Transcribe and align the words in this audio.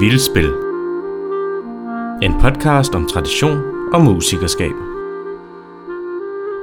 Vildspil. 0.00 0.52
En 2.22 2.34
podcast 2.40 2.94
om 2.94 3.08
tradition 3.08 3.58
og 3.92 4.02
musikerskab. 4.02 4.72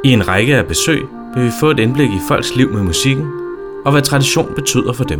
I 0.03 0.09
en 0.09 0.27
række 0.27 0.55
af 0.55 0.67
besøg 0.67 1.05
vil 1.35 1.45
vi 1.45 1.51
få 1.59 1.69
et 1.69 1.79
indblik 1.79 2.09
i 2.09 2.19
folks 2.27 2.55
liv 2.55 2.73
med 2.73 2.83
musikken 2.83 3.27
og 3.85 3.91
hvad 3.91 4.01
tradition 4.01 4.53
betyder 4.55 4.93
for 4.93 5.03
dem. 5.03 5.19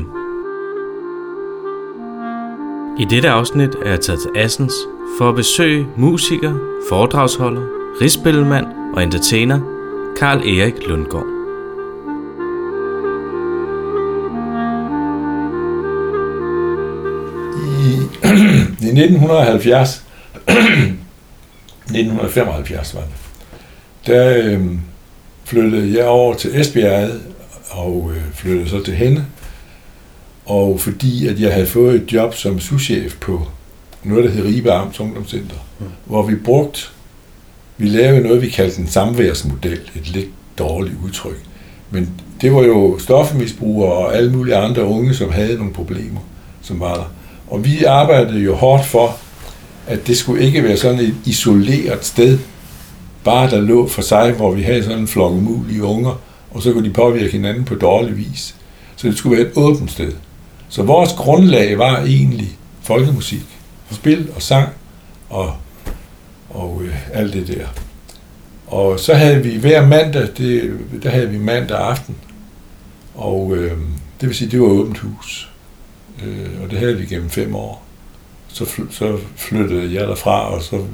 I 3.00 3.06
dette 3.06 3.30
afsnit 3.30 3.76
er 3.82 3.90
jeg 3.90 4.00
taget 4.00 4.20
til 4.20 4.32
Assens 4.36 4.76
for 5.18 5.30
at 5.30 5.36
besøge 5.36 5.88
musiker, 5.98 6.54
foredragsholder, 6.90 7.62
rigsspillemand 8.02 8.66
og 8.94 9.04
entertainer 9.04 9.60
Karl 10.20 10.38
Erik 10.38 10.88
Lundgaard. 10.88 11.37
1970, 18.98 20.04
1975 20.48 22.94
var 22.98 23.02
det, 23.02 23.10
der 24.08 24.38
øh, 24.38 24.62
flyttede 25.46 25.98
jeg 25.98 26.06
over 26.06 26.34
til 26.34 26.60
Esbjerg 26.60 27.10
og 27.70 28.12
øh, 28.16 28.22
flyttede 28.34 28.70
så 28.70 28.84
til 28.84 28.94
Henne. 28.94 29.26
Og 30.46 30.80
fordi 30.80 31.28
at 31.28 31.40
jeg 31.40 31.54
havde 31.54 31.68
fået 31.68 31.96
et 31.96 32.14
job 32.14 32.36
som 32.36 32.60
souschef 32.60 33.16
på 33.22 33.48
noget, 34.04 34.24
der 34.24 34.32
hed 34.32 34.46
Ribe 34.46 34.72
Amts 34.72 35.00
Ungdomscenter, 35.00 35.56
mm. 35.80 35.86
hvor 36.06 36.22
vi 36.22 36.36
brugte, 36.36 36.82
vi 37.78 37.88
lavede 37.88 38.22
noget, 38.22 38.42
vi 38.42 38.50
kaldte 38.50 38.82
en 38.82 38.88
samværsmodel, 38.88 39.80
et 39.96 40.10
lidt 40.10 40.30
dårligt 40.60 40.96
udtryk. 41.04 41.44
Men 41.92 42.10
det 42.42 42.54
var 42.54 42.62
jo 42.62 43.00
stofmisbrugere 43.00 43.94
og 43.94 44.16
alle 44.16 44.32
mulige 44.32 44.56
andre 44.56 44.86
unge, 44.86 45.14
som 45.14 45.32
havde 45.32 45.58
nogle 45.58 45.74
problemer, 45.74 46.20
som 46.62 46.80
var 46.80 46.94
der. 46.94 47.14
Og 47.48 47.66
vi 47.66 47.84
arbejdede 47.84 48.40
jo 48.40 48.56
hårdt 48.56 48.86
for, 48.86 49.18
at 49.88 50.08
det 50.08 50.18
skulle 50.18 50.44
ikke 50.44 50.64
være 50.64 50.78
sådan 50.78 51.00
et 51.00 51.16
isoleret 51.26 52.06
sted, 52.06 52.40
bare 53.24 53.50
der 53.50 53.62
lå 53.62 53.88
for 53.88 54.02
sig, 54.02 54.32
hvor 54.32 54.52
vi 54.52 54.62
havde 54.62 54.84
sådan 54.84 55.00
en 55.00 55.08
flok 55.08 55.32
umulige 55.32 55.84
unger, 55.84 56.22
og 56.52 56.62
så 56.62 56.74
kunne 56.74 56.90
de 56.90 56.94
påvirke 56.94 57.32
hinanden 57.32 57.66
på 57.66 57.76
dårlig 57.76 58.18
vis. 58.18 58.56
Så 58.96 59.08
det 59.08 59.18
skulle 59.18 59.38
være 59.38 59.48
et 59.48 59.54
åbent 59.56 59.92
sted. 59.92 60.12
Så 60.70 60.84
vores 60.84 61.14
grundlag 61.14 61.78
var 61.78 61.98
egentlig 61.98 62.50
folkemusik. 62.82 63.46
Spil 63.92 64.30
og 64.36 64.42
sang 64.42 64.70
og, 65.30 65.54
og 66.50 66.82
øh, 66.84 66.96
alt 67.14 67.34
det 67.34 67.48
der. 67.48 67.66
Og 68.68 69.00
så 69.00 69.14
havde 69.14 69.44
vi 69.44 69.58
hver 69.58 69.88
mandag, 69.88 70.28
det, 70.38 70.80
der 71.04 71.10
havde 71.10 71.30
vi 71.30 71.38
mandag 71.38 71.78
aften. 71.78 72.16
Og 73.16 73.56
øh, 73.56 73.72
det 74.22 74.30
vil 74.30 74.36
sige, 74.36 74.52
det 74.52 74.62
var 74.62 74.68
åbent 74.68 74.98
hus. 74.98 75.50
Øh, 76.26 76.62
og 76.64 76.72
det 76.72 76.80
havde 76.80 76.98
vi 76.98 77.06
gennem 77.06 77.30
fem 77.30 77.56
år. 77.56 77.84
Så, 78.48 78.66
fly, 78.66 78.84
så 78.90 79.18
flyttede 79.36 79.94
jeg 79.94 80.08
derfra, 80.08 80.54
og 80.54 80.62
så, 80.62 80.86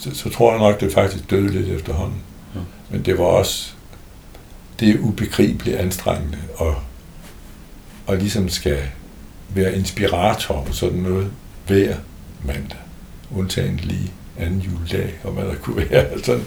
så, 0.00 0.14
så 0.14 0.30
tror 0.30 0.50
jeg 0.50 0.60
nok, 0.60 0.80
det 0.80 0.92
faktisk 0.92 1.30
døde 1.30 1.48
lidt 1.48 1.68
efterhånden. 1.68 2.18
Ja. 2.54 2.60
Men 2.90 3.02
det 3.02 3.18
var 3.18 3.24
også 3.24 3.72
det 4.80 4.88
er 4.88 4.98
ubegribeligt 4.98 5.76
anstrengende, 5.76 6.38
og, 6.56 6.74
og 8.06 8.16
ligesom 8.16 8.48
skal 8.48 8.78
være 9.48 9.76
inspirator 9.76 10.64
på 10.66 10.72
sådan 10.72 10.98
noget 10.98 11.30
hver 11.66 11.94
mandag, 12.44 12.78
undtagen 13.36 13.80
lige 13.82 14.12
anden 14.38 14.60
juledag, 14.60 15.14
og 15.24 15.32
hvad 15.32 15.44
der 15.44 15.54
kunne 15.54 15.76
være. 15.76 16.04
Altså, 16.12 16.38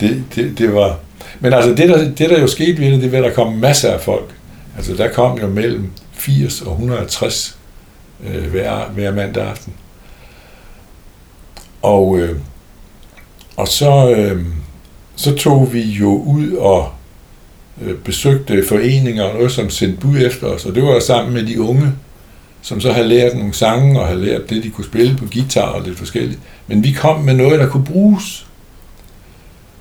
det, 0.00 0.24
det, 0.34 0.58
det 0.58 0.74
var... 0.74 0.98
Men 1.40 1.52
altså, 1.52 1.70
det 1.70 1.88
der, 1.88 1.98
det 1.98 2.30
der 2.30 2.40
jo 2.40 2.46
skete 2.46 2.78
ved 2.78 2.92
det, 2.92 3.02
det 3.02 3.12
var, 3.12 3.18
at 3.18 3.24
der 3.24 3.32
kom 3.32 3.52
masser 3.52 3.92
af 3.92 4.00
folk. 4.00 4.34
Altså, 4.76 4.94
der 4.94 5.12
kom 5.12 5.38
jo 5.38 5.46
mellem 5.46 5.90
80 6.12 6.62
og 6.62 6.72
160 6.72 7.58
øh, 8.26 8.50
hver, 8.50 8.88
hver 8.88 9.14
mandag 9.14 9.44
aften. 9.44 9.72
Og, 11.82 12.18
øh, 12.18 12.38
og 13.56 13.68
så, 13.68 14.14
øh, 14.16 14.44
så 15.16 15.34
tog 15.34 15.72
vi 15.72 15.82
jo 15.82 16.22
ud 16.22 16.52
og 16.52 16.90
øh, 17.82 17.94
besøgte 17.94 18.64
foreninger 18.68 19.24
og 19.24 19.34
noget, 19.34 19.52
som 19.52 19.70
sendte 19.70 20.00
bud 20.00 20.18
efter 20.18 20.46
os, 20.46 20.64
og 20.64 20.74
det 20.74 20.82
var 20.82 21.00
sammen 21.00 21.34
med 21.34 21.46
de 21.46 21.60
unge, 21.60 21.92
som 22.62 22.80
så 22.80 22.92
havde 22.92 23.08
lært 23.08 23.36
nogle 23.36 23.54
sange 23.54 24.00
og 24.00 24.06
havde 24.06 24.24
lært 24.24 24.50
det, 24.50 24.64
de 24.64 24.70
kunne 24.70 24.84
spille 24.84 25.16
på 25.16 25.24
guitar 25.32 25.68
og 25.68 25.82
lidt 25.82 25.98
forskelligt. 25.98 26.40
Men 26.66 26.84
vi 26.84 26.92
kom 26.92 27.20
med 27.20 27.34
noget, 27.34 27.60
der 27.60 27.68
kunne 27.68 27.84
bruges. 27.84 28.47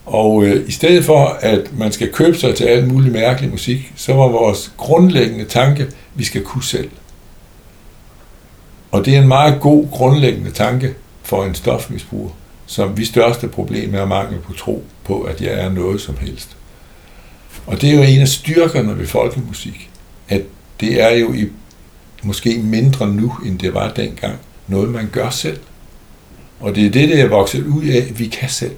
Og 0.08 0.44
øh, 0.46 0.68
i 0.70 0.72
stedet 0.72 1.06
for, 1.06 1.38
at 1.40 1.78
man 1.78 1.92
skal 1.92 2.12
købe 2.12 2.38
sig 2.38 2.56
til 2.56 2.64
alt 2.64 2.88
muligt 2.88 3.14
mærkelig 3.14 3.50
musik, 3.50 3.94
så 3.96 4.14
var 4.14 4.28
vores 4.28 4.72
grundlæggende 4.78 5.46
tanke, 5.46 5.88
vi 6.16 6.24
skal 6.24 6.44
kunne 6.44 6.64
selv. 6.64 6.90
Og 8.92 9.06
det 9.06 9.16
er 9.16 9.22
en 9.22 9.28
meget 9.28 9.62
god 9.62 9.88
grundlæggende 9.92 10.52
tanke 10.52 10.94
for 11.24 11.46
en 11.46 11.56
stofmisbruger, 11.56 12.30
som 12.66 12.98
vi 12.98 13.06
største 13.06 13.48
problem 13.48 13.96
er 13.96 14.06
mangel 14.06 14.40
på 14.40 14.54
tro 14.54 14.84
på, 15.04 15.22
at 15.22 15.42
jeg 15.42 15.54
er 15.54 15.70
noget 15.70 16.02
som 16.02 16.18
helst. 16.18 16.58
Og 17.66 17.82
det 17.82 17.90
er 17.90 17.94
jo 17.96 18.02
en 18.02 18.22
af 18.22 18.28
styrkerne 18.28 19.00
ved 19.00 19.08
folkemusik, 19.08 19.90
at 20.30 20.42
det 20.80 21.02
er 21.02 21.10
jo 21.10 21.34
i 21.34 21.48
måske 22.24 22.60
mindre 22.64 23.08
nu, 23.08 23.34
end 23.46 23.60
det 23.60 23.74
var 23.74 23.92
dengang, 23.94 24.36
noget 24.68 24.90
man 24.90 25.10
gør 25.12 25.30
selv. 25.30 25.60
Og 26.60 26.76
det 26.76 26.86
er 26.86 26.90
det, 26.90 27.10
der 27.10 27.24
er 27.24 27.28
vokset 27.28 27.66
ud 27.66 27.86
af, 27.86 27.98
at 27.98 28.20
vi 28.20 28.28
kan 28.28 28.50
selv. 28.50 28.76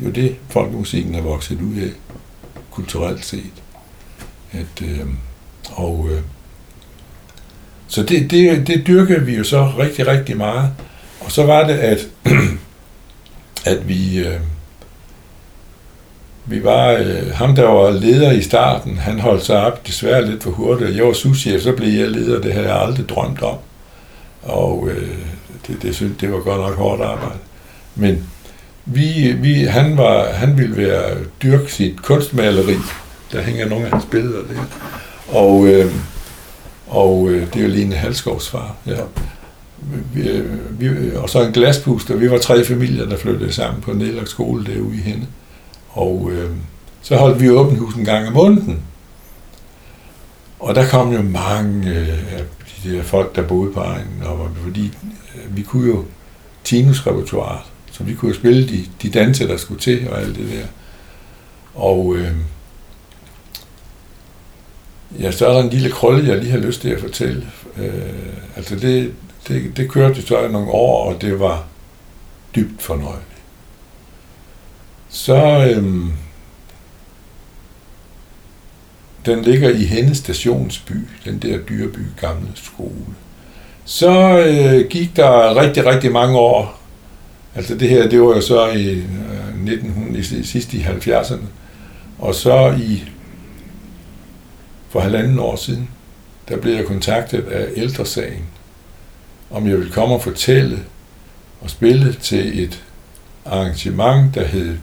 Det 0.00 0.06
er 0.06 0.22
jo 0.22 0.28
det, 0.28 0.36
folkemusikken 0.48 1.14
er 1.14 1.22
vokset 1.22 1.60
ud 1.60 1.76
af, 1.76 1.90
kulturelt 2.70 3.24
set. 3.24 3.62
At, 4.52 4.82
øh, 4.82 5.06
og 5.72 6.08
øh, 6.10 6.20
så 7.88 8.02
det, 8.02 8.30
det, 8.30 8.66
det 8.66 8.86
dyrkede 8.86 9.26
vi 9.26 9.36
jo 9.36 9.44
så 9.44 9.72
rigtig, 9.78 10.06
rigtig 10.06 10.36
meget. 10.36 10.70
Og 11.20 11.32
så 11.32 11.46
var 11.46 11.66
det, 11.66 11.74
at, 11.74 12.08
at 13.72 13.88
vi, 13.88 14.18
øh, 14.18 14.40
vi 16.44 16.64
var, 16.64 16.90
øh, 16.90 17.30
ham 17.34 17.54
der 17.54 17.64
var 17.64 17.90
leder 17.90 18.32
i 18.32 18.42
starten, 18.42 18.98
han 18.98 19.20
holdt 19.20 19.44
sig 19.44 19.66
op 19.66 19.86
desværre 19.86 20.26
lidt 20.26 20.42
for 20.42 20.50
hurtigt. 20.50 20.96
Jeg 20.96 21.04
var 21.04 21.12
souschef, 21.12 21.62
så 21.62 21.72
blev 21.72 21.88
jeg 21.88 22.10
leder, 22.10 22.40
det 22.40 22.52
havde 22.52 22.68
jeg 22.68 22.82
aldrig 22.82 23.08
drømt 23.08 23.42
om. 23.42 23.56
Og 24.42 24.88
øh, 24.88 25.08
det, 25.66 25.82
det, 25.82 25.94
synes, 25.94 26.18
det 26.20 26.32
var 26.32 26.40
godt 26.40 26.60
nok 26.60 26.76
hårdt 26.76 27.02
arbejde. 27.02 27.38
Men 27.94 28.26
vi, 28.84 29.32
vi, 29.32 29.64
han, 29.64 29.96
var, 29.96 30.32
han 30.32 30.58
ville 30.58 30.76
være 30.76 31.16
dyrke 31.42 31.72
sit 31.72 32.02
kunstmaleri. 32.02 32.76
Der 33.32 33.42
hænger 33.42 33.68
nogle 33.68 33.84
af 33.84 33.92
hans 33.92 34.04
billeder 34.10 34.42
der. 34.42 34.62
Og, 35.28 35.66
øh, 35.66 35.92
og 36.86 37.28
øh, 37.30 37.46
det 37.46 37.56
er 37.56 37.62
jo 37.62 37.68
Line 37.68 37.94
Halskovs 37.94 38.48
far. 38.48 38.76
Ja. 38.86 38.96
Vi, 40.14 40.42
vi, 40.70 41.14
og 41.16 41.30
så 41.30 41.42
en 41.42 41.52
glaspuster. 41.52 42.16
Vi 42.16 42.30
var 42.30 42.38
tre 42.38 42.64
familier, 42.64 43.06
der 43.06 43.16
flyttede 43.16 43.52
sammen 43.52 43.80
på 43.80 43.90
en 43.90 43.98
nedlagt 43.98 44.28
skole 44.28 44.64
derude 44.66 44.96
i 44.96 45.00
Hende. 45.00 45.26
Og 45.88 46.30
øh, 46.32 46.50
så 47.02 47.16
holdt 47.16 47.40
vi 47.40 47.50
åbent 47.50 47.78
hus 47.78 47.94
en 47.94 48.04
gang 48.04 48.26
om 48.26 48.32
måneden. 48.32 48.82
Og 50.60 50.74
der 50.74 50.88
kom 50.88 51.12
jo 51.12 51.22
mange 51.22 51.90
øh, 51.90 52.08
af 52.08 52.42
de 52.84 52.96
der 52.96 53.02
folk, 53.02 53.36
der 53.36 53.42
boede 53.42 53.72
på 53.72 53.80
egnen, 53.80 54.22
og 54.24 54.50
fordi 54.62 54.98
øh, 55.34 55.56
vi 55.56 55.62
kunne 55.62 55.88
jo 55.88 56.04
Tinus 56.64 57.06
repertoire, 57.06 57.58
så 58.00 58.04
vi 58.06 58.14
kunne 58.14 58.32
jo 58.32 58.38
spille 58.38 58.68
de, 58.68 58.84
de 59.02 59.10
danse, 59.10 59.48
der 59.48 59.56
skulle 59.56 59.80
til, 59.80 60.08
og 60.08 60.20
alt 60.20 60.36
det 60.36 60.50
der. 60.50 60.66
Og 61.74 62.16
øh, 62.16 62.32
ja, 65.20 65.30
så 65.30 65.46
er 65.46 65.52
der 65.52 65.62
en 65.62 65.70
lille 65.70 65.90
krølle, 65.90 66.28
jeg 66.28 66.38
lige 66.38 66.50
har 66.50 66.58
lyst 66.58 66.80
til 66.80 66.88
at 66.88 67.00
fortælle. 67.00 67.46
Øh, 67.76 67.92
altså 68.56 68.76
det, 68.76 69.12
det, 69.48 69.76
det 69.76 69.90
kørte 69.90 70.22
så 70.22 70.48
nogle 70.48 70.70
år, 70.70 71.12
og 71.12 71.22
det 71.22 71.40
var 71.40 71.64
dybt 72.54 72.82
fornøjeligt. 72.82 73.42
Så 75.08 75.36
øh, 75.76 76.04
den 79.26 79.42
ligger 79.42 79.70
i 79.70 79.84
hendes 79.84 80.18
Stationsby, 80.18 80.96
den 81.24 81.38
der 81.38 81.58
dyreby 81.58 82.06
gamle 82.20 82.48
skole. 82.54 83.14
Så 83.84 84.38
øh, 84.38 84.88
gik 84.88 85.16
der 85.16 85.56
rigtig, 85.62 85.86
rigtig 85.86 86.12
mange 86.12 86.38
år. 86.38 86.79
Altså 87.54 87.74
det 87.74 87.88
her, 87.88 88.08
det 88.08 88.20
var 88.20 88.26
jo 88.26 88.40
så 88.40 88.66
i 88.66 88.90
øh, 88.90 89.72
1900, 89.72 90.18
i, 90.18 90.42
sidst 90.42 90.72
i 90.72 90.80
70'erne. 90.80 91.44
Og 92.18 92.34
så 92.34 92.76
i 92.82 93.04
for 94.88 95.00
halvanden 95.00 95.38
år 95.38 95.56
siden, 95.56 95.90
der 96.48 96.56
blev 96.56 96.74
jeg 96.74 96.84
kontaktet 96.86 97.42
af 97.42 97.68
ældresagen, 97.76 98.44
om 99.50 99.66
jeg 99.66 99.78
ville 99.78 99.92
komme 99.92 100.14
og 100.14 100.22
fortælle 100.22 100.78
og 101.60 101.70
spille 101.70 102.12
til 102.12 102.64
et 102.64 102.84
arrangement, 103.46 104.34
der 104.34 104.44
hed 104.44 104.76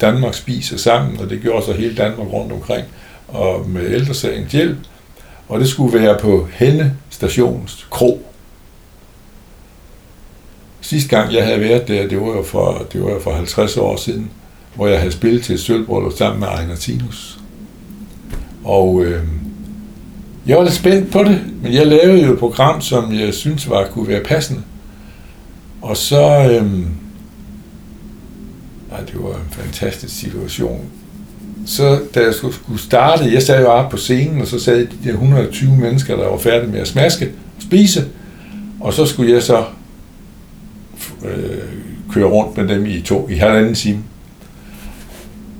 Danmark 0.00 0.34
spiser 0.34 0.76
sammen, 0.76 1.20
og 1.20 1.30
det 1.30 1.40
gjorde 1.42 1.66
så 1.66 1.72
hele 1.72 1.96
Danmark 1.96 2.28
rundt 2.28 2.52
omkring, 2.52 2.86
og 3.28 3.68
med 3.68 3.90
ældresagens 3.90 4.52
hjælp. 4.52 4.78
Og 5.48 5.60
det 5.60 5.68
skulle 5.68 6.00
være 6.00 6.18
på 6.18 6.48
Henne 6.52 6.96
Stations 7.10 7.86
Kro. 7.90 8.31
Sidste 10.92 11.16
gang 11.16 11.34
jeg 11.34 11.44
havde 11.44 11.60
været 11.60 11.88
der, 11.88 12.08
det 12.08 12.20
var 12.20 12.26
jo 12.26 12.42
for, 12.42 12.86
det 12.92 13.04
var 13.04 13.10
jo 13.10 13.20
for 13.20 13.34
50 13.34 13.76
år 13.76 13.96
siden, 13.96 14.30
hvor 14.74 14.86
jeg 14.86 14.98
havde 14.98 15.12
spillet 15.12 15.42
til 15.42 15.54
et 15.54 15.60
sølvbrøllup 15.60 16.12
sammen 16.12 16.40
med 16.40 16.48
Ejner 16.48 16.76
Tinus. 16.76 17.38
Og, 18.64 19.04
øh, 19.04 19.22
Jeg 20.46 20.56
var 20.56 20.62
lidt 20.62 20.74
spændt 20.74 21.10
på 21.12 21.24
det, 21.24 21.40
men 21.62 21.72
jeg 21.72 21.86
lavede 21.86 22.26
jo 22.26 22.32
et 22.32 22.38
program, 22.38 22.80
som 22.80 23.12
jeg 23.12 23.34
synes 23.34 23.70
var 23.70 23.86
kunne 23.86 24.08
være 24.08 24.20
passende. 24.24 24.62
Og 25.82 25.96
så... 25.96 26.26
Øh, 26.26 26.70
nej, 28.90 29.00
det 29.06 29.14
var 29.14 29.34
en 29.34 29.50
fantastisk 29.50 30.16
situation. 30.16 30.84
Så 31.66 32.00
da 32.14 32.20
jeg 32.20 32.34
skulle 32.34 32.54
starte, 32.78 33.32
jeg 33.32 33.42
sad 33.42 33.60
jo 33.60 33.68
op 33.68 33.90
på 33.90 33.96
scenen, 33.96 34.40
og 34.40 34.46
så 34.46 34.58
sad 34.60 34.78
de 34.78 34.96
der 35.04 35.12
120 35.12 35.76
mennesker, 35.76 36.16
der 36.16 36.28
var 36.28 36.38
færdige 36.38 36.72
med 36.72 36.80
at 36.80 36.88
smaske 36.88 37.30
og 37.56 37.62
spise. 37.62 38.04
Og 38.80 38.92
så 38.92 39.06
skulle 39.06 39.32
jeg 39.32 39.42
så 39.42 39.64
øh, 41.24 41.58
køre 42.12 42.24
rundt 42.24 42.56
med 42.56 42.68
dem 42.68 42.86
i 42.86 43.00
to, 43.00 43.28
i 43.28 43.34
halvanden 43.34 43.74
time. 43.74 43.98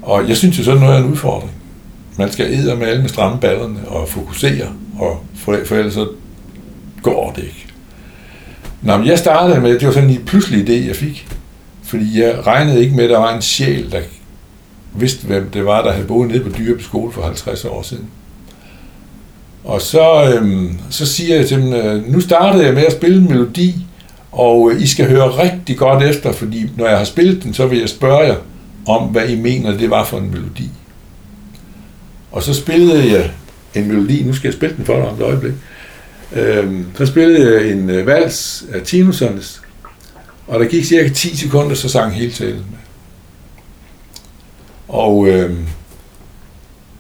Og 0.02 0.28
jeg 0.28 0.36
synes 0.36 0.58
jo 0.58 0.64
sådan 0.64 0.80
noget 0.80 0.94
er 0.94 0.98
en 1.04 1.10
udfordring. 1.10 1.52
Man 2.18 2.32
skal 2.32 2.46
æde 2.46 2.76
med 2.76 2.86
alle 2.86 3.00
med 3.00 3.08
stramme 3.08 3.40
ballerne 3.40 3.88
og 3.88 4.08
fokusere, 4.08 4.66
og 4.98 5.24
for, 5.34 5.58
for 5.66 5.76
ellers 5.76 5.94
så 5.94 6.08
går 7.02 7.32
det 7.36 7.42
ikke. 7.42 7.66
Nå, 8.82 8.96
men 8.96 9.06
jeg 9.06 9.18
startede 9.18 9.60
med, 9.60 9.78
det 9.78 9.86
var 9.86 9.92
sådan 9.92 10.10
en 10.10 10.24
pludselig 10.24 10.68
idé, 10.68 10.86
jeg 10.86 10.96
fik. 10.96 11.28
Fordi 11.82 12.20
jeg 12.20 12.46
regnede 12.46 12.80
ikke 12.80 12.96
med, 12.96 13.04
at 13.04 13.10
der 13.10 13.18
var 13.18 13.34
en 13.34 13.42
sjæl, 13.42 13.92
der 13.92 14.00
vidste, 14.94 15.26
hvem 15.26 15.50
det 15.50 15.64
var, 15.64 15.82
der 15.82 15.92
havde 15.92 16.06
boet 16.06 16.28
nede 16.28 16.44
på 16.44 16.48
Dyreby 16.58 16.82
skole 16.82 17.12
for 17.12 17.22
50 17.22 17.64
år 17.64 17.82
siden. 17.82 18.06
Og 19.64 19.80
så, 19.80 20.34
øhm, 20.34 20.78
så 20.90 21.06
siger 21.06 21.36
jeg 21.36 21.48
til 21.48 21.62
dem, 21.62 21.72
øh, 21.72 22.12
nu 22.12 22.20
startede 22.20 22.64
jeg 22.64 22.74
med 22.74 22.82
at 22.82 22.92
spille 22.92 23.16
en 23.16 23.28
melodi, 23.28 23.86
og 24.32 24.72
øh, 24.72 24.82
I 24.82 24.86
skal 24.86 25.08
høre 25.08 25.42
rigtig 25.42 25.76
godt 25.76 26.02
efter, 26.02 26.32
fordi 26.32 26.70
når 26.76 26.88
jeg 26.88 26.98
har 26.98 27.04
spillet 27.04 27.42
den, 27.42 27.54
så 27.54 27.66
vil 27.66 27.78
jeg 27.78 27.88
spørge 27.88 28.26
jer 28.26 28.36
om, 28.86 29.08
hvad 29.08 29.28
I 29.28 29.40
mener, 29.40 29.76
det 29.76 29.90
var 29.90 30.04
for 30.04 30.18
en 30.18 30.30
melodi. 30.30 30.70
Og 32.32 32.42
så 32.42 32.54
spillede 32.54 33.12
jeg 33.12 33.30
en 33.74 33.88
melodi, 33.88 34.22
nu 34.22 34.32
skal 34.32 34.48
jeg 34.48 34.54
spille 34.54 34.76
den 34.76 34.84
for 34.84 34.94
dig 34.94 35.08
om 35.08 35.14
et 35.14 35.22
øjeblik. 35.22 35.52
Øhm, 36.32 36.86
så 36.96 37.06
spillede 37.06 37.54
jeg 37.54 37.72
en 37.72 37.90
øh, 37.90 38.06
vals 38.06 38.64
af 38.74 38.82
Tinusernes, 38.82 39.62
og 40.46 40.60
der 40.60 40.66
gik 40.66 40.84
cirka 40.84 41.08
10 41.08 41.36
sekunder, 41.36 41.74
så 41.74 41.88
sang 41.88 42.14
hele 42.14 42.32
talen 42.32 42.54
med. 42.54 42.78
Og, 44.88 45.28
øhm, 45.28 45.66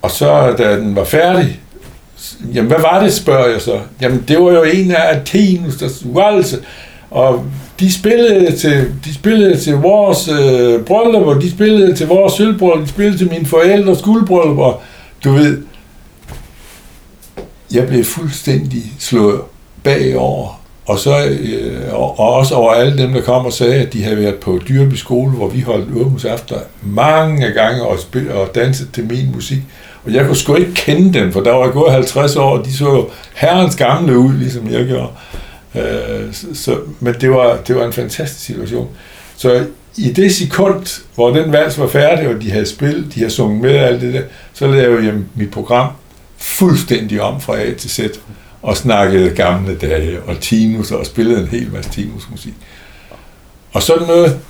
og 0.02 0.10
så 0.10 0.54
da 0.58 0.78
den 0.78 0.96
var 0.96 1.04
færdig, 1.04 1.60
jamen 2.54 2.70
hvad 2.70 2.80
var 2.80 3.02
det, 3.02 3.12
spørger 3.12 3.50
jeg 3.50 3.60
så. 3.60 3.80
Jamen 4.00 4.24
det 4.28 4.38
var 4.38 4.52
jo 4.52 4.62
en 4.62 4.90
af 4.90 5.16
Athenus, 5.16 5.76
der 5.76 5.88
valse, 6.04 6.58
og 7.12 7.44
de 7.80 7.92
spillede 7.92 8.56
til, 8.56 8.94
de 9.04 9.14
spillede 9.14 9.56
til 9.56 9.74
vores 9.74 10.28
øh, 10.28 10.80
bryllup, 10.80 11.26
og 11.26 11.42
de 11.42 11.50
spillede 11.50 11.94
til 11.94 12.06
vores 12.06 12.32
sølvbryllup, 12.32 12.82
de 12.82 12.88
spillede 12.88 13.18
til 13.18 13.30
mine 13.30 13.46
forældres 13.46 14.02
guldbryllup, 14.02 14.58
og 14.58 14.82
du 15.24 15.32
ved, 15.32 15.62
jeg 17.72 17.86
blev 17.86 18.04
fuldstændig 18.04 18.82
slået 18.98 19.40
bagover. 19.84 20.62
Og, 20.86 20.98
så, 20.98 21.24
øh, 21.24 21.94
og 21.94 22.18
også 22.18 22.54
over 22.54 22.72
alle 22.72 22.98
dem, 22.98 23.12
der 23.12 23.20
kom 23.20 23.46
og 23.46 23.52
sagde, 23.52 23.74
at 23.74 23.92
de 23.92 24.04
havde 24.04 24.16
været 24.16 24.34
på 24.34 24.60
Dyrby 24.68 24.94
skole, 24.94 25.30
hvor 25.30 25.48
vi 25.48 25.60
holdt 25.60 25.96
åbningsafter 25.96 26.56
mange 26.82 27.50
gange 27.50 27.82
og, 27.82 27.98
spil, 27.98 28.32
og 28.32 28.54
danset 28.54 28.88
til 28.92 29.04
min 29.04 29.32
musik. 29.34 29.58
Og 30.04 30.14
jeg 30.14 30.26
kunne 30.26 30.36
sgu 30.36 30.54
ikke 30.54 30.74
kende 30.74 31.18
dem, 31.18 31.32
for 31.32 31.40
der 31.40 31.52
var 31.52 31.64
jeg 31.64 31.72
gået 31.72 31.92
50 31.92 32.36
år, 32.36 32.58
og 32.58 32.64
de 32.64 32.72
så 32.72 32.84
jo 32.84 33.08
herrens 33.34 33.76
gamle 33.76 34.18
ud, 34.18 34.32
ligesom 34.32 34.70
jeg 34.70 34.86
gjorde. 34.86 35.08
Øh, 35.74 36.34
så, 36.54 36.78
men 37.00 37.14
det 37.20 37.30
var, 37.30 37.56
det 37.56 37.76
var 37.76 37.86
en 37.86 37.92
fantastisk 37.92 38.44
situation. 38.44 38.88
Så 39.36 39.66
i 39.96 40.12
det 40.12 40.34
sekund, 40.34 41.02
hvor 41.14 41.30
den 41.30 41.52
vals 41.52 41.78
var 41.78 41.88
færdig, 41.88 42.28
og 42.28 42.42
de 42.42 42.50
havde 42.50 42.66
spillet, 42.66 43.14
de 43.14 43.20
havde 43.20 43.30
sunget 43.30 43.60
med 43.60 43.70
alt 43.70 44.00
det 44.00 44.14
der, 44.14 44.22
så 44.52 44.66
lavede 44.66 45.06
jeg 45.06 45.14
mit 45.34 45.50
program 45.50 45.88
fuldstændig 46.36 47.22
om 47.22 47.40
fra 47.40 47.60
A 47.60 47.74
til 47.74 47.90
Z, 47.90 48.00
og 48.62 48.76
snakkede 48.76 49.30
gamle 49.30 49.76
dage, 49.76 50.22
og 50.22 50.40
Tinus, 50.40 50.90
og 50.90 51.06
spillede 51.06 51.40
en 51.40 51.48
hel 51.48 51.72
masse 51.72 51.90
Tinus 51.90 52.30
musik. 52.30 52.54
Og 53.72 53.82
sådan 53.82 54.06
noget, 54.06 54.40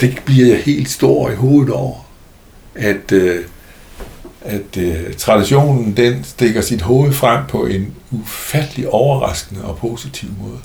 det 0.00 0.22
bliver 0.24 0.46
jeg 0.46 0.62
helt 0.64 0.90
stor 0.90 1.30
i 1.30 1.34
hovedet 1.34 1.74
over, 1.74 2.06
at, 2.74 3.12
øh, 3.12 3.44
at 4.40 4.76
øh, 4.76 5.14
traditionen, 5.14 5.96
den 5.96 6.24
stikker 6.24 6.60
sit 6.60 6.82
hoved 6.82 7.12
frem 7.12 7.46
på 7.48 7.66
en 7.66 7.94
ufattelig 8.10 8.88
overraskende 8.88 9.64
og 9.64 9.78
positiv 9.78 10.28
måde. 10.42 10.58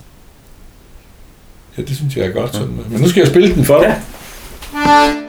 Ja, 1.77 1.81
det 1.81 1.95
synes 1.95 2.17
jeg 2.17 2.25
er 2.25 2.31
godt 2.31 2.53
sådan. 2.55 2.79
Men 2.89 3.01
nu 3.01 3.09
skal 3.09 3.21
jeg 3.21 3.27
spille 3.27 3.55
den 3.55 3.65
for 3.65 3.79
dig. 3.79 4.01
Ja. 4.73 5.24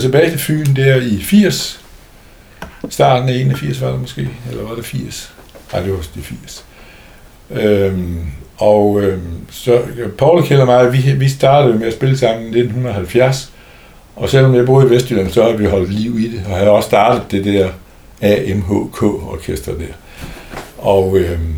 Flyttede 0.00 0.18
tilbage 0.18 0.30
til 0.30 0.38
Fyn 0.38 0.76
der 0.76 0.96
i 0.96 1.22
80. 1.22 1.80
Starten 2.88 3.28
af 3.28 3.34
81 3.34 3.80
var 3.80 3.90
det 3.90 4.00
måske, 4.00 4.28
eller 4.50 4.62
var 4.62 4.74
det 4.74 4.84
80? 4.84 5.32
Nej, 5.72 5.82
det 5.82 5.92
var 5.92 5.98
de 6.14 6.22
80. 6.22 6.64
Øhm, 7.50 8.26
og 8.56 9.00
øhm, 9.02 9.46
så 9.50 9.82
Paul 10.18 10.42
Kjell 10.42 10.60
og 10.60 10.66
mig, 10.66 10.92
vi, 10.92 11.12
vi 11.12 11.28
startede 11.28 11.78
med 11.78 11.86
at 11.86 11.92
spille 11.92 12.18
sammen 12.18 12.42
i 12.42 12.58
1970, 12.58 13.52
og 14.16 14.28
selvom 14.28 14.54
jeg 14.54 14.66
boede 14.66 14.86
i 14.86 14.90
Vestjylland, 14.90 15.30
så 15.30 15.42
har 15.42 15.52
vi 15.52 15.66
holdt 15.66 15.92
liv 15.92 16.18
i 16.18 16.32
det, 16.32 16.42
og 16.46 16.56
havde 16.56 16.70
også 16.70 16.86
startet 16.86 17.22
det 17.30 17.44
der 17.44 17.68
AMHK-orkester 18.20 19.72
der. 19.72 19.94
Og, 20.78 21.18
øhm, 21.18 21.54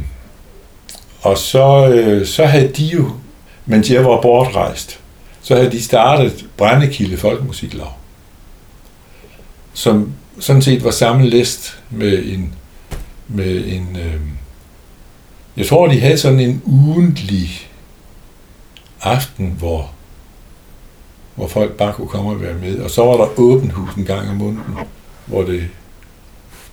og 1.22 1.38
så, 1.38 1.88
øh, 1.88 2.26
så 2.26 2.44
havde 2.44 2.68
de 2.68 2.84
jo, 2.84 3.10
mens 3.66 3.90
jeg 3.90 4.04
var 4.04 4.20
bortrejst, 4.20 4.98
så 5.42 5.54
havde 5.54 5.70
de 5.70 5.82
startet 5.82 6.44
Brændekilde 6.56 7.16
Folkemusiklav, 7.16 7.92
som 9.74 10.12
sådan 10.40 10.62
set 10.62 10.84
var 10.84 10.90
samme 10.90 11.28
list 11.28 11.82
med 11.90 12.24
en, 12.24 12.54
med 13.28 13.64
en 13.66 13.96
øh, 13.96 14.20
jeg 15.56 15.66
tror, 15.66 15.86
de 15.86 16.00
havde 16.00 16.18
sådan 16.18 16.40
en 16.40 16.62
ugentlig 16.64 17.68
aften, 19.02 19.54
hvor, 19.58 19.90
hvor 21.34 21.46
folk 21.46 21.72
bare 21.72 21.92
kunne 21.92 22.08
komme 22.08 22.30
og 22.30 22.40
være 22.40 22.54
med. 22.54 22.78
Og 22.78 22.90
så 22.90 23.04
var 23.04 23.16
der 23.16 23.40
åben 23.40 23.70
hus 23.70 23.94
en 23.94 24.04
gang 24.04 24.30
om 24.30 24.36
måneden, 24.36 24.74
hvor 25.26 25.42
det 25.42 25.68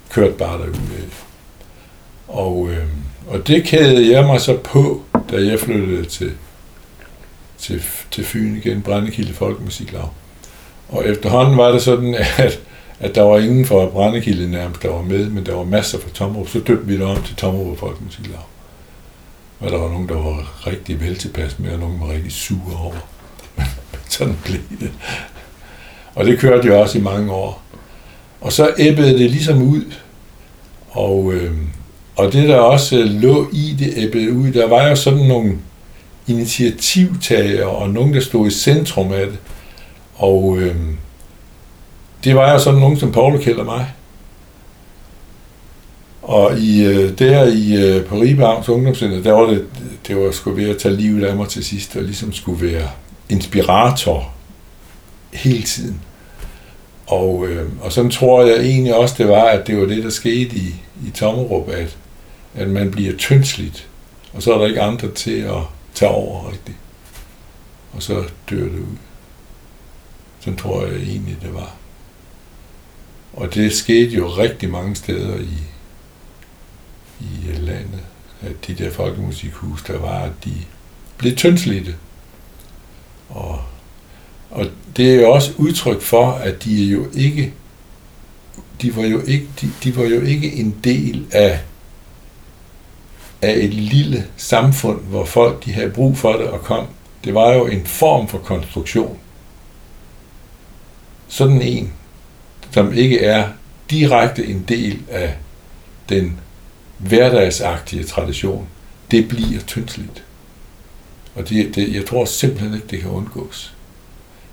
kørte 0.09 0.33
bare 0.33 0.57
derude. 0.57 1.09
Og, 2.27 2.69
øh, 2.69 2.87
og 3.27 3.47
det 3.47 3.63
kædede 3.63 4.11
jeg 4.11 4.25
mig 4.25 4.41
så 4.41 4.57
på, 4.57 5.01
da 5.31 5.35
jeg 5.35 5.59
flyttede 5.59 6.05
til 6.05 6.31
til, 7.59 7.83
til 8.11 8.25
Fyn 8.25 8.55
igen, 8.55 8.81
Brændekilde 8.81 9.33
Folkemusiklav. 9.33 10.09
Og 10.89 11.07
efterhånden 11.07 11.57
var 11.57 11.71
det 11.71 11.81
sådan, 11.81 12.15
at, 12.37 12.59
at 12.99 13.15
der 13.15 13.21
var 13.21 13.37
ingen 13.37 13.65
fra 13.65 13.85
Brændekilde 13.85 14.51
nærmest, 14.51 14.83
der 14.83 14.89
var 14.89 15.01
med, 15.01 15.29
men 15.29 15.45
der 15.45 15.55
var 15.55 15.63
masser 15.63 15.99
fra 15.99 16.09
Tomrup. 16.13 16.47
Så 16.47 16.59
døbte 16.59 16.87
vi 16.87 16.93
det 16.93 17.05
om 17.05 17.23
til 17.23 17.35
Tommerup 17.35 17.77
Folkemusiklav. 17.77 18.39
Og 19.59 19.71
der 19.71 19.77
var 19.77 19.89
nogen, 19.89 20.09
der 20.09 20.15
var 20.15 20.67
rigtig 20.67 21.01
vel 21.01 21.17
tilpas 21.17 21.59
med, 21.59 21.71
og 21.71 21.79
nogen 21.79 22.01
var 22.01 22.11
rigtig 22.11 22.31
sure 22.31 22.77
over. 22.79 23.09
Men 23.57 23.65
sådan 24.09 24.37
blev 24.45 24.61
det. 24.79 24.91
Og 26.15 26.25
det 26.25 26.39
kørte 26.39 26.67
jo 26.67 26.81
også 26.81 26.97
i 26.97 27.01
mange 27.01 27.31
år. 27.31 27.61
Og 28.41 28.53
så 28.53 28.73
æbbede 28.77 29.19
det 29.19 29.31
ligesom 29.31 29.61
ud. 29.61 29.83
Og, 30.89 31.33
øh, 31.33 31.57
og 32.15 32.33
det, 32.33 32.49
der 32.49 32.55
også 32.55 32.99
øh, 32.99 33.05
lå 33.05 33.49
i 33.53 33.75
det 33.79 33.93
æbbede 33.95 34.33
ud, 34.33 34.51
der 34.51 34.67
var 34.67 34.87
jo 34.87 34.95
sådan 34.95 35.27
nogle 35.27 35.57
initiativtagere, 36.27 37.67
og 37.67 37.89
nogen, 37.89 38.13
der 38.13 38.19
stod 38.19 38.47
i 38.47 38.51
centrum 38.51 39.13
af 39.13 39.25
det. 39.27 39.37
Og 40.15 40.57
øh, 40.57 40.75
det 42.23 42.35
var 42.35 42.51
jo 42.51 42.59
sådan 42.59 42.79
nogen 42.79 42.97
som 42.97 43.11
Paul 43.11 43.43
kælder 43.43 43.59
og 43.59 43.65
mig. 43.65 43.93
Og 46.21 46.59
i, 46.59 46.85
øh, 46.85 47.19
der 47.19 47.43
i, 47.43 47.85
øh, 47.85 48.05
på 48.05 48.15
Ribe 48.15 48.45
Ungdomscenter, 48.45 49.23
der 49.23 49.31
var 49.31 49.45
det, 49.45 49.65
det 50.07 50.17
var 50.17 50.31
sgu 50.31 50.51
ved 50.51 50.69
at 50.69 50.77
tage 50.77 50.95
livet 50.95 51.25
af 51.25 51.35
mig 51.35 51.47
til 51.47 51.65
sidst, 51.65 51.95
og 51.95 52.03
ligesom 52.03 52.33
skulle 52.33 52.71
være 52.71 52.89
inspirator 53.29 54.33
hele 55.33 55.63
tiden. 55.63 56.01
Og, 57.07 57.47
øh, 57.47 57.69
og 57.81 57.91
sådan 57.91 58.11
tror 58.11 58.45
jeg 58.45 58.57
egentlig 58.57 58.95
også, 58.95 59.15
det 59.17 59.27
var, 59.27 59.43
at 59.43 59.67
det 59.67 59.77
var 59.77 59.85
det, 59.85 60.03
der 60.03 60.09
skete 60.09 60.55
i, 60.55 60.75
i 61.07 61.09
Tommerup, 61.09 61.69
at, 61.69 61.97
at 62.55 62.69
man 62.69 62.91
bliver 62.91 63.13
tyndsligt, 63.17 63.87
og 64.33 64.43
så 64.43 64.53
er 64.53 64.57
der 64.57 64.67
ikke 64.67 64.81
andre 64.81 65.11
til 65.11 65.39
at 65.39 65.61
tage 65.93 66.11
over 66.11 66.51
rigtigt. 66.51 66.77
Og 67.93 68.03
så 68.03 68.23
dør 68.49 68.63
det 68.63 68.79
ud. 68.79 68.97
Sådan 70.39 70.57
tror 70.57 70.85
jeg 70.85 70.95
egentlig, 70.95 71.37
det 71.41 71.53
var. 71.53 71.78
Og 73.39 73.53
det 73.53 73.73
skete 73.73 74.15
jo 74.15 74.27
rigtig 74.27 74.69
mange 74.69 74.95
steder 74.95 75.37
i, 75.37 75.57
i 77.21 77.51
landet. 77.51 78.03
at 78.41 78.67
de 78.67 78.73
der 78.73 78.91
folkemusikhus, 78.91 79.83
der 79.83 79.97
var, 79.97 80.29
de 80.45 80.53
blev 81.17 81.35
tyndslidte. 81.35 81.95
Og, 83.29 83.61
og 84.49 84.65
det 84.97 85.11
er 85.11 85.21
jo 85.21 85.31
også 85.31 85.53
udtryk 85.57 86.01
for, 86.01 86.31
at 86.31 86.63
de 86.63 86.83
er 86.83 86.91
jo 86.91 87.07
ikke 87.13 87.53
de 88.81 88.95
var 88.95 89.03
jo 89.03 89.21
ikke, 89.21 89.47
de, 89.61 89.71
de 89.83 89.97
var 89.97 90.03
jo 90.03 90.21
ikke 90.21 90.53
en 90.53 90.79
del 90.83 91.25
af, 91.31 91.59
af 93.41 93.53
et 93.55 93.73
lille 93.73 94.27
samfund, 94.37 95.01
hvor 95.01 95.25
folk 95.25 95.65
de 95.65 95.73
havde 95.73 95.89
brug 95.89 96.17
for 96.17 96.33
det 96.33 96.47
og 96.47 96.61
kom. 96.61 96.85
Det 97.23 97.33
var 97.33 97.53
jo 97.53 97.65
en 97.65 97.85
form 97.85 98.27
for 98.27 98.37
konstruktion. 98.37 99.17
Sådan 101.27 101.61
en, 101.61 101.93
som 102.71 102.93
ikke 102.93 103.19
er 103.19 103.47
direkte 103.89 104.45
en 104.45 104.65
del 104.67 104.99
af 105.09 105.33
den 106.09 106.39
hverdagsagtige 106.97 108.03
tradition, 108.03 108.67
det 109.11 109.27
bliver 109.27 109.61
tyndsligt. 109.67 110.23
Og 111.35 111.49
det, 111.49 111.75
det, 111.75 111.95
jeg 111.95 112.05
tror 112.05 112.25
simpelthen 112.25 112.73
ikke, 112.73 112.87
det 112.89 112.99
kan 112.99 113.09
undgås. 113.09 113.73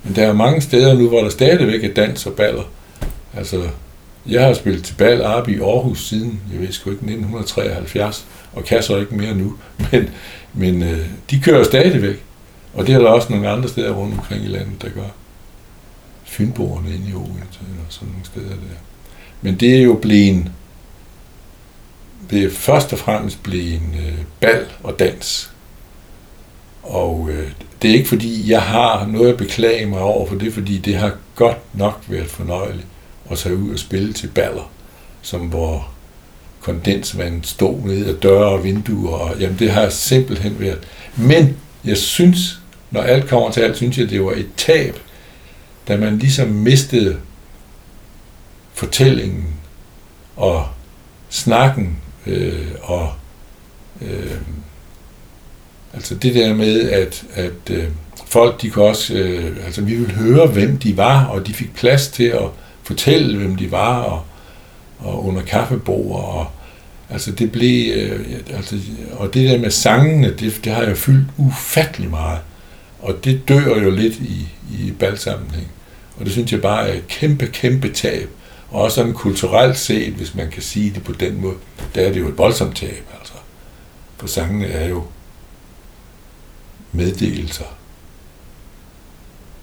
Men 0.02 0.16
der 0.16 0.26
er 0.26 0.32
mange 0.32 0.60
steder 0.60 0.94
nu, 0.94 1.08
hvor 1.08 1.20
der 1.20 1.28
stadigvæk 1.28 1.84
er 1.84 1.94
dans 1.94 2.26
og 2.26 2.32
baller. 2.32 2.62
Altså, 3.36 3.68
jeg 4.28 4.46
har 4.46 4.54
spillet 4.54 4.84
til 4.84 4.94
bal 4.94 5.22
op 5.22 5.48
i 5.48 5.60
Aarhus 5.60 6.08
siden, 6.08 6.40
jeg 6.52 6.60
ved 6.60 6.72
sgu 6.72 6.90
ikke, 6.90 7.02
1973, 7.02 8.26
og 8.52 8.64
kan 8.64 8.82
så 8.82 8.96
ikke 8.96 9.14
mere 9.14 9.34
nu. 9.34 9.54
Men, 9.92 10.10
men 10.54 10.82
øh, 10.82 11.06
de 11.30 11.40
kører 11.40 11.64
stadigvæk. 11.64 12.22
Og 12.74 12.86
det 12.86 12.94
er 12.94 12.98
der 12.98 13.08
også 13.08 13.32
nogle 13.32 13.48
andre 13.48 13.68
steder 13.68 13.92
rundt 13.92 14.14
omkring 14.14 14.44
i 14.44 14.48
landet, 14.48 14.82
der 14.82 14.88
gør. 14.88 15.08
Fynboerne 16.36 16.94
inde 16.94 17.10
i 17.10 17.14
Odense, 17.14 17.60
eller 17.60 17.84
sådan 17.88 18.08
nogle 18.08 18.24
steder 18.24 18.48
der. 18.48 18.78
Men 19.42 19.56
det 19.56 19.76
er 19.76 19.82
jo 19.82 19.94
blevet, 19.94 20.50
det 22.30 22.44
er 22.44 22.50
først 22.50 22.92
og 22.92 22.98
fremmest 22.98 23.42
blevet 23.42 23.74
en 23.74 23.94
øh, 23.98 24.18
bal 24.40 24.66
og 24.82 24.98
dans. 24.98 25.50
Og 26.82 27.28
øh, 27.30 27.50
det 27.82 27.90
er 27.90 27.94
ikke 27.94 28.08
fordi, 28.08 28.50
jeg 28.50 28.62
har 28.62 29.06
noget 29.06 29.28
at 29.28 29.36
beklage 29.36 29.86
mig 29.86 30.00
over 30.00 30.26
for 30.26 30.34
det, 30.34 30.52
fordi 30.54 30.78
det 30.78 30.96
har 30.96 31.16
godt 31.34 31.58
nok 31.74 32.04
været 32.08 32.30
fornøjeligt 32.30 32.86
at 33.30 33.38
tage 33.38 33.56
ud 33.56 33.72
og 33.72 33.78
spille 33.78 34.12
til 34.12 34.28
baller, 34.28 34.70
som 35.22 35.40
hvor 35.40 35.88
kondensvand 36.60 37.44
stod 37.44 37.80
ned 37.80 38.06
af 38.06 38.14
døre 38.14 38.46
og 38.46 38.64
vinduer, 38.64 39.16
og 39.16 39.38
jamen 39.38 39.58
det 39.58 39.70
har 39.70 39.88
simpelthen 39.88 40.60
været. 40.60 40.88
Men 41.16 41.56
jeg 41.84 41.96
synes, 41.96 42.60
når 42.90 43.02
alt 43.02 43.28
kommer 43.28 43.50
til 43.50 43.60
alt, 43.60 43.76
synes 43.76 43.98
jeg, 43.98 44.10
det 44.10 44.24
var 44.24 44.32
et 44.32 44.48
tab, 44.56 44.98
da 45.88 45.96
man 45.96 46.18
ligesom 46.18 46.48
mistede 46.48 47.16
fortællingen 48.74 49.54
og 50.36 50.66
snakken 51.28 51.96
øh, 52.26 52.66
og 52.82 53.12
øh, 54.02 54.36
altså 55.94 56.14
det 56.14 56.34
der 56.34 56.54
med, 56.54 56.90
at, 56.90 57.24
at 57.34 57.70
øh, 57.70 57.84
folk, 58.26 58.62
de 58.62 58.70
kunne 58.70 58.84
også, 58.84 59.14
øh, 59.14 59.56
altså 59.64 59.82
vi 59.82 59.94
ville 59.94 60.14
høre, 60.14 60.46
hvem 60.46 60.76
de 60.76 60.96
var, 60.96 61.24
og 61.24 61.46
de 61.46 61.54
fik 61.54 61.74
plads 61.74 62.08
til 62.08 62.24
at 62.24 62.48
fortælle, 62.82 63.38
hvem 63.38 63.56
de 63.56 63.70
var, 63.70 64.02
og, 64.02 64.22
og 64.98 65.26
under 65.26 65.42
kaffebord, 65.42 66.24
og 66.24 66.46
altså 67.10 67.32
det 67.32 67.52
blev, 67.52 67.92
øh, 67.96 68.26
altså, 68.50 68.76
og 69.12 69.34
det 69.34 69.50
der 69.50 69.58
med 69.58 69.70
sangene, 69.70 70.30
det, 70.30 70.60
det 70.64 70.72
har 70.72 70.82
jeg 70.82 70.96
fyldt 70.96 71.28
ufattelig 71.36 72.10
meget, 72.10 72.38
og 73.00 73.24
det 73.24 73.48
dør 73.48 73.82
jo 73.82 73.90
lidt 73.90 74.14
i, 74.14 74.48
i 74.70 74.92
balsammenhæng, 74.98 75.68
og 76.16 76.24
det 76.24 76.32
synes 76.32 76.52
jeg 76.52 76.62
bare 76.62 76.88
er 76.88 76.94
et 76.94 77.08
kæmpe, 77.08 77.46
kæmpe 77.46 77.92
tab, 77.92 78.28
og 78.70 78.82
også 78.82 78.94
sådan 78.94 79.12
kulturelt 79.12 79.78
set, 79.78 80.12
hvis 80.12 80.34
man 80.34 80.50
kan 80.50 80.62
sige 80.62 80.90
det 80.90 81.04
på 81.04 81.12
den 81.12 81.40
måde, 81.40 81.56
der 81.94 82.00
er 82.00 82.12
det 82.12 82.20
jo 82.20 82.28
et 82.28 82.38
voldsomt 82.38 82.76
tab, 82.76 83.04
altså. 83.18 83.32
For 84.16 84.26
sangene 84.26 84.66
er 84.66 84.88
jo 84.88 85.04
meddelelser, 86.92 87.76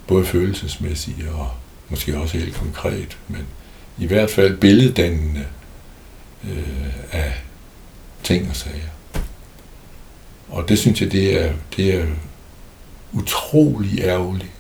både 0.08 0.26
følelsesmæssige 0.26 1.32
og 1.32 1.52
måske 1.90 2.18
også 2.18 2.38
helt 2.38 2.56
konkret, 2.56 3.18
men 3.28 3.46
i 3.98 4.06
hvert 4.06 4.30
fald 4.30 4.58
billeddannende 4.58 5.46
øh, 6.44 6.94
af 7.12 7.34
ting 8.24 8.50
og 8.50 8.56
sager. 8.56 8.90
Og 10.50 10.70
det 10.70 10.80
synes 10.80 11.02
jeg, 11.02 11.12
det 11.12 11.46
er, 11.46 11.54
det 11.78 11.96
er 11.96 12.06
utrolig 13.14 14.00
ærgerlig, 14.00 14.52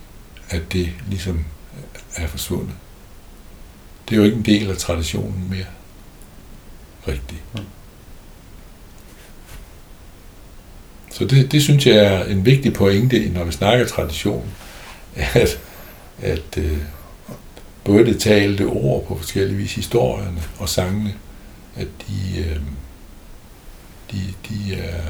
at 0.50 0.74
det 0.74 0.89
ligesom 1.07 1.45
er 2.15 2.27
forsvundet. 2.27 2.75
Det 4.10 4.15
er 4.15 4.17
jo 4.17 4.24
ikke 4.24 4.38
en 4.38 4.45
del 4.45 4.69
af 4.69 4.77
traditionen 4.77 5.48
mere. 5.50 5.65
Rigtigt. 7.07 7.41
Så 11.12 11.25
det, 11.25 11.51
det 11.51 11.63
synes 11.63 11.88
jeg 11.88 11.95
er 11.95 12.24
en 12.25 12.45
vigtig 12.45 12.74
pointe, 12.74 13.29
når 13.29 13.43
vi 13.43 13.51
snakker 13.51 13.86
tradition, 13.86 14.50
at, 15.15 15.60
at 16.22 16.57
øh, 16.57 16.77
både 17.83 18.05
det 18.05 18.22
talte 18.22 18.65
ord 18.65 19.05
på 19.07 19.17
forskellige 19.17 19.57
vis, 19.57 19.75
historierne 19.75 20.43
og 20.60 20.69
sangene, 20.69 21.13
at 21.75 21.88
de, 22.07 22.39
øh, 22.39 22.60
de, 24.12 24.33
de 24.50 24.75
er 24.75 25.01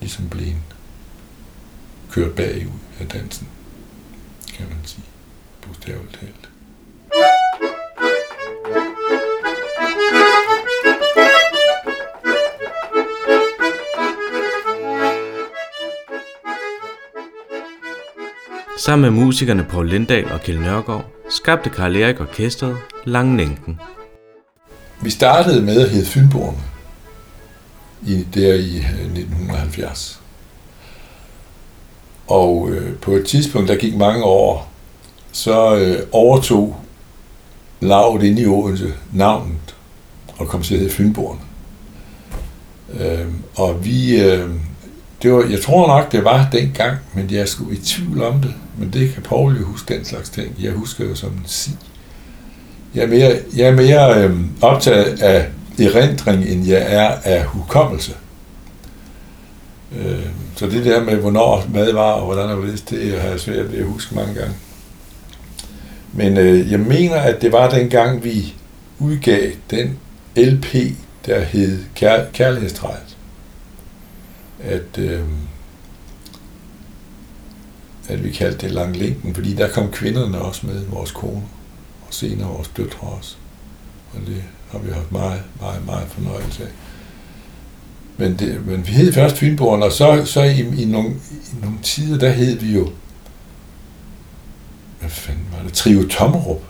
ligesom 0.00 0.28
blevet 0.28 0.56
kørt 2.10 2.34
bagud 2.34 2.70
af 3.00 3.08
dansen, 3.08 3.48
kan 4.56 4.66
man 4.68 4.78
sige, 4.84 5.04
bogstaveligt 5.60 6.18
talt. 6.20 6.50
Sammen 18.78 19.14
med 19.14 19.24
musikerne 19.24 19.66
Paul 19.70 19.88
Lindahl 19.88 20.32
og 20.32 20.40
Kjell 20.40 20.60
Nørgaard 20.60 21.04
skabte 21.30 21.70
Karl 21.70 21.96
Erik 21.96 22.20
Orkestret 22.20 22.76
Langnænken. 23.04 23.80
Vi 25.02 25.10
startede 25.10 25.62
med 25.62 25.80
at 25.80 25.90
hedde 25.90 26.06
Fynborgerne 26.06 26.62
i, 28.06 28.26
der 28.34 28.54
i 28.54 28.76
1970. 28.76 30.20
Og 32.30 32.70
øh, 32.70 32.94
på 32.96 33.12
et 33.12 33.26
tidspunkt, 33.26 33.68
der 33.68 33.76
gik 33.76 33.96
mange 33.96 34.24
år, 34.24 34.70
så 35.32 35.76
øh, 35.76 35.98
overtog 36.12 36.76
lavet 37.80 38.22
inde 38.22 38.42
i 38.42 38.46
Odense 38.46 38.92
navnet 39.12 39.74
og 40.38 40.48
kom 40.48 40.62
til 40.62 40.74
at 40.74 40.80
hedde 40.80 40.94
Fynborn. 40.94 41.40
Øh, 43.00 43.26
og 43.54 43.84
vi, 43.84 44.20
øh, 44.20 44.50
det 45.22 45.32
var, 45.32 45.46
jeg 45.50 45.60
tror 45.60 45.86
nok, 45.86 46.12
det 46.12 46.24
var 46.24 46.48
dengang, 46.52 46.96
men 47.14 47.30
jeg 47.30 47.48
skulle 47.48 47.76
i 47.76 47.80
tvivl 47.80 48.22
om 48.22 48.40
det. 48.40 48.54
Men 48.78 48.92
det 48.92 49.14
kan 49.14 49.22
Paul 49.22 49.56
jo 49.58 49.64
huske, 49.64 49.94
den 49.94 50.04
slags 50.04 50.30
ting. 50.30 50.54
Jeg 50.60 50.72
husker 50.72 51.04
jo 51.04 51.14
som 51.14 51.30
en 51.30 51.42
sig. 51.46 51.72
Jeg 52.94 53.04
er 53.04 53.08
mere, 53.08 53.38
jeg 53.56 53.68
er 53.68 53.74
mere 53.74 54.24
øh, 54.24 54.36
optaget 54.60 55.22
af 55.22 55.48
erindring, 55.78 56.44
end 56.44 56.66
jeg 56.66 56.84
er 56.88 57.08
af 57.24 57.44
hukommelse. 57.44 58.12
Øh, 59.96 60.26
så 60.60 60.66
det 60.66 60.84
der 60.84 61.04
med, 61.04 61.16
hvornår 61.16 61.64
mad 61.74 61.92
var, 61.92 62.12
og 62.12 62.24
hvordan 62.24 62.48
det 62.48 62.58
var 62.58 62.64
det, 62.64 62.90
det 62.90 63.20
har 63.20 63.28
jeg 63.28 63.40
svært 63.40 63.72
ved 63.72 63.78
at 63.78 63.84
huske 63.84 64.14
mange 64.14 64.34
gange. 64.34 64.54
Men 66.12 66.36
øh, 66.36 66.72
jeg 66.72 66.80
mener, 66.80 67.16
at 67.16 67.42
det 67.42 67.52
var 67.52 67.70
dengang, 67.70 68.24
vi 68.24 68.54
udgav 68.98 69.50
den 69.70 69.98
LP, 70.36 70.74
der 71.26 71.40
hed 71.40 71.84
Kær- 71.96 72.30
Kærlighedstræet. 72.32 73.16
At, 74.62 74.98
øh, 74.98 75.22
at 78.08 78.24
vi 78.24 78.30
kaldte 78.30 78.66
det 78.66 78.74
Langlinken, 78.74 79.34
fordi 79.34 79.54
der 79.54 79.68
kom 79.68 79.90
kvinderne 79.90 80.38
også 80.38 80.66
med, 80.66 80.84
vores 80.86 81.10
kone, 81.10 81.42
og 82.08 82.14
senere 82.14 82.48
vores 82.48 82.68
døtre 82.68 83.08
også. 83.18 83.36
Og 84.14 84.20
det 84.26 84.42
har 84.70 84.78
vi 84.78 84.92
haft 84.92 85.12
meget, 85.12 85.42
meget, 85.60 85.86
meget 85.86 86.08
fornøjelse 86.08 86.62
af. 86.62 86.70
Men, 88.20 88.36
det, 88.38 88.66
men 88.66 88.86
vi 88.86 88.92
hed 88.92 89.12
først 89.12 89.36
Fynborgen, 89.36 89.82
og 89.82 89.92
så, 89.92 90.22
så 90.24 90.42
i, 90.42 90.82
i, 90.82 90.84
nogle, 90.84 91.10
i 91.52 91.60
nogle 91.62 91.78
tider, 91.82 92.18
der 92.18 92.30
hed 92.30 92.58
vi 92.58 92.74
jo, 92.74 92.88
hvad 95.00 95.10
fanden 95.10 95.46
var 95.56 95.62
det, 95.64 95.72
Trio 95.72 96.08
Tommerup, 96.08 96.62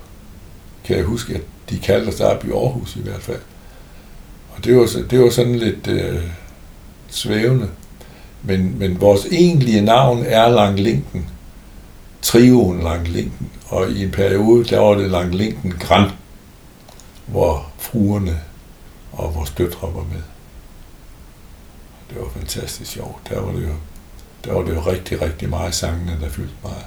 kan 0.84 0.96
jeg 0.96 1.04
huske, 1.04 1.34
at 1.34 1.40
de 1.70 1.78
kaldte 1.78 2.08
os 2.08 2.14
der 2.14 2.30
i 2.30 2.50
Aarhus 2.50 2.96
i 2.96 3.00
hvert 3.00 3.22
fald. 3.22 3.40
Og 4.50 4.64
det 4.64 4.76
var, 4.76 4.88
det 5.10 5.20
var 5.20 5.30
sådan 5.30 5.54
lidt 5.54 5.86
øh, 5.86 6.20
svævende. 7.08 7.68
Men, 8.42 8.78
men 8.78 9.00
vores 9.00 9.26
egentlige 9.32 9.80
navn 9.80 10.24
er 10.26 10.48
Langlinken. 10.48 11.26
Trioen 12.22 12.82
Langlinken. 12.82 13.50
Og 13.68 13.90
i 13.90 14.04
en 14.04 14.10
periode, 14.10 14.64
der 14.64 14.80
var 14.80 14.94
det 14.94 15.10
Langlinken 15.10 15.72
Grand, 15.80 16.10
hvor 17.26 17.66
fruerne 17.78 18.40
og 19.12 19.34
vores 19.34 19.50
døtre 19.50 19.94
var 19.94 20.04
med. 20.12 20.22
Det 22.10 22.18
var 22.20 22.28
fantastisk 22.36 22.90
sjovt. 22.90 23.28
Der 23.28 23.40
var 23.40 23.52
det 23.52 23.62
jo, 23.62 23.74
der 24.44 24.52
var 24.52 24.62
det 24.62 24.74
jo 24.74 24.80
rigtig, 24.80 25.22
rigtig 25.22 25.48
meget 25.48 25.74
sangene, 25.74 26.18
der 26.20 26.28
fyldte 26.28 26.54
meget. 26.62 26.84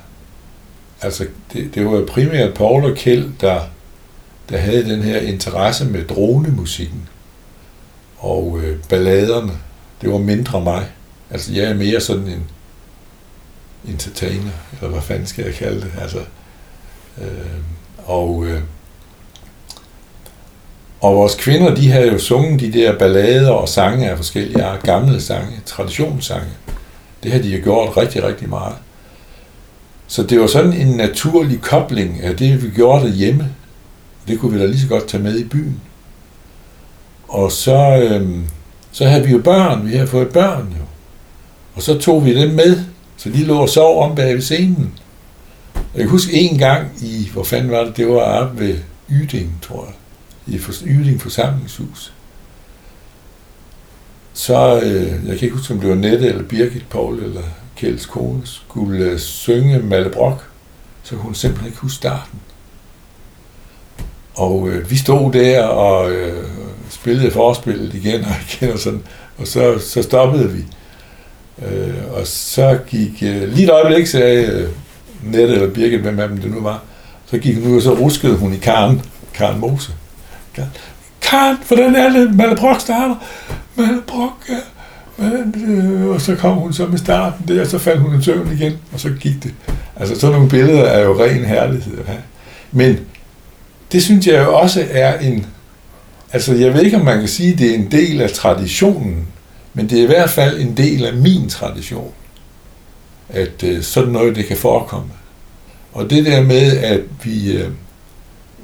Altså, 1.01 1.27
det, 1.53 1.75
det 1.75 1.85
var 1.85 1.91
jo 1.91 2.05
primært 2.09 2.53
Paul 2.53 2.85
og 2.85 2.97
Kjeld, 2.97 3.31
der, 3.41 3.61
der 4.49 4.57
havde 4.57 4.89
den 4.89 5.01
her 5.01 5.19
interesse 5.19 5.85
med 5.85 6.07
dronemusikken 6.07 7.09
og 8.17 8.59
øh, 8.63 8.79
balladerne 8.89 9.59
det 10.03 10.11
var 10.11 10.17
mindre 10.17 10.61
mig. 10.61 10.87
Altså, 11.29 11.53
jeg 11.53 11.63
er 11.63 11.73
mere 11.73 12.01
sådan 12.01 12.27
en 12.27 12.49
entertainer, 13.87 14.51
eller 14.73 14.89
hvad 14.89 15.01
fanden 15.01 15.25
skal 15.25 15.45
jeg 15.45 15.53
kalde 15.53 15.81
det? 15.81 15.91
Altså, 16.01 16.19
øh, 17.21 17.59
og, 18.05 18.45
øh, 18.45 18.61
og 21.03 21.15
vores 21.15 21.35
kvinder, 21.35 21.75
de 21.75 21.91
havde 21.91 22.11
jo 22.11 22.17
sunget 22.17 22.59
de 22.59 22.73
der 22.73 22.97
ballader 22.97 23.51
og 23.51 23.69
sange 23.69 24.09
af 24.09 24.17
forskellige 24.17 24.63
art, 24.63 24.83
gamle 24.83 25.21
sange, 25.21 25.61
traditionssange. 25.65 26.51
Det 27.23 27.31
har 27.31 27.39
de 27.39 27.49
jo 27.49 27.63
gjort 27.63 27.97
rigtig, 27.97 28.23
rigtig 28.23 28.49
meget. 28.49 28.75
Så 30.07 30.23
det 30.23 30.39
var 30.39 30.47
sådan 30.47 30.73
en 30.73 30.87
naturlig 30.87 31.61
kobling 31.61 32.21
af 32.21 32.37
det, 32.37 32.63
vi 32.63 32.69
gjorde 32.69 33.05
derhjemme. 33.05 33.49
Det 34.27 34.39
kunne 34.39 34.53
vi 34.53 34.59
da 34.59 34.65
lige 34.65 34.79
så 34.79 34.87
godt 34.87 35.07
tage 35.07 35.23
med 35.23 35.39
i 35.39 35.43
byen. 35.43 35.81
Og 37.27 37.51
så, 37.51 38.07
øhm, 38.11 38.43
så 38.91 39.05
havde 39.05 39.25
vi 39.25 39.31
jo 39.31 39.41
børn, 39.41 39.87
vi 39.87 39.95
havde 39.95 40.07
fået 40.07 40.29
børn 40.29 40.75
jo. 40.79 40.85
Og 41.75 41.81
så 41.81 41.99
tog 41.99 42.25
vi 42.25 42.41
dem 42.41 42.49
med, 42.49 42.83
så 43.17 43.29
de 43.29 43.43
lå 43.43 43.57
og 43.57 43.69
sov 43.69 44.03
om 44.03 44.15
bag 44.15 44.33
ved 44.33 44.41
scenen. 44.41 44.93
Jeg 45.75 46.01
kan 46.01 46.09
huske 46.09 46.33
en 46.33 46.57
gang 46.57 46.87
i, 47.01 47.29
hvor 47.33 47.43
fanden 47.43 47.71
var 47.71 47.83
det, 47.83 47.97
det 47.97 48.07
var 48.07 48.19
oppe 48.19 48.59
ved 48.59 48.75
Yding, 49.09 49.59
tror 49.61 49.85
jeg, 49.85 49.93
i 50.47 50.59
Yding 50.85 51.21
forsamlingshus. 51.21 52.13
Så, 54.33 54.81
øh, 54.83 55.27
jeg 55.27 55.37
kan 55.37 55.41
ikke 55.41 55.55
huske, 55.55 55.73
om 55.73 55.79
det 55.79 55.89
var 55.89 55.95
Nette 55.95 56.27
eller 56.27 56.43
Birgit 56.43 56.85
Paul 56.89 57.23
eller 57.23 57.41
Kjelds 57.75 58.05
kone, 58.05 58.41
skulle 58.43 59.05
øh, 59.05 59.19
synge 59.19 59.79
Malle 59.79 60.09
Brock, 60.09 60.43
så 61.03 61.15
hun 61.15 61.35
simpelthen 61.35 61.67
ikke 61.67 61.79
huske 61.79 61.95
starten. 61.95 62.39
Og 64.35 64.69
øh, 64.69 64.91
vi 64.91 64.95
stod 64.95 65.33
der 65.33 65.63
og 65.63 66.11
øh, 66.11 66.47
spillede 66.89 67.31
forspillet 67.31 67.93
igen 67.93 68.25
og 68.25 68.31
igen, 68.49 68.73
og, 68.73 68.79
sådan, 68.79 69.03
og 69.37 69.47
så, 69.47 69.79
så 69.79 70.01
stoppede 70.01 70.51
vi. 70.51 70.63
Øh, 71.67 71.93
og 72.11 72.27
så 72.27 72.79
gik, 72.87 73.23
øh, 73.23 73.53
lige 73.53 73.63
et 73.63 73.69
øjeblik 73.69 74.07
sagde 74.07 74.47
øh, 74.47 74.69
Nette 75.23 75.53
eller 75.53 75.73
Birgit, 75.73 76.01
hvem 76.01 76.19
af 76.19 76.27
dem 76.27 76.37
det 76.37 76.51
nu 76.51 76.61
var, 76.61 76.83
så 77.25 77.37
gik 77.37 77.55
hun 77.55 77.71
ud, 77.71 77.75
og 77.75 77.81
så 77.81 77.93
ruskede 77.93 78.37
hun 78.37 78.53
i 78.53 78.57
Karen, 78.57 79.01
Karen 79.33 79.59
Mose. 79.59 79.91
Karen, 81.21 81.57
for 81.61 81.75
den 81.75 81.95
er 81.95 82.09
det, 82.09 82.35
Malle 82.35 82.57
starter. 82.79 83.15
Malle 83.75 84.01
ja. 84.49 84.55
Men, 85.17 85.53
øh, 85.67 86.07
og 86.07 86.21
så 86.21 86.35
kom 86.35 86.55
hun 86.55 86.73
så 86.73 86.85
med 86.85 86.97
starten 86.97 87.47
der, 87.47 87.61
og 87.61 87.67
så 87.67 87.77
faldt 87.77 88.01
hun 88.01 88.19
i 88.19 88.23
søvn 88.23 88.51
igen, 88.53 88.73
og 88.93 88.99
så 88.99 89.09
gik 89.09 89.43
det. 89.43 89.53
Altså 89.95 90.19
sådan 90.19 90.33
nogle 90.33 90.49
billeder 90.49 90.83
er 90.83 91.03
jo 91.03 91.23
ren 91.23 91.45
herlighed 91.45 91.99
at 91.99 92.05
have. 92.05 92.21
Men 92.71 92.99
det 93.91 94.03
synes 94.03 94.27
jeg 94.27 94.43
jo 94.43 94.55
også 94.55 94.85
er 94.91 95.19
en, 95.19 95.45
altså 96.33 96.53
jeg 96.53 96.73
ved 96.73 96.81
ikke, 96.81 96.97
om 96.97 97.05
man 97.05 97.19
kan 97.19 97.27
sige, 97.27 97.53
at 97.53 97.59
det 97.59 97.69
er 97.69 97.75
en 97.75 97.91
del 97.91 98.21
af 98.21 98.31
traditionen, 98.31 99.27
men 99.73 99.89
det 99.89 99.99
er 99.99 100.03
i 100.03 100.07
hvert 100.07 100.29
fald 100.29 100.59
en 100.59 100.77
del 100.77 101.05
af 101.05 101.13
min 101.13 101.49
tradition, 101.49 102.11
at 103.29 103.63
øh, 103.63 103.83
sådan 103.83 104.11
noget 104.11 104.35
det 104.35 104.45
kan 104.45 104.57
forekomme. 104.57 105.09
Og 105.93 106.09
det 106.09 106.25
der 106.25 106.41
med, 106.41 106.77
at 106.77 107.01
vi, 107.23 107.51
øh, 107.51 107.69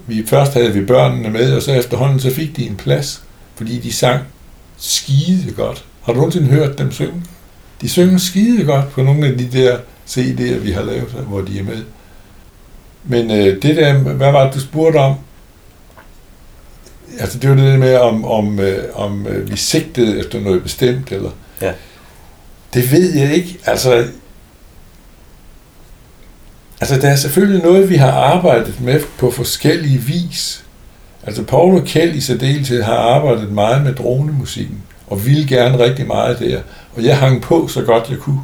vi 0.10 0.26
først 0.28 0.54
havde 0.54 0.74
vi 0.74 0.86
børnene 0.86 1.30
med, 1.30 1.54
og 1.54 1.62
så 1.62 1.74
efterhånden 1.74 2.20
så 2.20 2.34
fik 2.34 2.58
de 2.58 2.68
en 2.68 2.76
plads, 2.76 3.24
fordi 3.56 3.80
de 3.80 3.94
sang 3.94 4.24
skide 4.78 5.52
godt. 5.52 5.86
Har 6.02 6.14
du 6.14 6.18
nogensinde 6.18 6.48
hørt 6.48 6.78
dem 6.78 6.92
synge? 6.92 7.24
De 7.82 7.90
synger 7.90 8.18
skide 8.18 8.64
godt 8.66 8.92
på 8.92 9.04
nogle 9.04 9.28
af 9.28 9.38
de 9.38 9.50
der 9.52 9.78
CD'er, 10.08 10.58
vi 10.58 10.72
har 10.72 10.84
lavet, 10.84 11.26
hvor 11.28 11.42
de 11.42 11.60
er 11.60 11.64
med. 11.64 11.84
Men 13.04 13.32
øh, 13.32 13.62
det 13.62 13.76
der, 13.76 13.94
hvad 13.94 14.32
var 14.32 14.46
det, 14.46 14.54
du 14.54 14.60
spurgte 14.60 14.98
om? 14.98 15.16
Altså, 17.20 17.40
det 17.40 17.50
var 17.50 17.56
det 17.56 17.66
der 17.66 17.78
med, 17.78 17.96
om, 17.96 18.26
om, 18.26 18.60
øh, 18.60 18.84
om 18.94 19.28
øh, 19.28 19.52
vi 19.52 19.58
sigtede 19.58 20.20
efter 20.20 20.40
noget 20.40 20.64
bestemt, 20.64 21.12
eller... 21.12 21.30
Ja. 21.62 21.72
Det 22.74 22.92
ved 22.92 23.16
jeg 23.16 23.34
ikke. 23.34 23.58
Altså, 23.66 24.06
altså, 26.80 26.98
der 27.02 27.10
er 27.10 27.16
selvfølgelig 27.16 27.64
noget, 27.64 27.90
vi 27.90 27.96
har 27.96 28.12
arbejdet 28.12 28.82
med 28.82 29.02
på 29.18 29.32
forskellige 29.32 29.98
vis. 29.98 30.66
Altså, 31.24 31.44
Paul 31.44 31.76
og 31.76 31.84
Kjeld 31.86 32.16
i 32.16 32.22
særdeleshed 32.22 32.84
har 32.84 32.96
arbejdet 32.96 33.52
meget 33.52 33.84
med 33.84 33.96
dronemusikken, 33.96 34.84
og 35.08 35.26
ville 35.26 35.48
gerne 35.48 35.80
rigtig 35.80 36.08
meget 36.08 36.40
der. 36.40 36.62
Og 36.96 37.04
jeg 37.04 37.18
hang 37.18 37.42
på 37.42 37.68
så 37.68 37.82
godt 37.82 38.10
jeg 38.10 38.18
kunne. 38.18 38.42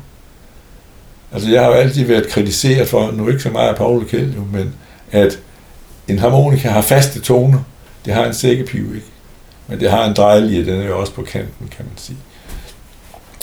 Altså, 1.31 1.49
jeg 1.49 1.61
har 1.61 1.67
jo 1.67 1.73
altid 1.73 2.05
været 2.05 2.27
kritiseret 2.27 2.87
for, 2.87 3.11
nu 3.11 3.27
ikke 3.29 3.43
så 3.43 3.49
meget 3.49 3.69
af 3.69 3.75
Paul 3.75 4.01
og 4.01 4.07
Kjeld, 4.07 4.33
jo, 4.33 4.43
men 4.51 4.73
at 5.11 5.39
en 6.07 6.19
harmonika 6.19 6.69
har 6.69 6.81
faste 6.81 7.19
toner. 7.21 7.59
Det 8.05 8.13
har 8.13 8.25
en 8.25 8.33
sækkepive, 8.33 8.95
ikke. 8.95 9.07
Men 9.67 9.79
det 9.79 9.91
har 9.91 10.05
en 10.05 10.13
drejlige, 10.13 10.65
den 10.65 10.81
er 10.81 10.85
jo 10.85 10.99
også 10.99 11.13
på 11.13 11.21
kanten, 11.21 11.67
kan 11.77 11.85
man 11.85 11.97
sige. 11.97 12.17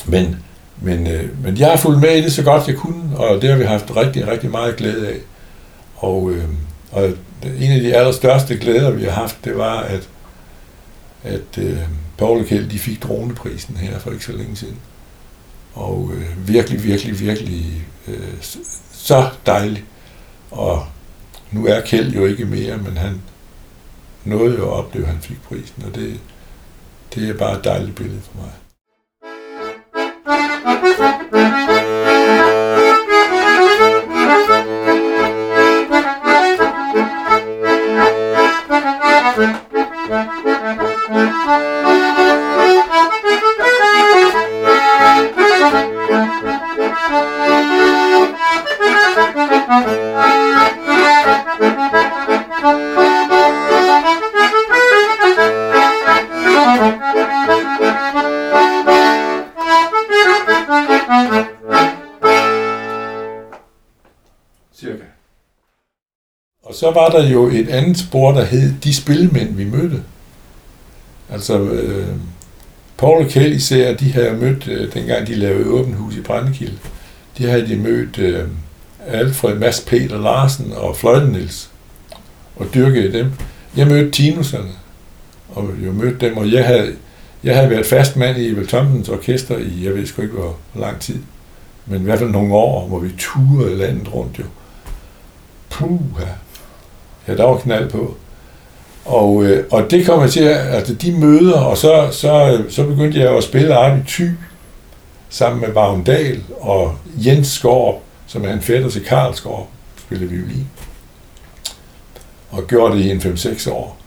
Men, 0.06 0.36
men, 0.82 1.06
øh, 1.06 1.42
men 1.44 1.58
jeg 1.58 1.70
har 1.70 1.76
fulgt 1.76 2.00
med 2.00 2.16
i 2.16 2.22
det 2.22 2.32
så 2.32 2.42
godt 2.42 2.68
jeg 2.68 2.76
kunne, 2.76 3.16
og 3.16 3.42
det 3.42 3.50
har 3.50 3.56
vi 3.56 3.64
haft 3.64 3.96
rigtig, 3.96 4.26
rigtig 4.26 4.50
meget 4.50 4.76
glæde 4.76 5.08
af. 5.08 5.18
Og, 5.96 6.30
øh, 6.30 6.44
og 6.92 7.04
en 7.60 7.72
af 7.72 7.80
de 7.80 7.94
allerstørste 7.94 8.56
glæder, 8.56 8.90
vi 8.90 9.04
har 9.04 9.10
haft, 9.10 9.44
det 9.44 9.58
var, 9.58 9.80
at, 9.80 10.08
at 11.22 11.58
øh, 11.58 11.78
Paul 12.18 12.38
og 12.38 12.46
Kjeld, 12.46 12.70
de 12.70 12.78
fik 12.78 13.02
droneprisen 13.02 13.76
her 13.76 13.98
for 13.98 14.10
ikke 14.10 14.24
så 14.24 14.32
længe 14.32 14.56
siden. 14.56 14.78
Og 15.74 16.10
øh, 16.14 16.48
virkelig, 16.48 16.84
virkelig, 16.84 17.20
virkelig 17.20 17.86
øh, 18.08 18.34
så 18.92 19.28
dejligt. 19.46 19.84
Og 20.50 20.86
nu 21.50 21.66
er 21.66 21.80
Kjeld 21.80 22.14
jo 22.14 22.26
ikke 22.26 22.44
mere, 22.44 22.76
men 22.76 22.96
han 22.96 23.20
nåede 24.24 24.56
jo 24.56 24.64
at 24.64 24.72
opleve, 24.72 25.04
at 25.04 25.12
han 25.12 25.22
fik 25.22 25.42
prisen, 25.42 25.84
og 25.86 25.94
det, 25.94 26.20
det 27.14 27.28
er 27.28 27.34
bare 27.34 27.58
et 27.58 27.64
dejligt 27.64 27.96
billede 27.96 28.20
for 28.20 28.38
mig. 28.38 28.50
Cirka. 64.74 65.04
Og 66.62 66.74
så 66.74 66.90
var 66.90 67.08
der 67.08 67.28
jo 67.28 67.46
et 67.46 67.68
andet 67.68 67.98
spor, 67.98 68.32
der 68.32 68.44
hed 68.44 68.74
De 68.84 68.94
Spilmænd, 68.94 69.54
vi 69.54 69.64
mødte. 69.64 70.02
Altså, 71.32 71.60
øh, 71.60 72.08
Paul 72.98 73.24
og 73.24 73.28
Kjell 73.28 73.52
især, 73.52 73.94
de 73.94 74.12
havde 74.12 74.32
mødt, 74.32 74.68
øh, 74.68 74.94
dengang 74.94 75.26
de 75.26 75.34
lavede 75.34 75.70
åbent 75.70 75.96
hus 75.96 76.16
i 76.16 76.20
Brændekilde, 76.20 76.78
de 77.38 77.46
havde 77.46 77.68
de 77.68 77.76
mødt 77.76 78.18
øh, 78.18 78.48
Alfred 79.06 79.54
Mads 79.54 79.80
Peter 79.80 80.18
Larsen 80.18 80.72
og 80.72 80.96
Fløjten 80.96 81.32
Niels, 81.32 81.70
og 82.56 82.66
dyrkede 82.74 83.12
dem. 83.12 83.32
Jeg 83.76 83.86
mødte 83.86 84.10
Tinuserne, 84.10 84.70
og 85.48 85.70
jeg 85.82 85.92
mødte 85.92 86.26
dem, 86.26 86.36
og 86.36 86.52
jeg 86.52 86.66
havde, 86.66 86.94
jeg 87.44 87.56
havde 87.56 87.70
været 87.70 87.86
fast 87.86 88.16
mand 88.16 88.38
i 88.38 88.48
Evel 88.48 88.66
Thompsons 88.66 89.08
orkester 89.08 89.56
i, 89.56 89.84
jeg 89.84 89.94
ved 89.94 90.06
sgu 90.06 90.22
ikke 90.22 90.34
hvor 90.34 90.56
lang 90.74 91.00
tid, 91.00 91.18
men 91.86 92.00
i 92.00 92.04
hvert 92.04 92.18
fald 92.18 92.30
nogle 92.30 92.54
år, 92.54 92.88
hvor 92.88 92.98
vi 92.98 93.10
turede 93.18 93.76
landet 93.76 94.14
rundt 94.14 94.38
jo. 94.38 94.44
Puh, 95.70 96.00
ja, 97.28 97.36
der 97.36 97.44
var 97.44 97.58
knald 97.58 97.90
på. 97.90 98.16
Og, 99.04 99.44
øh, 99.44 99.64
og 99.70 99.90
det 99.90 100.06
kom 100.06 100.20
jeg 100.20 100.30
til, 100.30 100.42
altså 100.44 100.94
de 100.94 101.12
møder, 101.12 101.60
og 101.60 101.78
så, 101.78 102.08
så, 102.10 102.62
så 102.68 102.86
begyndte 102.86 103.18
jeg 103.18 103.36
at 103.36 103.44
spille 103.44 103.78
op 103.78 103.98
i 103.98 104.00
Thy, 104.08 104.28
sammen 105.28 105.60
med 105.60 105.72
Vagn 105.72 106.04
Dahl 106.04 106.42
og 106.60 106.96
Jens 107.16 107.48
Skorp, 107.48 107.94
som 108.26 108.44
er 108.44 108.52
en 108.52 108.62
fætter 108.62 108.90
til 108.90 109.04
Karl 109.04 109.34
Skorp, 109.34 109.66
spillede 109.98 110.30
violin. 110.30 110.66
Og 112.50 112.66
gjorde 112.66 112.96
det 112.96 113.04
i 113.04 113.10
en 113.10 113.18
5-6 113.18 113.70
år. 113.70 113.98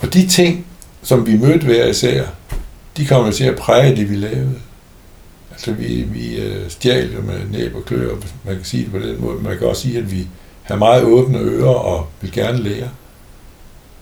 Og 0.00 0.14
de 0.14 0.26
ting, 0.26 0.66
som 1.02 1.26
vi 1.26 1.36
mødte 1.36 1.66
hver 1.66 1.86
især, 1.86 2.24
de 2.96 3.06
kommer 3.06 3.32
til 3.32 3.44
at 3.44 3.56
præge 3.56 3.96
det, 3.96 4.10
vi 4.10 4.16
lavede. 4.16 4.54
Altså, 5.50 5.72
vi, 5.72 6.02
vi 6.02 6.36
øh, 6.36 6.70
stjal 6.70 7.12
jo 7.14 7.20
med 7.20 7.40
næb 7.50 7.74
og 7.74 7.84
klør, 7.84 8.14
man 8.44 8.56
kan 8.56 8.64
sige 8.64 8.82
det 8.84 8.92
på 8.92 8.98
den 8.98 9.20
måde. 9.20 9.42
Man 9.42 9.58
kan 9.58 9.66
også 9.66 9.82
sige, 9.82 9.98
at 9.98 10.12
vi 10.12 10.26
har 10.62 10.76
meget 10.76 11.04
åbne 11.04 11.38
ører 11.38 11.74
og 11.74 12.06
vil 12.20 12.32
gerne 12.32 12.62
lære. 12.62 12.88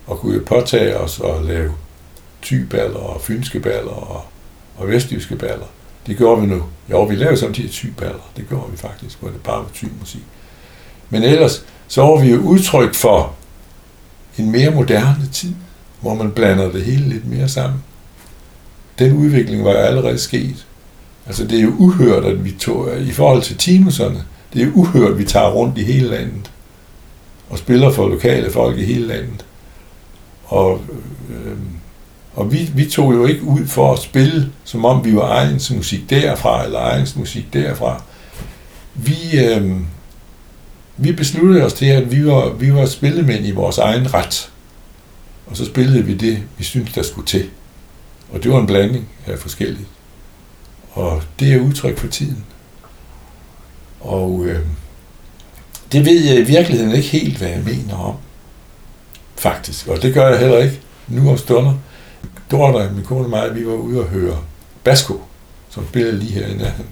Og 0.06 0.18
kunne 0.18 0.34
jo 0.34 0.42
påtage 0.46 0.96
os 0.96 1.20
at 1.24 1.44
lave 1.44 1.72
tyballer 2.42 2.98
og 2.98 3.20
fynske 3.20 3.60
baller 3.60 3.92
og, 3.92 4.24
og 4.76 4.88
vestjyske 4.88 5.36
baller. 5.36 5.66
Det 6.06 6.16
gjorde 6.16 6.40
vi 6.40 6.46
nu. 6.46 6.62
Jo, 6.90 7.02
vi 7.02 7.14
lavede 7.14 7.36
samtidig 7.36 7.70
tyballer. 7.70 8.30
Det 8.36 8.48
gjorde 8.48 8.70
vi 8.70 8.76
faktisk, 8.76 9.20
hvor 9.20 9.28
det 9.28 9.40
bare 9.40 9.56
var 9.56 9.88
musik. 10.00 10.22
Men 11.10 11.22
ellers, 11.22 11.64
så 11.88 12.02
var 12.02 12.20
vi 12.20 12.30
jo 12.30 12.40
udtryk 12.40 12.94
for 12.94 13.34
en 14.38 14.52
mere 14.52 14.70
moderne 14.70 15.28
tid, 15.32 15.54
hvor 16.00 16.14
man 16.14 16.32
blander 16.32 16.72
det 16.72 16.82
hele 16.82 17.08
lidt 17.08 17.26
mere 17.26 17.48
sammen 17.48 17.82
den 18.98 19.12
udvikling 19.12 19.64
var 19.64 19.72
allerede 19.72 20.18
sket. 20.18 20.66
Altså 21.26 21.44
det 21.44 21.58
er 21.58 21.62
jo 21.62 21.74
uhørt, 21.78 22.24
at 22.24 22.44
vi 22.44 22.50
tog, 22.50 22.88
i 23.00 23.10
forhold 23.10 23.42
til 23.42 23.56
timuserne, 23.56 24.24
det 24.52 24.62
er 24.62 24.66
jo 24.66 24.72
uhørt, 24.74 25.10
at 25.10 25.18
vi 25.18 25.24
tager 25.24 25.50
rundt 25.50 25.78
i 25.78 25.82
hele 25.84 26.08
landet 26.08 26.50
og 27.50 27.58
spiller 27.58 27.90
for 27.90 28.08
lokale 28.08 28.50
folk 28.50 28.78
i 28.78 28.84
hele 28.84 29.06
landet. 29.06 29.44
Og, 30.52 30.80
øh, 31.30 31.56
og 32.34 32.52
vi, 32.52 32.70
vi 32.74 32.86
tog 32.90 33.14
jo 33.14 33.26
ikke 33.26 33.42
ud 33.42 33.66
for 33.66 33.92
at 33.92 33.98
spille, 33.98 34.52
som 34.64 34.84
om 34.84 35.04
vi 35.04 35.16
var 35.16 35.28
egens 35.28 35.70
musik 35.70 36.10
derfra, 36.10 36.64
eller 36.64 36.78
egens 36.78 37.16
musik 37.16 37.52
derfra. 37.52 38.02
Vi, 38.94 39.40
øh, 39.44 39.76
vi 40.96 41.12
besluttede 41.12 41.64
os 41.64 41.72
til, 41.72 41.86
at 41.86 42.12
vi 42.12 42.26
var, 42.26 42.48
vi 42.48 42.74
var 42.74 42.86
spillemænd 42.86 43.46
i 43.46 43.50
vores 43.50 43.78
egen 43.78 44.14
ret. 44.14 44.50
Og 45.46 45.56
så 45.56 45.64
spillede 45.64 46.04
vi 46.04 46.14
det, 46.14 46.42
vi 46.58 46.64
syntes, 46.64 46.94
der 46.94 47.02
skulle 47.02 47.26
til. 47.26 47.50
Og 48.32 48.42
det 48.42 48.52
var 48.52 48.60
en 48.60 48.66
blanding 48.66 49.08
af 49.26 49.38
forskelligt. 49.38 49.88
Og 50.92 51.22
det 51.40 51.52
er 51.52 51.60
udtryk 51.60 51.98
for 51.98 52.08
tiden. 52.08 52.44
Og 54.00 54.44
øh, 54.46 54.60
det 55.92 56.04
ved 56.04 56.24
jeg 56.24 56.38
i 56.38 56.44
virkeligheden 56.44 56.94
ikke 56.94 57.08
helt, 57.08 57.38
hvad 57.38 57.48
jeg 57.48 57.62
mener 57.64 57.94
om. 57.94 58.16
Faktisk. 59.42 59.88
Og 59.88 60.02
det 60.02 60.14
gør 60.14 60.28
jeg 60.28 60.38
heller 60.38 60.58
ikke 60.58 60.80
nu 61.08 61.30
om 61.30 61.38
stunder. 61.38 61.74
Dorte, 62.50 62.94
min 62.94 63.04
kone 63.04 63.24
og 63.24 63.30
mig, 63.30 63.54
vi 63.54 63.66
var 63.66 63.72
ude 63.72 64.00
og 64.00 64.06
høre 64.06 64.38
Basko, 64.84 65.22
som 65.70 65.86
spillede 65.88 66.18
lige 66.18 66.32
her 66.32 66.46
i 66.46 66.54
nærheden. 66.54 66.90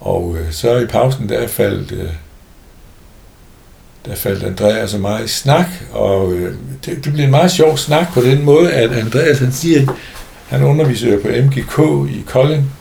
Og 0.00 0.36
øh, 0.38 0.52
så 0.52 0.76
i 0.76 0.86
pausen, 0.86 1.28
der 1.28 1.46
faldt, 1.46 1.92
øh, 1.92 2.08
der 4.06 4.14
faldt 4.14 4.42
Andreas 4.42 4.94
og 4.94 5.00
mig 5.00 5.24
i 5.24 5.28
snak, 5.28 5.66
og 5.92 6.32
øh, 6.32 6.56
det, 6.84 7.04
det 7.04 7.12
blev 7.12 7.24
en 7.24 7.30
meget 7.30 7.52
sjov 7.52 7.78
snak 7.78 8.14
på 8.14 8.20
den 8.20 8.42
måde, 8.42 8.72
at 8.72 8.92
Andreas 8.92 9.38
han 9.38 9.52
siger, 9.52 9.94
han 10.48 10.62
underviser 10.62 11.20
på 11.22 11.28
MGK 11.28 12.10
i 12.14 12.24
Kolding, 12.26 12.72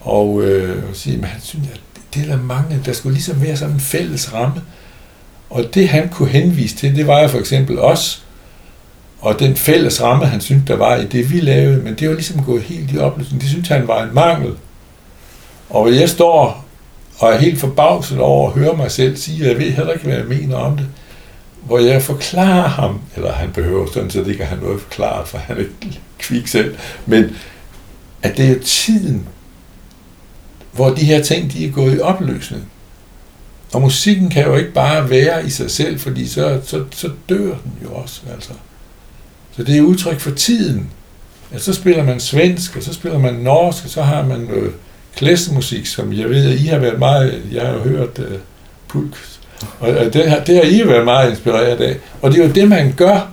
og 0.00 0.42
øh, 0.42 0.82
siger, 0.92 1.22
at 1.22 1.28
han 1.28 1.40
synes, 1.40 1.68
at 1.72 1.80
det 2.14 2.22
er 2.22 2.26
der 2.26 2.42
mange, 2.42 2.80
der 2.84 2.92
skulle 2.92 3.14
ligesom 3.14 3.42
være 3.42 3.56
sådan 3.56 3.74
en 3.74 3.80
fælles 3.80 4.32
ramme. 4.32 4.62
Og 5.54 5.74
det 5.74 5.88
han 5.88 6.08
kunne 6.08 6.28
henvise 6.28 6.76
til, 6.76 6.96
det 6.96 7.06
var 7.06 7.20
jo 7.20 7.28
for 7.28 7.38
eksempel 7.38 7.78
os, 7.78 8.22
og 9.20 9.38
den 9.38 9.56
fælles 9.56 10.02
ramme, 10.02 10.26
han 10.26 10.40
syntes, 10.40 10.66
der 10.66 10.76
var 10.76 10.96
i 10.96 11.06
det, 11.06 11.32
vi 11.32 11.40
lavede, 11.40 11.82
men 11.82 11.94
det 11.94 12.08
var 12.08 12.14
ligesom 12.14 12.44
gået 12.44 12.62
helt 12.62 12.92
i 12.92 12.98
opløsning. 12.98 13.40
Det 13.40 13.50
syntes 13.50 13.68
han 13.68 13.88
var 13.88 14.02
en 14.02 14.14
mangel. 14.14 14.52
Og 15.70 15.94
jeg 15.94 16.08
står 16.08 16.64
og 17.18 17.32
er 17.32 17.38
helt 17.38 17.60
forbavset 17.60 18.18
over 18.18 18.48
at 18.48 18.54
høre 18.54 18.76
mig 18.76 18.90
selv 18.90 19.16
sige, 19.16 19.44
at 19.44 19.50
jeg 19.50 19.58
ved 19.58 19.70
heller 19.70 19.92
ikke, 19.92 20.04
hvad 20.04 20.16
jeg 20.16 20.26
mener 20.26 20.56
om 20.56 20.76
det, 20.76 20.86
hvor 21.62 21.78
jeg 21.78 22.02
forklarer 22.02 22.68
ham, 22.68 23.00
eller 23.16 23.32
han 23.32 23.52
behøver 23.52 23.86
sådan 23.92 24.10
set 24.10 24.26
ikke 24.26 24.42
at 24.42 24.48
have 24.48 24.62
noget 24.62 24.80
forklaret, 24.80 25.28
for 25.28 25.38
han 25.38 25.56
er 25.56 25.60
ikke 25.60 26.00
kvik 26.18 26.46
selv, 26.46 26.76
men 27.06 27.36
at 28.22 28.36
det 28.36 28.50
er 28.50 28.60
tiden, 28.64 29.28
hvor 30.72 30.90
de 30.90 31.04
her 31.04 31.22
ting, 31.22 31.52
de 31.52 31.66
er 31.66 31.70
gået 31.70 31.96
i 31.96 32.00
opløsning. 32.00 32.70
Og 33.74 33.82
musikken 33.82 34.30
kan 34.30 34.44
jo 34.44 34.56
ikke 34.56 34.72
bare 34.72 35.10
være 35.10 35.46
i 35.46 35.50
sig 35.50 35.70
selv, 35.70 35.98
fordi 36.00 36.28
så, 36.28 36.60
så, 36.64 36.84
så 36.94 37.10
dør 37.28 37.36
den 37.38 37.72
jo 37.84 37.94
også. 37.94 38.20
Altså. 38.34 38.50
Så 39.56 39.62
det 39.62 39.76
er 39.76 39.82
udtryk 39.82 40.20
for 40.20 40.30
tiden. 40.30 40.90
At 41.52 41.62
så 41.62 41.72
spiller 41.72 42.04
man 42.04 42.20
svensk, 42.20 42.76
og 42.76 42.82
så 42.82 42.92
spiller 42.92 43.18
man 43.18 43.34
norsk, 43.34 43.84
og 43.84 43.90
så 43.90 44.02
har 44.02 44.24
man 44.24 44.40
noget 44.40 44.72
klæsmusik, 45.16 45.86
som 45.86 46.12
jeg 46.12 46.30
ved, 46.30 46.52
at 46.52 46.60
I 46.60 46.66
har 46.66 46.78
været 46.78 46.98
meget, 46.98 47.42
jeg 47.52 47.62
har 47.62 47.72
jo 47.72 47.78
hørt 47.78 48.18
uh, 48.18 48.24
pulk, 48.88 49.16
og 49.80 49.88
det 49.88 50.30
har, 50.30 50.40
det 50.40 50.56
har 50.56 50.62
I 50.62 50.88
været 50.88 51.04
meget 51.04 51.30
inspireret 51.30 51.80
af. 51.80 51.96
Og 52.22 52.32
det 52.32 52.40
er 52.40 52.46
jo 52.46 52.52
det, 52.52 52.68
man 52.68 52.94
gør. 52.96 53.28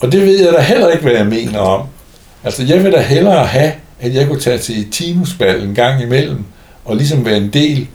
Og 0.00 0.12
det 0.12 0.20
ved 0.20 0.44
jeg 0.44 0.52
da 0.52 0.60
heller 0.60 0.90
ikke, 0.90 1.02
hvad 1.02 1.12
jeg 1.12 1.26
mener 1.26 1.58
om. 1.58 1.86
Altså, 2.44 2.62
jeg 2.62 2.84
vil 2.84 2.92
da 2.92 3.00
hellere 3.00 3.46
have, 3.46 3.72
at 4.00 4.14
jeg 4.14 4.26
kunne 4.26 4.40
tage 4.40 4.58
til 4.58 4.90
Timusball 4.90 5.62
en 5.62 5.74
gang 5.74 6.02
imellem, 6.02 6.44
og 6.84 6.96
ligesom 6.96 7.24
være 7.24 7.36
en 7.36 7.52
del, 7.52 7.88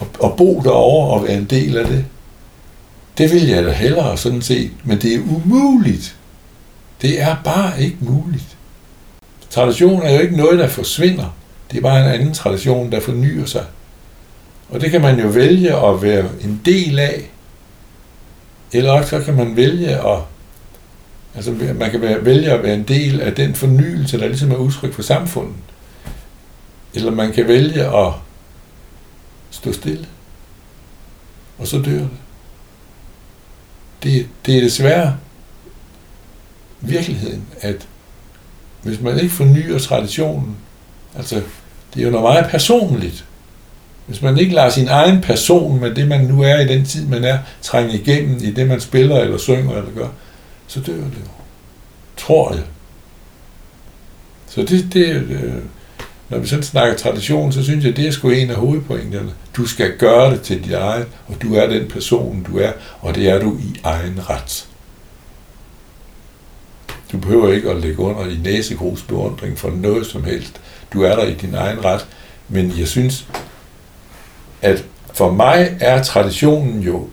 at, 0.00 0.36
bo 0.36 0.60
derovre 0.64 1.14
og 1.14 1.24
være 1.24 1.36
en 1.36 1.44
del 1.44 1.76
af 1.76 1.86
det. 1.86 2.04
Det 3.18 3.32
vil 3.32 3.46
jeg 3.46 3.64
da 3.64 3.70
hellere 3.70 4.16
sådan 4.16 4.42
set, 4.42 4.70
men 4.84 5.00
det 5.00 5.14
er 5.14 5.18
umuligt. 5.18 6.16
Det 7.02 7.22
er 7.22 7.36
bare 7.44 7.82
ikke 7.82 7.96
muligt. 8.00 8.56
Tradition 9.50 10.02
er 10.02 10.12
jo 10.12 10.20
ikke 10.20 10.36
noget, 10.36 10.58
der 10.58 10.68
forsvinder. 10.68 11.36
Det 11.70 11.76
er 11.78 11.82
bare 11.82 12.04
en 12.04 12.20
anden 12.20 12.34
tradition, 12.34 12.92
der 12.92 13.00
fornyer 13.00 13.46
sig. 13.46 13.64
Og 14.70 14.80
det 14.80 14.90
kan 14.90 15.00
man 15.00 15.20
jo 15.20 15.28
vælge 15.28 15.76
at 15.76 16.02
være 16.02 16.24
en 16.44 16.60
del 16.64 16.98
af, 16.98 17.30
eller 18.72 18.92
også 18.92 19.10
så 19.10 19.20
kan 19.20 19.34
man 19.34 19.56
vælge 19.56 19.88
at 19.88 20.18
Altså 21.34 21.52
man 21.74 21.90
kan 21.90 22.00
vælge 22.24 22.50
at 22.50 22.62
være 22.62 22.74
en 22.74 22.82
del 22.82 23.20
af 23.20 23.34
den 23.34 23.54
fornyelse, 23.54 24.18
der 24.18 24.28
ligesom 24.28 24.50
er 24.50 24.56
udtryk 24.56 24.92
for 24.92 25.02
samfundet. 25.02 25.54
Eller 26.94 27.10
man 27.10 27.32
kan 27.32 27.48
vælge 27.48 27.84
at 27.84 28.12
stå 29.50 29.72
stille. 29.72 30.06
Og 31.58 31.66
så 31.66 31.78
dør 31.78 31.98
det. 31.98 32.10
Det, 34.02 34.28
det 34.46 34.56
er 34.56 34.60
desværre 34.60 35.16
virkeligheden, 36.80 37.46
at 37.60 37.88
hvis 38.82 39.00
man 39.00 39.18
ikke 39.18 39.34
fornyer 39.34 39.78
traditionen, 39.78 40.56
altså 41.16 41.42
det 41.94 42.00
er 42.00 42.04
jo 42.04 42.10
noget 42.10 42.24
meget 42.24 42.50
personligt. 42.50 43.24
Hvis 44.06 44.22
man 44.22 44.38
ikke 44.38 44.54
lader 44.54 44.70
sin 44.70 44.88
egen 44.88 45.20
person 45.20 45.80
med 45.80 45.94
det, 45.94 46.08
man 46.08 46.24
nu 46.24 46.42
er 46.42 46.60
i 46.60 46.68
den 46.68 46.84
tid, 46.84 47.06
man 47.06 47.24
er, 47.24 47.38
trænge 47.62 47.94
igennem 47.94 48.38
i 48.42 48.50
det, 48.50 48.68
man 48.68 48.80
spiller 48.80 49.20
eller 49.20 49.38
synger 49.38 49.76
eller 49.76 49.90
gør, 49.94 50.08
så 50.66 50.80
dør 50.80 50.92
det 50.92 51.02
jo. 51.02 51.30
Tror 52.16 52.54
jeg. 52.54 52.62
Så 54.46 54.62
det, 54.62 54.92
det 54.92 55.06
øh, 55.06 55.54
når 56.28 56.38
vi 56.38 56.46
sådan 56.46 56.62
snakker 56.62 56.96
tradition, 56.96 57.52
så 57.52 57.64
synes 57.64 57.84
jeg, 57.84 57.96
det 57.96 58.06
er 58.06 58.10
sgu 58.10 58.30
en 58.30 58.50
af 58.50 58.56
hovedpointerne. 58.56 59.32
Du 59.56 59.66
skal 59.66 59.96
gøre 59.96 60.30
det 60.30 60.40
til 60.40 60.64
dit 60.64 60.72
eget, 60.72 61.06
og 61.26 61.42
du 61.42 61.54
er 61.54 61.66
den 61.66 61.88
person, 61.88 62.42
du 62.42 62.58
er, 62.58 62.72
og 63.00 63.14
det 63.14 63.28
er 63.28 63.40
du 63.40 63.58
i 63.58 63.80
egen 63.84 64.30
ret. 64.30 64.68
Du 67.12 67.18
behøver 67.18 67.52
ikke 67.52 67.70
at 67.70 67.80
lægge 67.80 67.98
under 67.98 68.26
i 68.26 68.38
næsegrus 68.44 69.02
beundring 69.02 69.58
for 69.58 69.70
noget 69.70 70.06
som 70.06 70.24
helst. 70.24 70.60
Du 70.92 71.02
er 71.02 71.16
der 71.16 71.24
i 71.24 71.34
din 71.34 71.54
egen 71.54 71.84
ret. 71.84 72.06
Men 72.48 72.74
jeg 72.78 72.88
synes, 72.88 73.26
at 74.62 74.84
for 75.14 75.32
mig 75.32 75.76
er 75.80 76.02
traditionen 76.02 76.80
jo, 76.80 77.08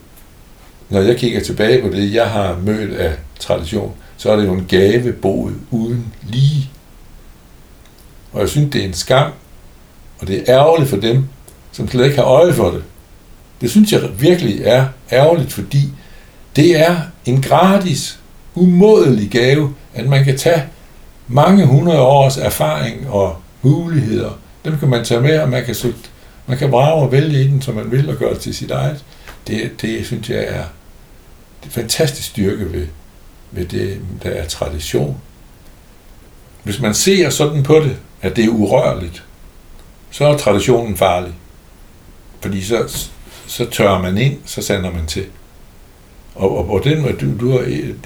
når 0.90 1.02
jeg 1.02 1.18
kigger 1.18 1.42
tilbage 1.42 1.82
på 1.82 1.96
det, 1.96 2.14
jeg 2.14 2.30
har 2.30 2.60
mødt 2.64 2.94
af 2.94 3.14
tradition, 3.40 3.94
så 4.18 4.32
er 4.32 4.36
det 4.36 4.46
jo 4.46 4.54
en 4.54 4.66
gavebod 4.66 5.52
uden 5.72 6.14
lige. 6.24 6.70
Og 8.36 8.42
jeg 8.42 8.50
synes, 8.50 8.72
det 8.74 8.82
er 8.82 8.86
en 8.86 8.94
skam, 8.94 9.32
og 10.20 10.28
det 10.28 10.38
er 10.38 10.56
ærgerligt 10.56 10.90
for 10.90 10.98
dem, 10.98 11.28
som 11.72 11.90
slet 11.90 12.06
ikke 12.06 12.16
har 12.16 12.24
øje 12.24 12.54
for 12.54 12.72
det. 12.72 12.84
Det 13.62 13.70
synes 13.70 13.92
jeg 13.92 14.02
virkelig 14.20 14.62
er 14.64 14.88
ærgerligt, 15.12 15.54
fordi 15.54 15.90
det 16.56 16.80
er 16.80 16.98
en 17.26 17.42
gratis, 17.42 18.20
umådelig 18.56 19.30
gave, 19.30 19.74
at 19.94 20.08
man 20.08 20.24
kan 20.24 20.38
tage 20.38 20.64
mange 21.28 21.66
hundrede 21.66 22.02
års 22.02 22.38
erfaring 22.38 23.10
og 23.10 23.36
muligheder. 23.62 24.40
Dem 24.66 24.78
kan 24.78 24.90
man 24.90 25.06
tage 25.06 25.22
med, 25.22 25.40
og 25.40 25.50
man 25.50 25.66
kan, 25.66 25.76
man 26.48 26.58
kan 26.58 26.70
brage 26.70 26.94
og 26.94 27.12
vælge 27.12 27.44
i 27.44 27.48
den, 27.48 27.62
som 27.62 27.76
man 27.76 27.92
vil, 27.92 28.10
og 28.10 28.16
gøre 28.16 28.34
det 28.34 28.42
til 28.42 28.56
sit 28.56 28.72
eget. 28.72 29.04
Det, 29.48 29.72
det 29.82 30.06
synes 30.06 30.30
jeg 30.30 30.46
er 30.48 30.64
det 31.64 31.72
fantastisk 31.72 32.28
styrke 32.28 32.74
ved, 32.74 32.88
ved 33.52 33.66
det, 33.66 34.00
der 34.24 34.30
er 34.30 34.48
tradition. 34.48 35.18
Hvis 36.64 36.82
man 36.82 36.94
ser 36.94 37.30
sådan 37.30 37.64
på 37.64 37.76
det, 37.76 37.98
at 38.26 38.36
det 38.36 38.46
er 38.46 38.50
urørligt, 38.50 39.24
så 40.12 40.26
er 40.26 40.38
traditionen 40.38 40.98
farlig. 40.98 41.34
Fordi 42.42 42.64
så, 42.64 43.08
så 43.48 43.66
tørrer 43.66 44.02
man 44.02 44.18
ind, 44.18 44.38
så 44.46 44.62
sender 44.62 44.92
man 44.92 45.06
til. 45.08 45.26
Og, 46.36 46.58
og, 46.58 46.70
og 46.70 46.84
den, 46.84 47.04
du, 47.18 47.40
du 47.40 47.52
har, 47.52 47.60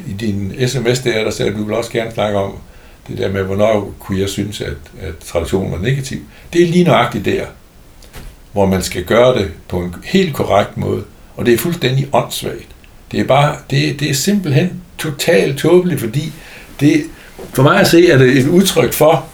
i 0.07 0.13
din 0.19 0.53
sms 0.67 0.99
der, 0.99 1.23
der 1.23 1.31
sagde, 1.31 1.51
at 1.51 1.57
du 1.57 1.63
vil 1.63 1.75
også 1.75 1.91
gerne 1.91 2.11
snakke 2.11 2.39
om 2.39 2.53
det 3.07 3.17
der 3.17 3.31
med, 3.31 3.43
hvornår 3.43 3.93
kunne 3.99 4.19
jeg 4.19 4.29
synes, 4.29 4.61
at, 4.61 4.77
at 5.01 5.17
traditionen 5.17 5.71
var 5.71 5.77
negativ. 5.77 6.19
Det 6.53 6.63
er 6.63 6.67
lige 6.67 6.83
nøjagtigt 6.83 7.25
der, 7.25 7.45
hvor 8.51 8.65
man 8.65 8.83
skal 8.83 9.03
gøre 9.03 9.39
det 9.39 9.51
på 9.67 9.79
en 9.79 9.95
helt 10.03 10.35
korrekt 10.35 10.77
måde. 10.77 11.03
Og 11.35 11.45
det 11.45 11.53
er 11.53 11.57
fuldstændig 11.57 12.07
åndssvagt. 12.13 12.67
Det 13.11 13.19
er 13.19 13.23
bare, 13.23 13.55
det, 13.69 13.99
det 13.99 14.09
er 14.09 14.13
simpelthen 14.13 14.81
totalt 14.97 15.57
tåbeligt, 15.57 15.99
fordi 15.99 16.33
det, 16.79 17.03
for 17.53 17.63
mig 17.63 17.79
at 17.79 17.87
se, 17.87 18.11
er 18.11 18.17
det 18.17 18.37
et 18.37 18.47
udtryk 18.47 18.93
for, 18.93 19.25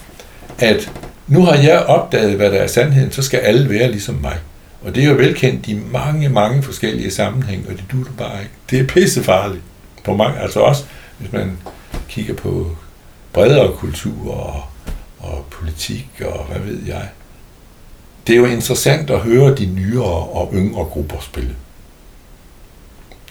at 0.59 0.91
nu 1.27 1.41
har 1.41 1.55
jeg 1.55 1.79
opdaget, 1.79 2.35
hvad 2.35 2.51
der 2.51 2.57
er 2.57 2.67
sandheden, 2.67 3.11
så 3.11 3.21
skal 3.21 3.37
alle 3.37 3.69
være 3.69 3.91
ligesom 3.91 4.15
mig. 4.15 4.37
Og 4.81 4.95
det 4.95 5.03
er 5.03 5.07
jo 5.07 5.15
velkendt 5.15 5.67
i 5.67 5.79
mange, 5.91 6.29
mange 6.29 6.63
forskellige 6.63 7.11
sammenhænge, 7.11 7.65
og 7.69 7.73
det 7.73 7.83
duer 7.91 8.05
bare 8.17 8.39
ikke. 8.39 8.53
Det 8.69 8.79
er 8.79 8.87
pissefarligt. 8.87 9.63
På 10.03 10.15
mange, 10.15 10.39
altså 10.39 10.59
også, 10.59 10.83
hvis 11.17 11.31
man 11.33 11.57
kigger 12.09 12.33
på 12.33 12.77
bredere 13.33 13.71
kultur 13.77 14.33
og, 14.33 14.63
og 15.19 15.45
politik 15.51 16.07
og 16.25 16.45
hvad 16.45 16.59
ved 16.59 16.79
jeg. 16.87 17.09
Det 18.27 18.33
er 18.33 18.37
jo 18.37 18.45
interessant 18.45 19.09
at 19.09 19.19
høre 19.19 19.55
de 19.55 19.65
nyere 19.65 20.27
og 20.29 20.51
yngre 20.53 20.83
grupper 20.83 21.19
spille. 21.21 21.55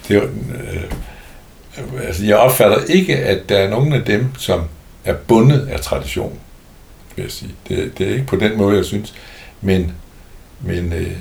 Det 0.08 0.16
er, 0.16 0.22
øh, 0.22 2.06
altså 2.06 2.24
jeg 2.24 2.36
opfatter 2.36 2.78
ikke, 2.88 3.16
at 3.16 3.48
der 3.48 3.58
er 3.58 3.70
nogen 3.70 3.92
af 3.92 4.04
dem, 4.04 4.34
som 4.38 4.62
er 5.04 5.14
bundet 5.14 5.68
af 5.68 5.80
tradition, 5.80 6.38
vil 7.16 7.22
jeg 7.22 7.32
sige. 7.32 7.54
Det, 7.68 7.98
det 7.98 8.08
er 8.08 8.12
ikke 8.12 8.26
på 8.26 8.36
den 8.36 8.58
måde, 8.58 8.76
jeg 8.76 8.84
synes. 8.84 9.14
Men, 9.60 9.92
men 10.60 10.92
øh, 10.92 11.16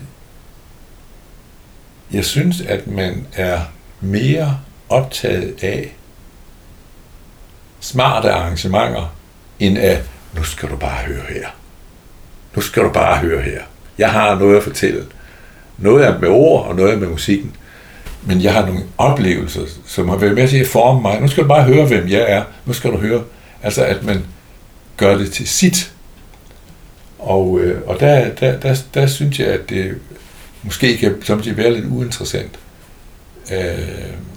jeg 2.11 2.25
synes, 2.25 2.61
at 2.61 2.87
man 2.87 3.27
er 3.33 3.59
mere 4.01 4.59
optaget 4.89 5.63
af 5.63 5.95
smarte 7.79 8.31
arrangementer, 8.31 9.15
end 9.59 9.77
af, 9.77 10.01
nu 10.35 10.43
skal 10.43 10.69
du 10.69 10.75
bare 10.75 11.05
høre 11.05 11.23
her. 11.29 11.47
Nu 12.55 12.61
skal 12.61 12.83
du 12.83 12.89
bare 12.89 13.17
høre 13.17 13.41
her. 13.41 13.61
Jeg 13.97 14.11
har 14.11 14.39
noget 14.39 14.57
at 14.57 14.63
fortælle. 14.63 15.05
Noget 15.77 16.05
er 16.05 16.19
med 16.19 16.29
ord, 16.29 16.65
og 16.67 16.75
noget 16.75 16.93
er 16.93 16.97
med 16.97 17.07
musikken. 17.07 17.55
Men 18.25 18.41
jeg 18.41 18.53
har 18.53 18.65
nogle 18.65 18.83
oplevelser, 18.97 19.61
som 19.85 20.09
har 20.09 20.17
været 20.17 20.35
med 20.35 20.47
til 20.47 20.57
at 20.57 20.67
forme 20.67 21.01
mig. 21.01 21.21
Nu 21.21 21.27
skal 21.27 21.43
du 21.43 21.47
bare 21.47 21.63
høre, 21.63 21.85
hvem 21.85 22.07
jeg 22.07 22.25
er. 22.27 22.43
Nu 22.65 22.73
skal 22.73 22.91
du 22.91 22.97
høre. 22.97 23.23
Altså, 23.63 23.85
at 23.85 24.03
man 24.03 24.25
gør 24.97 25.17
det 25.17 25.31
til 25.31 25.47
sit. 25.47 25.91
Og, 27.19 27.59
øh, 27.59 27.81
og 27.87 27.99
der, 27.99 28.29
der, 28.29 28.59
der, 28.59 28.75
der 28.93 29.07
synes 29.07 29.39
jeg, 29.39 29.47
at 29.47 29.69
det 29.69 29.97
måske 30.63 30.97
kan 30.97 31.15
samtidig 31.23 31.57
være 31.57 31.73
lidt 31.73 31.85
uinteressant. 31.85 32.59
Øh, 33.51 33.59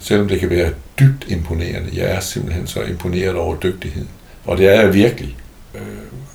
selvom 0.01 0.27
det 0.27 0.39
kan 0.39 0.49
være 0.49 0.71
dybt 0.99 1.25
imponerende. 1.27 1.89
Jeg 1.93 2.05
er 2.05 2.19
simpelthen 2.19 2.67
så 2.67 2.81
imponeret 2.81 3.35
over 3.35 3.55
dygtigheden. 3.55 4.09
Og 4.45 4.57
det 4.57 4.67
er 4.67 4.81
jeg 4.81 4.93
virkelig. 4.93 5.35
Øh, 5.75 5.81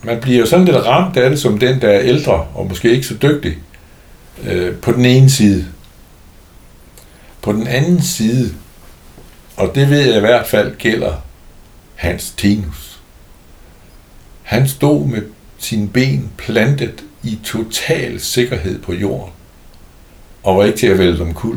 man 0.03 0.21
bliver 0.21 0.39
jo 0.39 0.47
sådan 0.47 0.65
lidt 0.65 0.77
ramt 0.77 1.17
af 1.17 1.31
det, 1.31 1.39
som 1.39 1.59
den, 1.59 1.81
der 1.81 1.89
er 1.89 2.01
ældre 2.01 2.47
og 2.55 2.67
måske 2.69 2.91
ikke 2.91 3.07
så 3.07 3.15
dygtig. 3.23 3.59
Øh, 4.45 4.75
på 4.75 4.93
den 4.93 5.05
ene 5.05 5.31
side. 5.31 5.67
På 7.43 7.53
den 7.53 7.67
anden 7.67 8.03
side, 8.03 8.55
og 9.57 9.75
det 9.75 9.91
ved 9.91 10.01
jeg 10.01 10.17
i 10.17 10.21
hvert 10.21 10.47
fald 10.47 10.77
gælder 10.77 11.13
Hans 11.95 12.31
Tinus. 12.31 12.82
Han 14.53 14.69
stod 14.69 15.07
med 15.07 15.23
sine 15.59 15.88
ben 15.88 16.31
plantet 16.38 17.05
i 17.23 17.38
total 17.45 18.21
sikkerhed 18.21 18.83
på 18.83 18.93
jorden, 18.93 19.33
og 20.43 20.57
var 20.57 20.65
ikke 20.65 20.79
til 20.79 20.87
at 20.87 20.99
vælte 20.99 21.25
dem 21.25 21.35
kul. 21.35 21.57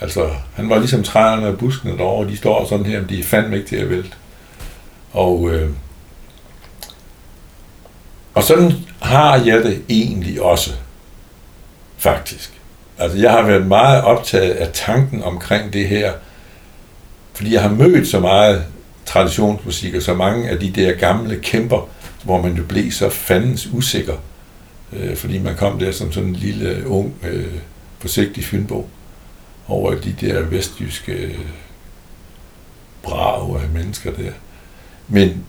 Altså, 0.00 0.30
han 0.54 0.68
var 0.68 0.78
ligesom 0.78 1.02
træerne 1.02 1.46
og 1.46 1.58
buskene 1.58 1.96
derovre, 1.96 2.30
de 2.30 2.36
står 2.36 2.66
sådan 2.68 2.86
her, 2.86 3.00
men 3.00 3.08
de 3.08 3.20
er 3.20 3.24
fandme 3.24 3.56
ikke 3.56 3.68
til 3.68 3.76
at 3.76 3.90
vælte. 3.90 4.10
Og, 5.12 5.50
øh, 5.50 5.70
og 8.34 8.42
sådan 8.42 8.72
har 9.00 9.36
jeg 9.36 9.62
det 9.62 9.82
egentlig 9.88 10.42
også, 10.42 10.70
faktisk. 11.96 12.52
Altså, 12.98 13.18
jeg 13.18 13.30
har 13.30 13.42
været 13.42 13.66
meget 13.66 14.02
optaget 14.02 14.52
af 14.52 14.70
tanken 14.72 15.22
omkring 15.22 15.72
det 15.72 15.88
her, 15.88 16.12
fordi 17.34 17.54
jeg 17.54 17.62
har 17.62 17.70
mødt 17.70 18.08
så 18.08 18.20
meget 18.20 18.64
traditionsmusik, 19.06 19.94
og 19.94 20.02
så 20.02 20.14
mange 20.14 20.48
af 20.48 20.58
de 20.58 20.70
der 20.70 20.92
gamle 20.92 21.36
kæmper, 21.36 21.88
hvor 22.24 22.42
man 22.42 22.52
jo 22.52 22.62
blev 22.64 22.92
så 22.92 23.10
fandens 23.10 23.68
usikker, 23.72 24.14
øh, 24.92 25.16
fordi 25.16 25.38
man 25.38 25.56
kom 25.56 25.78
der 25.78 25.92
som 25.92 26.12
sådan 26.12 26.28
en 26.28 26.36
lille, 26.36 26.68
øh, 26.70 26.92
ung, 26.92 27.14
øh, 27.22 27.54
forsigtig 27.98 28.44
fynbo 28.44 28.88
over 29.68 29.94
de 29.94 30.14
der 30.20 30.40
vestjyske 30.40 31.12
øh, 31.12 31.38
brave 33.02 33.60
af 33.60 33.68
mennesker 33.68 34.12
der. 34.12 34.30
Men 35.08 35.44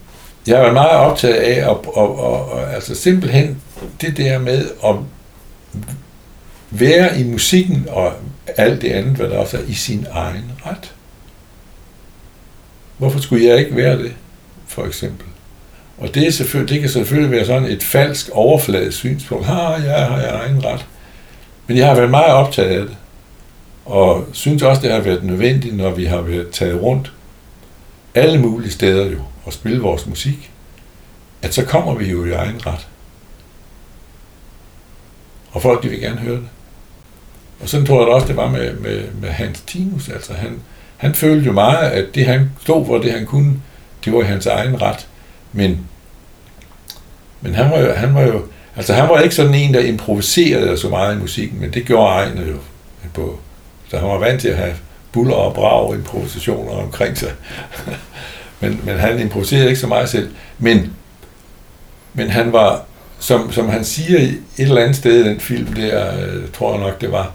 jeg 0.46 0.62
var 0.62 0.72
meget 0.72 0.90
optaget 0.90 1.34
af 1.34 1.70
at, 1.70 1.76
at, 1.96 2.02
at, 2.02 2.62
at, 2.62 2.74
altså 2.74 2.94
simpelthen 2.94 3.62
det 4.00 4.16
der 4.16 4.38
med 4.38 4.70
at 4.84 4.94
være 6.70 7.20
i 7.20 7.24
musikken 7.24 7.86
og 7.88 8.12
alt 8.56 8.82
det 8.82 8.90
andet, 8.90 9.16
hvad 9.16 9.28
der 9.28 9.38
også 9.38 9.56
er, 9.56 9.62
i 9.62 9.74
sin 9.74 10.06
egen 10.10 10.52
ret. 10.66 10.94
Hvorfor 12.98 13.20
skulle 13.20 13.46
jeg 13.46 13.58
ikke 13.58 13.76
være 13.76 13.98
det, 13.98 14.14
for 14.66 14.84
eksempel? 14.84 15.26
Og 15.98 16.14
det, 16.14 16.26
er 16.26 16.30
selvfølgelig, 16.30 16.74
det 16.74 16.80
kan 16.80 16.90
selvfølgelig 16.90 17.30
være 17.30 17.46
sådan 17.46 17.68
et 17.68 17.82
falsk 17.82 18.28
overfladisk 18.32 18.98
synspunkt. 18.98 19.46
ah 19.48 19.84
jeg 19.84 20.06
har 20.06 20.20
jeg 20.20 20.40
egen 20.44 20.64
ret. 20.64 20.86
Men 21.66 21.76
jeg 21.76 21.86
har 21.86 21.94
været 21.94 22.10
meget 22.10 22.32
optaget 22.32 22.80
af 22.80 22.86
det. 22.86 22.96
Og 23.84 24.28
synes 24.32 24.62
også, 24.62 24.82
det 24.82 24.92
har 24.92 25.00
været 25.00 25.24
nødvendigt, 25.24 25.76
når 25.76 25.90
vi 25.90 26.04
har 26.04 26.20
været 26.20 26.50
taget 26.50 26.82
rundt 26.82 27.12
alle 28.14 28.40
mulige 28.40 28.70
steder 28.70 29.06
jo, 29.06 29.18
og 29.44 29.52
spille 29.52 29.80
vores 29.80 30.06
musik, 30.06 30.50
at 31.42 31.54
så 31.54 31.64
kommer 31.64 31.94
vi 31.94 32.10
jo 32.10 32.24
i 32.24 32.30
egen 32.30 32.66
ret. 32.66 32.88
Og 35.50 35.62
folk, 35.62 35.82
de 35.82 35.88
vil 35.88 36.00
gerne 36.00 36.16
høre 36.16 36.36
det. 36.36 36.48
Og 37.60 37.68
sådan 37.68 37.86
tror 37.86 38.00
jeg 38.00 38.08
også, 38.08 38.26
det 38.26 38.36
var 38.36 38.50
med, 38.50 38.76
med, 38.76 39.04
med 39.20 39.28
Hans 39.28 39.60
Tinus. 39.60 40.08
Altså 40.08 40.32
han, 40.32 40.60
han 40.96 41.14
følte 41.14 41.46
jo 41.46 41.52
meget, 41.52 41.90
at 41.90 42.14
det 42.14 42.26
han 42.26 42.50
stod 42.62 42.86
for, 42.86 42.98
det 42.98 43.12
han 43.12 43.26
kunne, 43.26 43.54
det 44.04 44.12
var 44.12 44.20
i 44.20 44.24
hans 44.24 44.46
egen 44.46 44.82
ret. 44.82 45.06
Men, 45.52 45.80
men 47.40 47.54
han, 47.54 47.70
var 47.70 47.78
jo, 47.78 47.92
han 47.92 48.14
var 48.14 48.22
jo, 48.22 48.42
altså 48.76 48.94
han 48.94 49.08
var 49.08 49.20
ikke 49.20 49.34
sådan 49.34 49.54
en, 49.54 49.74
der 49.74 49.80
improviserede 49.80 50.78
så 50.78 50.88
meget 50.88 51.16
i 51.16 51.18
musikken, 51.18 51.60
men 51.60 51.70
det 51.70 51.84
gjorde 51.84 52.06
Ejne 52.06 52.40
jo. 52.48 52.56
På, 53.14 53.38
så 53.90 53.98
han 53.98 54.08
var 54.08 54.18
vant 54.18 54.40
til 54.40 54.48
at 54.48 54.56
have 54.56 54.74
buller 55.12 55.34
og 55.34 55.54
brag 55.54 55.94
improvisationer 55.94 56.72
omkring 56.72 57.18
sig. 57.18 57.32
men, 58.60 58.80
men 58.84 58.98
han 58.98 59.20
improviserede 59.20 59.68
ikke 59.68 59.80
så 59.80 59.86
meget 59.86 60.08
selv. 60.08 60.30
Men, 60.58 60.92
men 62.14 62.30
han 62.30 62.52
var, 62.52 62.84
som, 63.18 63.52
som 63.52 63.68
han 63.68 63.84
siger 63.84 64.18
et 64.18 64.40
eller 64.58 64.82
andet 64.82 64.96
sted 64.96 65.24
i 65.24 65.28
den 65.28 65.40
film 65.40 65.72
der, 65.72 66.20
øh, 66.20 66.42
tror 66.52 66.72
jeg 66.72 66.80
nok 66.80 67.00
det 67.00 67.12
var, 67.12 67.32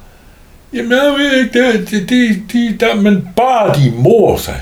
Jamen, 0.74 0.92
jeg 0.92 1.16
ved 1.18 1.40
ikke, 1.40 1.64
det, 1.64 1.90
det, 1.92 2.10
det, 2.10 2.44
de, 2.54 2.78
der, 2.80 2.96
men 2.96 3.28
bare 3.36 3.80
de 3.80 3.92
mor 3.92 4.38
sig. 4.38 4.62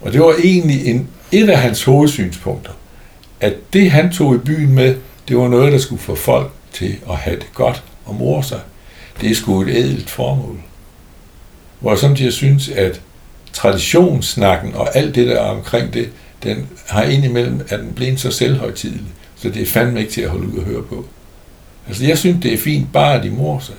Og 0.00 0.12
det 0.12 0.20
var 0.20 0.34
egentlig 0.44 0.86
en, 0.86 1.08
et 1.32 1.50
af 1.50 1.58
hans 1.58 1.84
hovedsynspunkter, 1.84 2.72
at 3.40 3.54
det 3.72 3.90
han 3.90 4.12
tog 4.12 4.34
i 4.34 4.38
byen 4.38 4.74
med, 4.74 4.96
det 5.28 5.36
var 5.36 5.48
noget, 5.48 5.72
der 5.72 5.78
skulle 5.78 6.02
få 6.02 6.14
folk 6.14 6.52
til 6.72 6.96
at 7.10 7.16
have 7.16 7.36
det 7.36 7.54
godt 7.54 7.82
og 8.04 8.14
mor 8.14 8.42
sig. 8.42 8.60
Det 9.20 9.30
er 9.30 9.34
sgu 9.34 9.62
et 9.62 9.68
ædelt 9.68 10.10
formål. 10.10 10.60
Hvor 11.80 12.22
jeg 12.22 12.32
synes, 12.32 12.68
at 12.68 13.00
traditionssnakken 13.52 14.74
og 14.74 14.96
alt 14.96 15.14
det 15.14 15.26
der 15.26 15.38
omkring 15.40 15.94
det, 15.94 16.10
den 16.42 16.66
har 16.88 17.02
indimellem, 17.02 17.60
at 17.68 17.80
den 17.80 17.92
blevet 17.92 18.20
så 18.20 18.30
selvhøjtidelig, 18.30 19.12
så 19.36 19.48
det 19.48 19.62
er 19.62 19.66
fandme 19.66 20.00
ikke 20.00 20.12
til 20.12 20.20
at 20.20 20.30
holde 20.30 20.48
ud 20.52 20.58
og 20.58 20.64
høre 20.64 20.82
på. 20.82 21.06
Altså, 21.88 22.06
jeg 22.06 22.18
synes, 22.18 22.42
det 22.42 22.52
er 22.52 22.58
fint, 22.58 22.92
bare 22.92 23.14
at 23.14 23.22
de 23.22 23.30
mor 23.30 23.58
sig. 23.58 23.74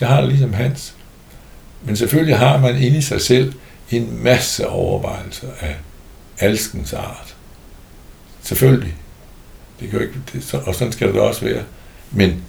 Jeg 0.00 0.08
har 0.08 0.20
det 0.20 0.28
ligesom 0.28 0.52
hans. 0.52 0.94
Men 1.84 1.96
selvfølgelig 1.96 2.38
har 2.38 2.58
man 2.58 2.82
inde 2.82 2.98
i 2.98 3.02
sig 3.02 3.20
selv 3.20 3.52
en 3.90 4.24
masse 4.24 4.68
overvejelser 4.68 5.48
af 5.60 5.76
alskens 6.38 6.92
art. 6.92 7.36
Selvfølgelig. 8.42 8.94
Det 9.80 9.90
kan 9.90 9.98
jo 9.98 10.06
ikke, 10.06 10.18
det, 10.32 10.54
og 10.54 10.74
sådan 10.74 10.92
skal 10.92 11.08
det 11.08 11.20
også 11.20 11.44
være. 11.44 11.62
Men, 12.10 12.44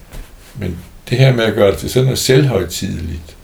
men 0.55 0.77
det 1.09 1.17
her 1.17 1.35
med 1.35 1.43
at 1.43 1.55
gøre 1.55 1.71
det 1.71 1.79
til 1.79 1.89
sådan 1.89 2.05
noget 2.05 2.19
selvhøjtideligt, 2.19 3.37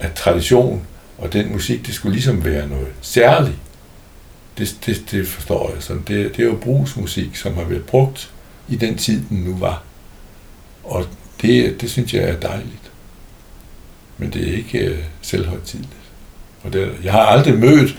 at 0.00 0.12
tradition 0.12 0.86
og 1.18 1.32
den 1.32 1.52
musik, 1.52 1.86
det 1.86 1.94
skulle 1.94 2.12
ligesom 2.12 2.44
være 2.44 2.68
noget 2.68 2.88
særligt. 3.00 3.56
Det, 4.58 4.76
det, 4.86 5.04
det 5.10 5.28
forstår 5.28 5.72
jeg 5.74 5.82
sådan. 5.82 6.02
Det, 6.08 6.36
det 6.36 6.42
er 6.42 6.46
jo 6.46 6.58
brugsmusik, 6.62 7.36
som 7.36 7.54
har 7.54 7.64
været 7.64 7.84
brugt 7.84 8.30
i 8.68 8.76
den 8.76 8.98
tid, 8.98 9.22
den 9.28 9.38
nu 9.38 9.56
var. 9.56 9.82
Og 10.84 11.06
det, 11.42 11.80
det 11.80 11.90
synes 11.90 12.14
jeg 12.14 12.22
er 12.22 12.40
dejligt. 12.40 12.90
Men 14.18 14.30
det 14.30 14.48
er 14.48 14.56
ikke 14.56 14.78
øh, 14.78 14.98
selvhøjtidligt. 15.22 15.92
Og 16.62 16.72
det, 16.72 16.92
jeg 17.04 17.12
har 17.12 17.20
aldrig 17.20 17.58
mødt, 17.58 17.96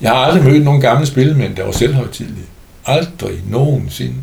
jeg 0.00 0.10
har 0.10 0.16
aldrig 0.16 0.44
mødt 0.44 0.64
nogen 0.64 0.80
gamle 0.80 1.06
spillemænd, 1.06 1.56
der 1.56 1.64
var 1.64 1.72
selvhøjtidlige. 1.72 2.46
Aldrig 2.86 3.42
nogensinde. 3.46 4.22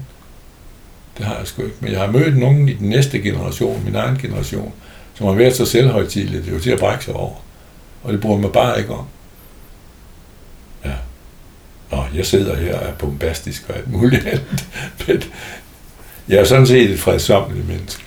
Det 1.17 1.25
har 1.25 1.38
jeg 1.38 1.47
sgu 1.47 1.63
ikke. 1.63 1.75
Men 1.80 1.91
jeg 1.91 1.99
har 1.99 2.12
mødt 2.12 2.38
nogen 2.38 2.69
i 2.69 2.73
den 2.73 2.89
næste 2.89 3.19
generation, 3.19 3.86
min 3.86 3.95
egen 3.95 4.17
generation, 4.17 4.73
som 5.13 5.28
har 5.28 5.34
været 5.34 5.56
så 5.56 5.65
selvhøjtidlige, 5.65 6.41
det 6.41 6.49
er 6.49 6.54
jo 6.54 6.60
til 6.60 6.71
at 6.71 6.80
brække 6.80 7.06
sig 7.06 7.13
over. 7.13 7.36
Og 8.04 8.13
det 8.13 8.21
bruger 8.21 8.39
man 8.39 8.51
bare 8.51 8.80
ikke 8.80 8.93
om. 8.93 9.06
Ja. 10.86 10.93
Nå, 11.91 12.04
jeg 12.15 12.25
sidder 12.25 12.56
her 12.56 12.80
og 12.80 12.88
er 12.88 12.93
bombastisk 12.93 13.69
og 13.69 13.75
alt 13.75 13.91
muligt 13.91 14.28
andet. 14.28 14.65
Men 15.08 15.23
jeg 16.30 16.40
er 16.40 16.44
sådan 16.44 16.68
set 16.68 16.92
et 16.92 17.00
fredsommeligt 17.00 17.68
menneske. 17.68 18.04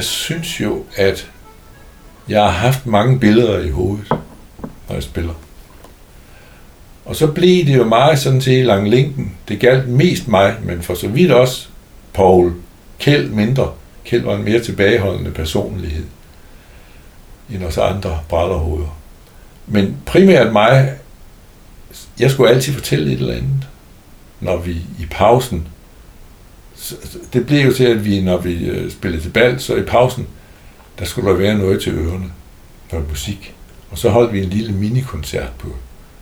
jeg 0.00 0.04
synes 0.04 0.60
jo, 0.60 0.84
at 0.96 1.30
jeg 2.30 2.42
har 2.42 2.50
haft 2.50 2.86
mange 2.86 3.18
billeder 3.18 3.58
i 3.58 3.70
hovedet, 3.70 4.06
når 4.60 4.94
jeg 4.94 5.02
spiller. 5.02 5.34
Og 7.04 7.16
så 7.16 7.26
blev 7.26 7.66
det 7.66 7.76
jo 7.76 7.84
meget 7.84 8.18
sådan 8.18 8.40
til 8.40 8.66
lang 8.66 8.90
linken. 8.90 9.36
Det 9.48 9.60
galt 9.60 9.88
mest 9.88 10.28
mig, 10.28 10.56
men 10.62 10.82
for 10.82 10.94
så 10.94 11.08
vidt 11.08 11.32
også 11.32 11.68
Paul. 12.14 12.52
Kjeld 12.98 13.28
mindre. 13.28 13.72
Kjeld 14.04 14.22
var 14.22 14.36
en 14.36 14.44
mere 14.44 14.60
tilbageholdende 14.60 15.30
personlighed 15.30 16.04
end 17.54 17.64
os 17.64 17.78
andre 17.78 18.20
brætterhoveder. 18.28 18.98
Men 19.66 19.96
primært 20.06 20.52
mig, 20.52 20.94
jeg 22.20 22.30
skulle 22.30 22.50
altid 22.50 22.72
fortælle 22.72 23.12
et 23.12 23.18
eller 23.18 23.32
andet, 23.34 23.68
når 24.40 24.56
vi 24.56 24.72
i 24.72 25.06
pausen, 25.10 25.68
det 27.32 27.46
blev 27.46 27.66
jo 27.66 27.72
til, 27.72 27.84
at 27.84 28.04
vi, 28.04 28.20
når 28.20 28.36
vi 28.38 28.64
øh, 28.64 28.90
spillede 28.90 29.22
til 29.22 29.30
bal, 29.30 29.60
så 29.60 29.76
i 29.76 29.82
pausen, 29.82 30.26
der 31.00 31.06
skulle 31.06 31.30
der 31.30 31.36
være 31.36 31.58
noget 31.58 31.82
til 31.82 31.92
ørerne, 31.92 32.32
noget 32.92 33.08
musik. 33.08 33.54
Og 33.90 33.98
så 33.98 34.08
holdt 34.08 34.32
vi 34.32 34.42
en 34.42 34.50
lille 34.50 34.72
minikoncert 34.72 35.50
på 35.58 35.68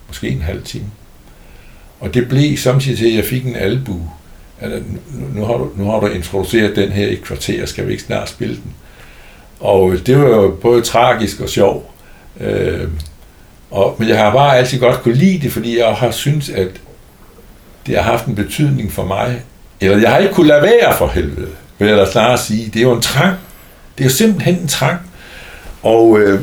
måske 0.06 0.28
en 0.28 0.42
halv 0.42 0.62
time. 0.62 0.86
Og 2.00 2.14
det 2.14 2.28
blev 2.28 2.56
samtidig 2.56 2.98
til, 2.98 3.06
at 3.06 3.14
jeg 3.14 3.24
fik 3.24 3.46
en 3.46 3.56
albu. 3.56 4.00
Altså, 4.60 4.82
nu, 5.34 5.44
har 5.44 5.54
du, 5.54 5.70
nu 5.76 5.90
har 5.90 6.00
du 6.00 6.06
introduceret 6.06 6.76
den 6.76 6.92
her 6.92 7.06
i 7.06 7.14
kvarter, 7.14 7.66
skal 7.66 7.86
vi 7.86 7.92
ikke 7.92 8.02
snart 8.02 8.28
spille 8.28 8.54
den? 8.54 8.74
Og 9.60 9.96
det 10.06 10.18
var 10.18 10.28
jo 10.28 10.58
både 10.62 10.82
tragisk 10.82 11.40
og 11.40 11.48
sjov. 11.48 11.94
Øh, 12.40 12.88
og, 13.70 13.96
men 13.98 14.08
jeg 14.08 14.18
har 14.18 14.32
bare 14.32 14.56
altid 14.56 14.80
godt 14.80 15.02
kunne 15.02 15.14
lide 15.14 15.38
det, 15.38 15.52
fordi 15.52 15.78
jeg 15.78 15.94
har 15.94 16.10
syntes, 16.10 16.48
at 16.48 16.68
det 17.86 17.96
har 17.96 18.02
haft 18.02 18.26
en 18.26 18.34
betydning 18.34 18.92
for 18.92 19.04
mig. 19.04 19.42
Eller 19.80 19.98
jeg 19.98 20.10
har 20.10 20.18
ikke 20.18 20.34
kunne 20.34 20.48
lade 20.48 20.62
være 20.62 20.96
for 20.96 21.06
helvede, 21.06 21.50
vil 21.78 21.88
jeg 21.88 21.96
da 21.96 22.10
snart 22.10 22.40
sige. 22.40 22.66
Det 22.66 22.76
er 22.76 22.82
jo 22.82 22.92
en 22.92 23.02
trang. 23.02 23.36
Det 23.98 24.04
er 24.04 24.08
jo 24.08 24.14
simpelthen 24.14 24.54
en 24.54 24.68
trang. 24.68 25.00
Og 25.82 26.18
øh, 26.18 26.40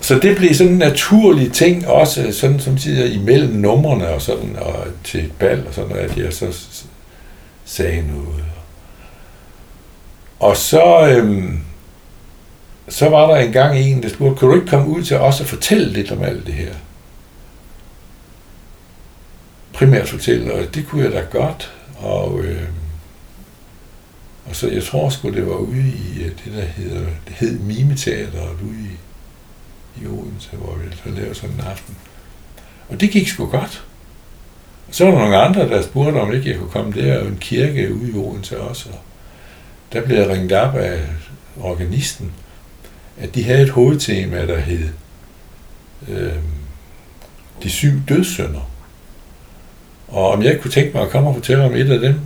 så 0.00 0.18
det 0.18 0.36
blev 0.36 0.54
sådan 0.54 0.72
en 0.72 0.78
naturlig 0.78 1.52
ting, 1.52 1.88
også 1.88 2.22
øh, 2.22 2.32
sådan 2.32 2.60
som 2.60 2.78
siger 2.78 3.04
imellem 3.04 3.54
numrene 3.54 4.08
og 4.08 4.22
sådan, 4.22 4.56
og 4.56 4.86
til 5.04 5.24
et 5.24 5.32
bal 5.32 5.66
og 5.66 5.74
sådan 5.74 5.90
noget, 5.90 6.10
at 6.10 6.16
jeg 6.16 6.32
så 6.32 6.46
sagde 7.64 8.04
noget. 8.08 8.44
Og 10.40 10.56
så, 10.56 11.08
øhm, 11.08 11.60
så 12.88 13.08
var 13.08 13.26
der 13.26 13.36
engang 13.36 13.78
en, 13.78 14.02
der 14.02 14.08
spurgte, 14.08 14.38
kan 14.38 14.48
du 14.48 14.54
ikke 14.54 14.66
komme 14.66 14.88
ud 14.88 15.02
til 15.02 15.16
os 15.16 15.40
og 15.40 15.46
fortælle 15.46 15.92
lidt 15.92 16.12
om 16.12 16.22
alt 16.22 16.46
det 16.46 16.54
her? 16.54 16.72
Primært 19.72 20.08
fortælle, 20.08 20.54
og 20.54 20.74
det 20.74 20.88
kunne 20.88 21.04
jeg 21.04 21.12
da 21.12 21.20
godt. 21.30 21.72
Og, 21.96 22.40
øhm, 22.44 22.85
og 24.48 24.56
så 24.56 24.68
jeg 24.68 24.82
tror 24.82 25.10
sgu, 25.10 25.30
det 25.30 25.46
var 25.46 25.56
ude 25.56 25.88
i 25.88 26.22
øh, 26.22 26.30
det, 26.44 26.52
der 26.56 26.64
hedder, 26.64 27.00
det 27.00 27.34
hed 27.34 27.58
Mimeteateret 27.58 28.56
ude 28.62 28.80
i 28.80 28.96
i 30.02 30.06
Odense, 30.06 30.56
hvor 30.56 30.76
vi 30.76 30.96
så 31.04 31.10
lavede 31.20 31.34
sådan 31.34 31.54
en 31.54 31.60
aften. 31.60 31.96
Og 32.88 33.00
det 33.00 33.10
gik 33.10 33.28
sgu 33.28 33.46
godt. 33.46 33.84
Og 34.88 34.94
så 34.94 35.04
var 35.04 35.10
der 35.10 35.18
nogle 35.18 35.36
andre, 35.36 35.68
der 35.68 35.82
spurgte, 35.82 36.18
om 36.18 36.32
ikke 36.32 36.50
jeg 36.50 36.58
kunne 36.58 36.70
komme 36.70 36.92
der, 36.92 37.20
og 37.20 37.26
en 37.26 37.38
kirke 37.40 37.94
ude 37.94 38.10
i 38.10 38.14
Odense 38.14 38.60
også. 38.60 38.88
Og 38.88 38.98
der 39.92 40.02
blev 40.02 40.16
jeg 40.16 40.28
ringet 40.28 40.52
op 40.52 40.76
af 40.76 41.00
organisten, 41.60 42.32
at 43.18 43.34
de 43.34 43.44
havde 43.44 43.62
et 43.62 43.70
hovedtema, 43.70 44.46
der 44.46 44.58
hed 44.58 44.88
øh, 46.08 46.32
De 47.62 47.70
syv 47.70 47.92
dødssynder. 48.08 48.70
Og 50.08 50.30
om 50.30 50.42
jeg 50.42 50.50
ikke 50.50 50.62
kunne 50.62 50.70
tænke 50.70 50.92
mig 50.94 51.02
at 51.02 51.10
komme 51.10 51.28
og 51.28 51.34
fortælle 51.34 51.64
om 51.64 51.74
et 51.74 51.90
af 51.90 52.00
dem, 52.00 52.20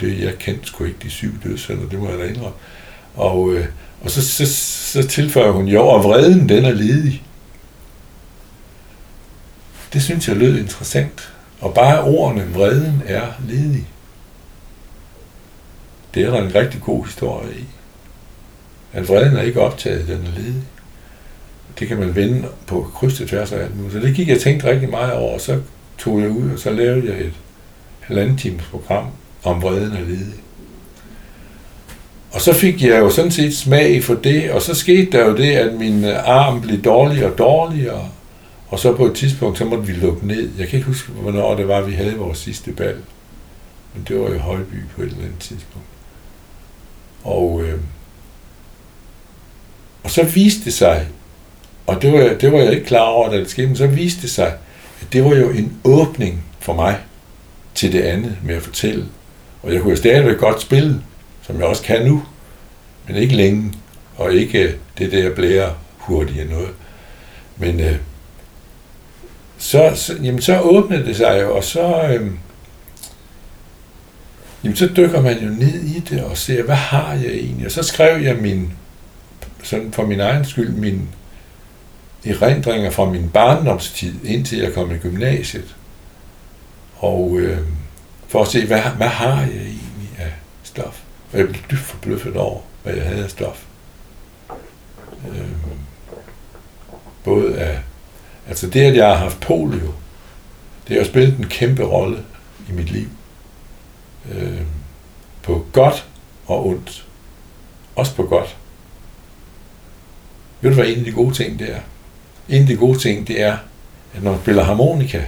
det, 0.00 0.20
jeg 0.20 0.38
kendte 0.38 0.66
sgu 0.66 0.84
ikke 0.84 0.98
de 1.02 1.10
syv 1.10 1.32
dødssynder, 1.44 1.88
det 1.88 1.98
må 1.98 2.10
jeg 2.10 2.18
da 2.18 2.24
indrømme. 2.24 2.56
Og 3.14 3.52
øh, 3.52 3.66
og 4.04 4.10
så, 4.10 4.28
så, 4.28 4.46
så 4.92 5.08
tilføjer 5.08 5.50
hun, 5.50 5.68
jo, 5.68 5.88
og 5.88 6.04
vreden, 6.04 6.48
den 6.48 6.64
er 6.64 6.70
ledig. 6.70 7.22
Det 9.92 10.02
synes 10.02 10.28
jeg 10.28 10.36
lød 10.36 10.58
interessant. 10.58 11.32
Og 11.60 11.74
bare 11.74 12.02
ordene, 12.02 12.52
vreden 12.52 13.02
er 13.06 13.26
ledig. 13.48 13.88
Det 16.14 16.24
er 16.24 16.30
der 16.30 16.42
en 16.42 16.54
rigtig 16.54 16.80
god 16.80 17.04
historie 17.04 17.54
i. 17.54 17.64
At 18.92 19.08
vreden 19.08 19.36
er 19.36 19.42
ikke 19.42 19.60
optaget, 19.60 20.08
den 20.08 20.26
er 20.26 20.40
ledig. 20.40 20.62
Det 21.78 21.88
kan 21.88 21.98
man 21.98 22.14
vende 22.14 22.48
på 22.66 22.90
kryds 22.94 23.16
til 23.16 23.28
tværs 23.28 23.52
af 23.52 23.62
alt 23.62 23.82
nu. 23.82 23.90
Så 23.90 23.98
det 23.98 24.14
gik 24.14 24.28
jeg 24.28 24.40
tænkt 24.40 24.64
rigtig 24.64 24.90
meget 24.90 25.12
over, 25.12 25.34
og 25.34 25.40
så 25.40 25.60
tog 25.98 26.20
jeg 26.20 26.30
ud, 26.30 26.50
og 26.50 26.58
så 26.58 26.70
lavede 26.70 27.12
jeg 27.12 27.20
et 27.20 27.34
halvandet 28.00 28.38
times 28.38 28.64
program 28.64 29.06
om 29.44 29.62
vreden 29.62 29.92
og 29.92 30.02
ledig. 30.02 30.34
Og 32.32 32.40
så 32.40 32.52
fik 32.52 32.82
jeg 32.82 32.98
jo 33.00 33.10
sådan 33.10 33.30
set 33.30 33.56
smag 33.56 34.04
for 34.04 34.14
det, 34.14 34.50
og 34.50 34.62
så 34.62 34.74
skete 34.74 35.12
der 35.12 35.26
jo 35.26 35.36
det, 35.36 35.52
at 35.52 35.74
min 35.74 36.04
øh, 36.04 36.28
arm 36.28 36.60
blev 36.60 36.82
dårligere 36.82 37.32
og 37.32 37.38
dårligere, 37.38 38.08
og 38.68 38.78
så 38.78 38.96
på 38.96 39.06
et 39.06 39.14
tidspunkt, 39.14 39.58
så 39.58 39.64
måtte 39.64 39.86
vi 39.86 39.92
lukke 39.92 40.26
ned. 40.26 40.50
Jeg 40.58 40.68
kan 40.68 40.76
ikke 40.76 40.88
huske, 40.88 41.12
hvornår 41.12 41.54
det 41.54 41.68
var, 41.68 41.80
vi 41.80 41.92
havde 41.92 42.16
vores 42.16 42.38
sidste 42.38 42.72
bal. 42.72 42.96
Men 43.94 44.04
det 44.08 44.20
var 44.20 44.28
i 44.28 44.38
Højby 44.38 44.74
på 44.96 45.02
et 45.02 45.06
eller 45.06 45.24
andet 45.24 45.38
tidspunkt. 45.38 45.86
Og, 47.24 47.62
øh, 47.62 47.78
og 50.02 50.10
så 50.10 50.22
viste 50.22 50.64
det 50.64 50.74
sig, 50.74 51.06
og 51.86 52.02
det 52.02 52.12
var, 52.12 52.34
det 52.40 52.52
var 52.52 52.58
jeg 52.58 52.72
ikke 52.72 52.86
klar 52.86 53.00
over, 53.04 53.30
da 53.30 53.36
det 53.36 53.50
skete, 53.50 53.66
men 53.66 53.76
så 53.76 53.86
viste 53.86 54.22
det 54.22 54.30
sig, 54.30 54.54
at 55.00 55.12
det 55.12 55.24
var 55.24 55.34
jo 55.34 55.50
en 55.50 55.76
åbning 55.84 56.44
for 56.60 56.74
mig 56.74 56.98
til 57.74 57.92
det 57.92 58.00
andet 58.00 58.36
med 58.44 58.54
at 58.54 58.62
fortælle. 58.62 59.06
Og 59.64 59.74
jeg 59.74 59.82
kunne 59.82 59.96
stadigvæk 59.96 60.38
godt 60.38 60.62
spille, 60.62 61.02
som 61.42 61.56
jeg 61.56 61.64
også 61.64 61.82
kan 61.82 62.06
nu, 62.06 62.22
men 63.06 63.16
ikke 63.16 63.36
længe, 63.36 63.72
og 64.16 64.34
ikke 64.34 64.62
øh, 64.62 64.74
det 64.98 65.12
der 65.12 65.34
blære 65.34 65.74
hurtigt 65.96 66.50
noget. 66.50 66.70
Men 67.56 67.80
øh, 67.80 67.96
så, 69.58 69.92
så, 69.94 70.16
jamen, 70.22 70.42
så 70.42 70.60
åbnede 70.60 71.06
det 71.06 71.16
sig 71.16 71.40
jo, 71.42 71.56
og 71.56 71.64
så, 71.64 72.02
øh, 72.02 72.30
jamen, 74.64 74.76
så 74.76 74.88
dykker 74.96 75.20
man 75.20 75.38
jo 75.38 75.48
ned 75.48 75.80
i 75.80 76.00
det 76.00 76.24
og 76.24 76.36
ser, 76.36 76.62
hvad 76.62 76.74
har 76.74 77.12
jeg 77.12 77.30
egentlig? 77.30 77.66
Og 77.66 77.72
så 77.72 77.82
skrev 77.82 78.22
jeg 78.22 78.36
min, 78.36 78.72
sådan 79.62 79.92
for 79.92 80.06
min 80.06 80.20
egen 80.20 80.44
skyld, 80.44 80.70
min 80.70 81.08
erindringer 82.26 82.90
fra 82.90 83.10
min 83.10 83.30
barndomstid, 83.30 84.24
indtil 84.24 84.58
jeg 84.58 84.72
kom 84.72 84.90
i 84.90 84.98
gymnasiet. 84.98 85.76
Og 86.96 87.38
øh, 87.38 87.58
for 88.34 88.42
at 88.42 88.48
se, 88.48 88.66
hvad, 88.66 88.82
hvad 88.82 89.08
har 89.08 89.40
jeg 89.40 89.50
egentlig 89.50 90.10
af 90.18 90.32
stof? 90.62 91.02
Og 91.32 91.38
jeg 91.38 91.48
blev 91.48 91.62
dybt 91.70 91.80
forbløffet 91.80 92.36
over, 92.36 92.60
hvad 92.82 92.94
jeg 92.94 93.04
havde 93.04 93.24
af 93.24 93.30
stof. 93.30 93.64
Øhm, 95.28 95.54
både 97.24 97.58
af, 97.58 97.78
altså 98.48 98.70
det, 98.70 98.80
at 98.80 98.96
jeg 98.96 99.06
har 99.06 99.14
haft 99.14 99.40
polio, 99.40 99.92
det 100.88 100.96
har 100.96 101.04
spillet 101.04 101.38
en 101.38 101.48
kæmpe 101.48 101.82
rolle 101.82 102.24
i 102.68 102.72
mit 102.72 102.90
liv. 102.90 103.08
Øhm, 104.32 104.66
på 105.42 105.66
godt 105.72 106.08
og 106.46 106.66
ondt. 106.66 107.06
Også 107.96 108.14
på 108.14 108.22
godt. 108.22 108.56
Ved 110.60 110.70
du, 110.70 110.74
hvad 110.74 110.86
en 110.88 110.98
af 110.98 111.04
de 111.04 111.12
gode 111.12 111.34
ting 111.34 111.58
det 111.58 111.74
er? 111.74 111.80
En 112.48 112.62
af 112.62 112.66
de 112.66 112.76
gode 112.76 112.98
ting, 112.98 113.28
det 113.28 113.42
er, 113.42 113.56
at 114.14 114.22
når 114.22 114.30
man 114.30 114.40
spiller 114.40 114.62
harmonika, 114.62 115.24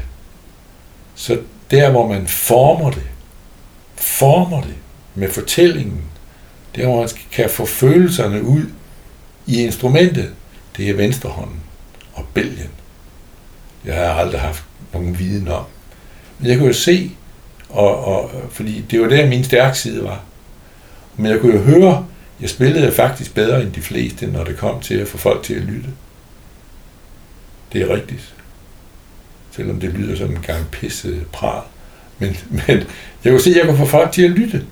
så 1.15 1.39
der, 1.71 1.91
hvor 1.91 2.09
man 2.09 2.27
former 2.27 2.91
det, 2.91 3.07
former 3.97 4.61
det, 4.63 4.75
med 5.15 5.31
fortællingen, 5.31 6.03
der, 6.77 6.87
hvor 6.87 7.01
man 7.01 7.09
kan 7.33 7.51
få 7.51 7.67
følelserne 7.67 8.43
ud 8.43 8.63
i 9.47 9.63
instrumentet, 9.63 10.33
det 10.77 10.91
er 10.91 10.95
venstrehånden 10.95 11.61
og 12.15 12.25
bælgen. 12.35 12.71
Jeg 13.85 13.95
har 13.95 14.15
aldrig 14.15 14.41
haft 14.41 14.65
nogen 14.93 15.19
viden 15.19 15.49
om. 15.49 15.65
Men 16.39 16.51
jeg 16.51 16.59
kunne 16.59 16.69
jo 16.69 16.73
se, 16.73 17.11
og, 17.69 18.05
og, 18.05 18.31
fordi 18.51 18.85
det 18.91 19.01
var 19.01 19.09
der 19.09 19.29
min 19.29 19.45
stærk 19.45 19.77
side 19.77 20.05
var. 20.05 20.21
Men 21.17 21.31
jeg 21.31 21.41
kunne 21.41 21.55
jo 21.55 21.63
høre, 21.63 22.07
jeg 22.41 22.51
spillede 22.51 22.93
faktisk 22.93 23.35
bedre 23.35 23.63
end 23.63 23.73
de 23.73 23.83
fleste, 23.83 24.27
når 24.27 24.45
det 24.45 24.57
kom 24.57 24.81
til 24.81 24.95
at 24.95 25.09
få 25.09 25.19
folk 25.19 25.43
til 25.43 25.55
at 25.55 25.63
lytte. 25.63 25.89
Det 27.73 27.83
er 27.83 27.95
rigtigt. 27.95 28.35
Selvom 29.57 29.81
det 29.81 29.93
lyder 29.93 30.17
som 30.17 30.31
en 30.31 30.45
gang 30.47 30.71
pisset 30.71 31.27
pral. 31.33 31.63
Men, 32.19 32.37
men 32.51 32.83
jeg 33.25 33.31
kunne 33.31 33.41
se, 33.41 33.51
at 33.51 33.57
jeg 33.57 33.65
kunne 33.65 33.79
få 33.79 33.87
folk 33.87 34.13
til 34.13 34.23
at 34.23 34.31
lytte. 34.31 34.63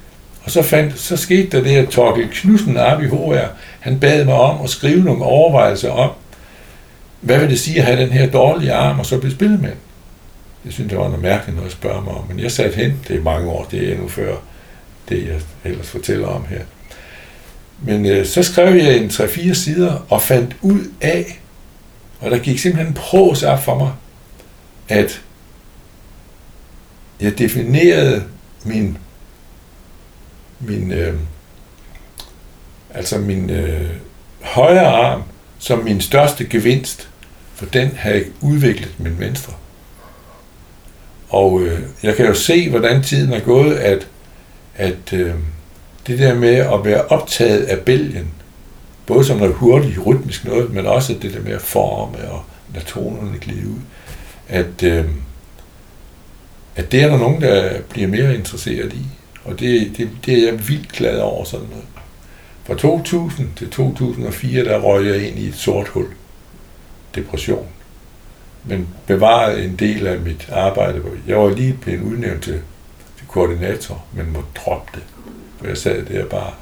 Og 0.45 0.51
så, 0.51 0.63
fandt, 0.63 0.99
så 0.99 1.17
skete 1.17 1.57
der 1.57 1.63
det, 1.63 1.77
at 1.77 1.89
Torkel 1.89 2.29
Knudsen 2.33 2.77
op 2.77 3.03
i 3.03 3.07
HR, 3.07 3.47
han 3.81 4.01
bad 4.01 4.25
mig 4.25 4.35
om 4.35 4.65
at 4.65 4.71
skrive 4.71 5.05
nogle 5.05 5.25
overvejelser 5.25 5.91
om, 5.91 6.11
hvad 7.21 7.39
vil 7.39 7.51
det 7.51 7.61
sige 7.61 7.79
at 7.79 7.85
have 7.85 8.01
den 8.01 8.11
her 8.11 8.31
dårlige 8.31 8.73
arm, 8.73 8.99
og 8.99 9.07
så 9.07 9.19
blive 9.19 9.33
spillet 9.33 9.61
med 9.61 9.71
Det 10.65 10.73
synes 10.73 10.91
det 10.91 10.99
var 10.99 11.09
noget 11.09 11.23
mærkeligt 11.23 11.57
noget 11.57 11.71
at 11.71 11.77
spørge 11.77 12.03
mig 12.03 12.15
om. 12.15 12.25
Men 12.29 12.41
jeg 12.41 12.53
satte 12.53 12.77
hen, 12.77 13.01
det 13.09 13.17
er 13.17 13.23
mange 13.23 13.49
år, 13.49 13.69
det 13.71 13.89
er 13.89 13.93
endnu 13.93 14.09
før 14.09 14.37
det, 15.09 15.27
jeg 15.27 15.71
ellers 15.73 15.89
fortæller 15.89 16.27
om 16.27 16.45
her. 16.49 16.61
Men 17.83 18.07
øh, 18.07 18.27
så 18.27 18.43
skrev 18.43 18.77
jeg 18.77 18.97
en 18.97 19.09
3-4 19.09 19.55
sider 19.55 20.07
og 20.09 20.23
fandt 20.23 20.57
ud 20.63 20.81
af, 21.01 21.41
og 22.21 22.31
der 22.31 22.39
gik 22.39 22.59
simpelthen 22.59 22.89
en 22.89 22.95
pros 22.95 23.43
op 23.43 23.63
for 23.63 23.79
mig, 23.79 23.93
at 24.89 25.23
jeg 27.21 27.39
definerede 27.39 28.25
min 28.65 28.99
min, 30.67 30.93
øh, 30.93 31.15
altså 32.95 33.19
min 33.19 33.51
øh, 33.51 33.91
højre 34.43 34.87
arm 34.87 35.23
som 35.59 35.79
min 35.79 36.01
største 36.01 36.45
gevinst, 36.45 37.09
for 37.55 37.67
den 37.67 37.91
havde 37.97 38.25
udviklet 38.41 38.95
min 38.99 39.19
venstre. 39.19 39.53
Og 41.29 41.63
øh, 41.63 41.81
jeg 42.03 42.17
kan 42.17 42.27
jo 42.27 42.35
se, 42.35 42.71
hvordan 42.71 43.03
tiden 43.03 43.33
er 43.33 43.41
gået, 43.41 43.75
at, 43.75 44.09
at 44.75 45.13
øh, 45.13 45.35
det 46.07 46.19
der 46.19 46.35
med 46.35 46.55
at 46.55 46.85
være 46.85 47.05
optaget 47.05 47.65
af 47.65 47.79
bælgen, 47.79 48.31
både 49.07 49.25
som 49.25 49.37
noget 49.37 49.55
hurtigt, 49.55 50.07
rytmisk 50.07 50.45
noget, 50.45 50.71
men 50.71 50.87
også 50.87 51.15
det 51.23 51.35
der 51.35 51.41
med 51.41 51.53
at 51.53 51.63
forme 51.63 52.31
og 52.31 52.43
lade 52.75 52.85
tonerne 52.85 53.39
glide 53.39 53.69
ud, 53.69 53.81
at, 54.55 54.83
øh, 54.83 55.05
at 56.77 56.93
det 56.93 57.03
er 57.03 57.09
der 57.09 57.19
nogen, 57.19 57.43
der 57.43 57.81
bliver 57.91 58.09
mere 58.09 58.35
interesseret 58.35 58.93
i. 58.93 59.07
Og 59.45 59.61
det, 59.61 59.93
det, 59.97 60.09
det 60.27 60.39
er 60.39 60.53
jeg 60.53 60.69
vildt 60.69 60.93
glad 60.93 61.19
over 61.19 61.45
sådan 61.45 61.67
noget. 61.67 61.85
Fra 62.65 62.75
2000 62.75 63.49
til 63.57 63.71
2004, 63.71 64.65
der 64.65 64.79
røg 64.79 65.07
jeg 65.07 65.29
ind 65.29 65.39
i 65.39 65.49
et 65.49 65.55
sort 65.55 65.89
hul. 65.89 66.07
Depression. 67.15 67.67
Men 68.65 68.89
bevarede 69.07 69.65
en 69.65 69.77
del 69.77 70.07
af 70.07 70.21
mit 70.21 70.49
arbejde. 70.53 71.03
Jeg 71.27 71.39
var 71.39 71.51
lige 71.51 71.79
blevet 71.81 72.03
udnævnt 72.03 72.43
til, 72.43 72.61
til 73.19 73.27
koordinator, 73.29 74.05
men 74.13 74.33
måtte 74.33 74.49
droppe 74.57 74.91
det. 74.95 75.03
For 75.59 75.67
jeg 75.67 75.77
sad 75.77 76.05
der 76.05 76.27
bare. 76.27 76.53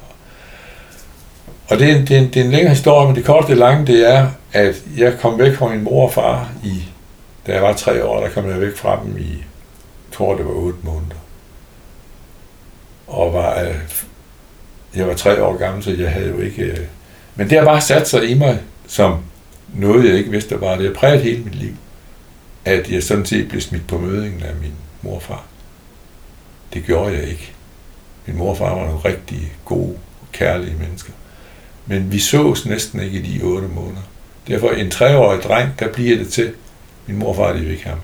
Og 1.68 1.78
det 1.78 1.90
er, 1.90 1.96
en, 1.96 2.06
det, 2.06 2.16
er 2.16 2.20
en, 2.20 2.28
det 2.28 2.36
er 2.36 2.44
en 2.44 2.50
længere 2.50 2.70
historie, 2.70 3.06
men 3.06 3.16
det 3.16 3.24
korte 3.24 3.50
og 3.50 3.56
lange, 3.56 3.86
det 3.86 4.12
er, 4.14 4.28
at 4.52 4.82
jeg 4.96 5.18
kom 5.20 5.38
væk 5.38 5.54
fra 5.54 5.68
min 5.68 5.82
mor 5.82 6.06
og 6.06 6.12
far 6.12 6.52
i, 6.64 6.82
da 7.46 7.52
jeg 7.52 7.62
var 7.62 7.72
tre 7.72 8.04
år, 8.04 8.20
der 8.20 8.28
kom 8.28 8.50
jeg 8.50 8.60
væk 8.60 8.76
fra 8.76 9.00
dem 9.04 9.18
i, 9.18 9.30
jeg 9.30 10.16
tror 10.16 10.36
det 10.36 10.46
var 10.46 10.52
otte 10.52 10.78
måneder. 10.82 11.16
Og 13.06 13.32
var, 13.32 13.60
øh, 13.60 13.74
jeg 14.94 15.08
var 15.08 15.14
tre 15.14 15.44
år 15.44 15.56
gammel, 15.56 15.82
så 15.82 15.90
jeg 15.90 16.10
havde 16.10 16.28
jo 16.28 16.40
ikke... 16.40 16.62
Øh, 16.62 16.86
men 17.34 17.50
det 17.50 17.58
har 17.58 17.64
bare 17.64 17.80
sat 17.80 18.08
sig 18.08 18.30
i 18.30 18.34
mig 18.34 18.60
som 18.86 19.18
noget, 19.74 20.08
jeg 20.08 20.18
ikke 20.18 20.30
vidste, 20.30 20.50
der 20.50 20.60
var 20.60 20.76
det. 20.76 20.84
Jeg 20.84 20.92
præget 20.92 21.22
hele 21.22 21.44
mit 21.44 21.54
liv, 21.54 21.74
at 22.64 22.90
jeg 22.90 23.02
sådan 23.02 23.26
set 23.26 23.48
blev 23.48 23.60
smidt 23.60 23.86
på 23.86 23.98
mødingen 23.98 24.42
af 24.42 24.54
min 24.62 24.74
morfar. 25.02 25.44
Det 26.74 26.84
gjorde 26.84 27.14
jeg 27.14 27.28
ikke. 27.28 27.52
Min 28.26 28.36
morfar 28.36 28.74
var 28.74 28.86
nogle 28.86 29.00
rigtig 29.04 29.52
gode, 29.64 29.96
kærlige 30.32 30.76
mennesker. 30.76 31.12
Men 31.86 32.12
vi 32.12 32.18
sås 32.18 32.66
næsten 32.66 33.00
ikke 33.00 33.18
i 33.18 33.22
de 33.22 33.42
otte 33.42 33.68
måneder. 33.68 34.02
Derfor 34.48 34.70
en 34.70 34.90
treårig 34.90 35.42
dreng, 35.42 35.78
der 35.78 35.92
bliver 35.92 36.16
det 36.16 36.28
til. 36.28 36.52
Min 37.06 37.18
morfar, 37.18 37.52
de 37.52 37.70
ikke 37.70 37.88
ham. 37.88 37.98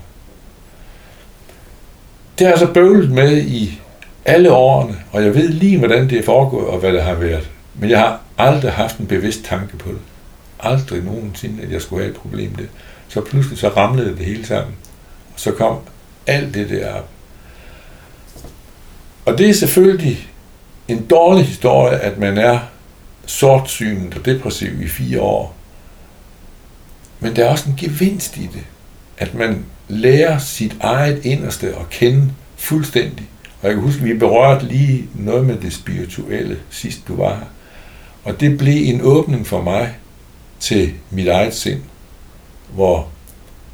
Det 2.39 2.47
har 2.47 2.53
jeg 2.53 2.59
så 2.59 2.73
bøvlet 2.73 3.11
med 3.11 3.43
i 3.43 3.81
alle 4.25 4.53
årene, 4.53 4.97
og 5.13 5.25
jeg 5.25 5.35
ved 5.35 5.49
lige, 5.49 5.79
hvordan 5.79 6.11
det 6.11 6.19
er 6.19 6.23
foregået, 6.23 6.67
og 6.67 6.79
hvad 6.79 6.93
det 6.93 7.03
har 7.03 7.15
været. 7.15 7.51
Men 7.75 7.91
jeg 7.91 7.99
har 7.99 8.21
aldrig 8.39 8.73
haft 8.73 8.99
en 8.99 9.07
bevidst 9.07 9.45
tanke 9.45 9.77
på 9.77 9.89
det. 9.89 10.01
Aldrig 10.61 11.03
nogensinde, 11.03 11.63
at 11.63 11.73
jeg 11.73 11.83
skulle 11.83 12.03
have 12.03 12.11
et 12.11 12.21
problem 12.21 12.55
det. 12.55 12.69
Så 13.09 13.21
pludselig 13.21 13.59
så 13.59 13.69
ramlede 13.69 14.17
det 14.17 14.27
hele 14.27 14.47
sammen. 14.47 14.75
Og 15.35 15.41
så 15.41 15.53
kom 15.53 15.79
alt 16.27 16.55
det 16.55 16.71
der 16.71 16.95
op. 16.95 17.09
Og 19.25 19.39
det 19.39 19.49
er 19.49 19.55
selvfølgelig 19.55 20.29
en 20.89 21.07
dårlig 21.07 21.47
historie, 21.47 21.99
at 21.99 22.19
man 22.19 22.39
er 22.39 22.59
sortsynet 23.27 24.19
og 24.19 24.25
depressiv 24.25 24.83
i 24.83 24.89
fire 24.89 25.21
år. 25.21 25.55
Men 27.21 27.37
der 27.37 27.45
er 27.45 27.51
også 27.51 27.69
en 27.69 27.77
gevinst 27.77 28.37
i 28.37 28.49
det, 28.53 28.65
at 29.19 29.35
man 29.35 29.65
lærer 29.89 30.39
sit 30.39 30.77
eget 30.81 31.25
inderste 31.25 31.67
at 31.67 31.91
kende 31.91 32.33
fuldstændig. 32.57 33.29
Og 33.61 33.69
jeg 33.69 33.75
kan 33.75 33.85
huske, 33.85 34.01
at 34.01 34.07
vi 34.07 34.15
berørte 34.15 34.67
lige 34.67 35.09
noget 35.15 35.47
med 35.47 35.57
det 35.57 35.73
spirituelle 35.73 36.59
sidst 36.71 37.09
du 37.09 37.17
var 37.17 37.35
her. 37.35 37.47
Og 38.25 38.41
det 38.41 38.59
blev 38.59 38.95
en 38.95 39.01
åbning 39.03 39.47
for 39.47 39.63
mig 39.63 39.95
til 40.61 40.93
mit 41.11 41.29
eget 41.29 41.55
sind, 41.55 41.83
hvor 42.73 43.09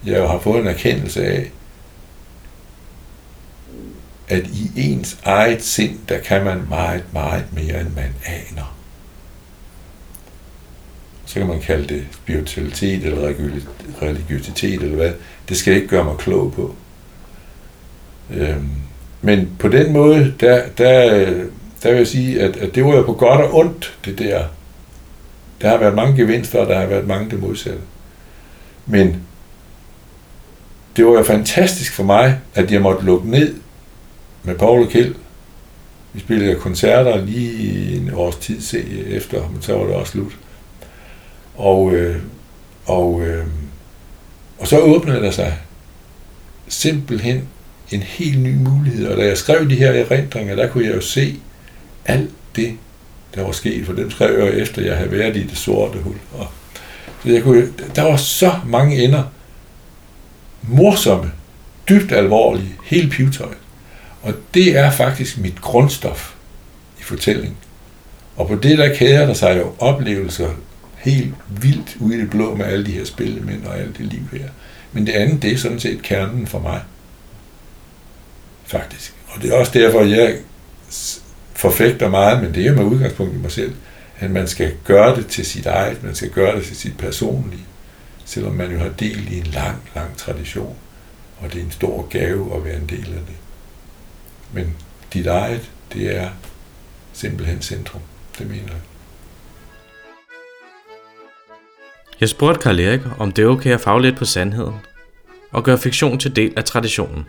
jeg 0.06 0.18
jo 0.18 0.26
har 0.26 0.38
fået 0.38 0.60
en 0.60 0.66
erkendelse 0.66 1.26
af, 1.26 1.50
at 4.28 4.46
i 4.46 4.70
ens 4.76 5.18
eget 5.24 5.62
sind, 5.62 5.98
der 6.08 6.18
kan 6.18 6.44
man 6.44 6.62
meget, 6.68 7.04
meget 7.12 7.44
mere, 7.52 7.80
end 7.80 7.90
man 7.96 8.14
aner. 8.26 8.76
Så 11.34 11.40
kan 11.40 11.48
man 11.48 11.60
kalde 11.60 11.94
det 11.94 12.04
spiritualitet 12.12 13.04
eller 13.04 13.32
religiøsitet 14.02 14.82
eller 14.82 14.96
hvad. 14.96 15.12
Det 15.48 15.56
skal 15.56 15.74
ikke 15.74 15.88
gøre 15.88 16.04
mig 16.04 16.16
klog 16.16 16.52
på. 16.52 16.74
Øhm, 18.30 18.70
men 19.22 19.50
på 19.58 19.68
den 19.68 19.92
måde, 19.92 20.34
der, 20.40 20.62
der, 20.78 21.24
der 21.82 21.90
vil 21.90 21.96
jeg 21.96 22.06
sige, 22.06 22.40
at, 22.40 22.56
at 22.56 22.74
det 22.74 22.84
var 22.84 22.96
jo 22.96 23.02
på 23.02 23.12
godt 23.12 23.40
og 23.40 23.54
ondt, 23.54 23.98
det 24.04 24.18
der. 24.18 24.44
Der 25.60 25.68
har 25.68 25.78
været 25.78 25.94
mange 25.94 26.16
gevinster, 26.16 26.58
og 26.58 26.66
der 26.66 26.78
har 26.78 26.86
været 26.86 27.06
mange 27.06 27.30
det 27.30 27.40
modsatte. 27.40 27.82
Men 28.86 29.16
det 30.96 31.06
var 31.06 31.12
jo 31.12 31.22
fantastisk 31.22 31.94
for 31.94 32.04
mig, 32.04 32.40
at 32.54 32.72
jeg 32.72 32.82
måtte 32.82 33.04
lukke 33.04 33.30
ned 33.30 33.54
med 34.42 34.54
Paul 34.54 34.82
og 34.82 34.88
Kjeld. 34.88 35.14
Vi 36.12 36.20
spillede 36.20 36.54
koncerter 36.54 37.24
lige 37.24 37.96
en 37.96 38.10
års 38.14 38.36
tid 38.36 38.60
efter, 39.06 39.48
men 39.48 39.62
så 39.62 39.76
var 39.76 39.86
det 39.86 39.94
også 39.94 40.12
slut. 40.12 40.32
Og, 41.54 41.94
øh, 41.94 42.22
og, 42.86 43.22
øh, 43.22 43.46
og 44.58 44.68
så 44.68 44.78
åbnede 44.78 45.20
der 45.20 45.30
sig 45.30 45.58
simpelthen 46.68 47.48
en 47.90 48.02
helt 48.02 48.38
ny 48.38 48.54
mulighed. 48.54 49.06
Og 49.08 49.16
da 49.16 49.26
jeg 49.26 49.38
skrev 49.38 49.70
de 49.70 49.76
her 49.76 49.90
erindringer, 49.90 50.56
der 50.56 50.68
kunne 50.68 50.86
jeg 50.86 50.94
jo 50.94 51.00
se 51.00 51.36
alt 52.06 52.30
det, 52.56 52.76
der 53.34 53.42
var 53.42 53.52
sket, 53.52 53.86
for 53.86 53.92
dem 53.92 54.10
skrev 54.10 54.44
jeg 54.44 54.54
efter, 54.54 54.82
jeg 54.82 54.96
havde 54.96 55.10
været 55.10 55.36
i 55.36 55.46
det 55.46 55.58
sorte 55.58 55.98
hul. 55.98 56.16
Og 56.32 56.46
så 57.22 57.30
jeg 57.30 57.42
kunne, 57.42 57.68
der 57.96 58.02
var 58.02 58.16
så 58.16 58.52
mange 58.66 59.04
ender, 59.04 59.22
morsomme, 60.62 61.32
dybt 61.88 62.12
alvorlige, 62.12 62.74
helt 62.84 63.12
pivtøjet. 63.12 63.56
Og 64.22 64.34
det 64.54 64.78
er 64.78 64.90
faktisk 64.90 65.38
mit 65.38 65.60
grundstof 65.60 66.34
i 67.00 67.02
fortællingen. 67.02 67.56
Og 68.36 68.48
på 68.48 68.54
det 68.54 68.78
der 68.78 68.94
kæder 68.94 69.26
der 69.26 69.34
sig 69.34 69.58
jo 69.58 69.72
oplevelser 69.78 70.50
helt 71.04 71.34
vildt 71.48 71.96
ude 72.00 72.16
i 72.16 72.20
det 72.20 72.30
blå 72.30 72.54
med 72.54 72.64
alle 72.64 72.86
de 72.86 72.92
her 72.92 73.04
spillemænd 73.04 73.64
og 73.64 73.78
alt 73.78 73.98
det 73.98 74.06
liv 74.06 74.28
her. 74.32 74.48
Men 74.92 75.06
det 75.06 75.12
andet, 75.12 75.42
det 75.42 75.52
er 75.52 75.56
sådan 75.56 75.80
set 75.80 76.02
kernen 76.02 76.46
for 76.46 76.58
mig 76.58 76.82
faktisk. 78.64 79.14
Og 79.28 79.42
det 79.42 79.50
er 79.50 79.56
også 79.56 79.72
derfor, 79.74 80.00
jeg 80.00 80.38
forfægter 81.52 82.08
meget, 82.08 82.42
men 82.42 82.54
det 82.54 82.66
er 82.66 82.74
med 82.74 82.84
udgangspunkt 82.84 83.34
i 83.34 83.38
mig 83.38 83.52
selv, 83.52 83.74
at 84.18 84.30
man 84.30 84.48
skal 84.48 84.74
gøre 84.84 85.16
det 85.16 85.26
til 85.26 85.46
sit 85.46 85.66
eget, 85.66 86.02
man 86.02 86.14
skal 86.14 86.30
gøre 86.30 86.56
det 86.56 86.64
til 86.64 86.76
sit 86.76 86.98
personlige, 86.98 87.64
selvom 88.24 88.52
man 88.52 88.72
jo 88.72 88.78
har 88.78 88.88
del 88.88 89.32
i 89.32 89.38
en 89.38 89.46
lang, 89.46 89.76
lang 89.94 90.16
tradition, 90.16 90.76
og 91.38 91.52
det 91.52 91.60
er 91.60 91.64
en 91.64 91.70
stor 91.70 92.06
gave 92.10 92.56
at 92.56 92.64
være 92.64 92.76
en 92.76 92.86
del 92.88 93.06
af 93.06 93.20
det. 93.26 93.36
Men 94.52 94.76
dit 95.12 95.26
eget, 95.26 95.70
det 95.92 96.16
er 96.16 96.28
simpelthen 97.12 97.62
centrum, 97.62 98.02
det 98.38 98.46
mener 98.46 98.68
jeg. 98.68 98.93
Jeg 102.20 102.28
spurgte 102.28 102.60
Karl 102.60 102.80
Erik, 102.80 103.00
om 103.18 103.32
det 103.32 103.44
er 103.44 103.48
okay 103.48 103.70
at 103.70 103.80
faglætte 103.80 104.18
på 104.18 104.24
sandheden, 104.24 104.74
og 105.52 105.64
gøre 105.64 105.78
fiktion 105.78 106.18
til 106.18 106.36
del 106.36 106.52
af 106.56 106.64
traditionen. 106.64 107.24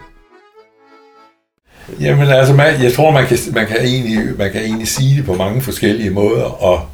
Jamen 1.99 2.27
altså, 2.27 2.53
man, 2.53 2.83
jeg 2.83 2.93
tror, 2.93 3.11
man 3.11 3.27
kan, 3.27 3.37
man, 3.53 3.67
kan 3.67 3.77
egentlig, 3.77 4.37
man 4.37 4.51
kan 4.51 4.61
egentlig 4.61 4.87
sige 4.87 5.17
det 5.17 5.25
på 5.25 5.33
mange 5.33 5.61
forskellige 5.61 6.09
måder, 6.09 6.63
og 6.63 6.87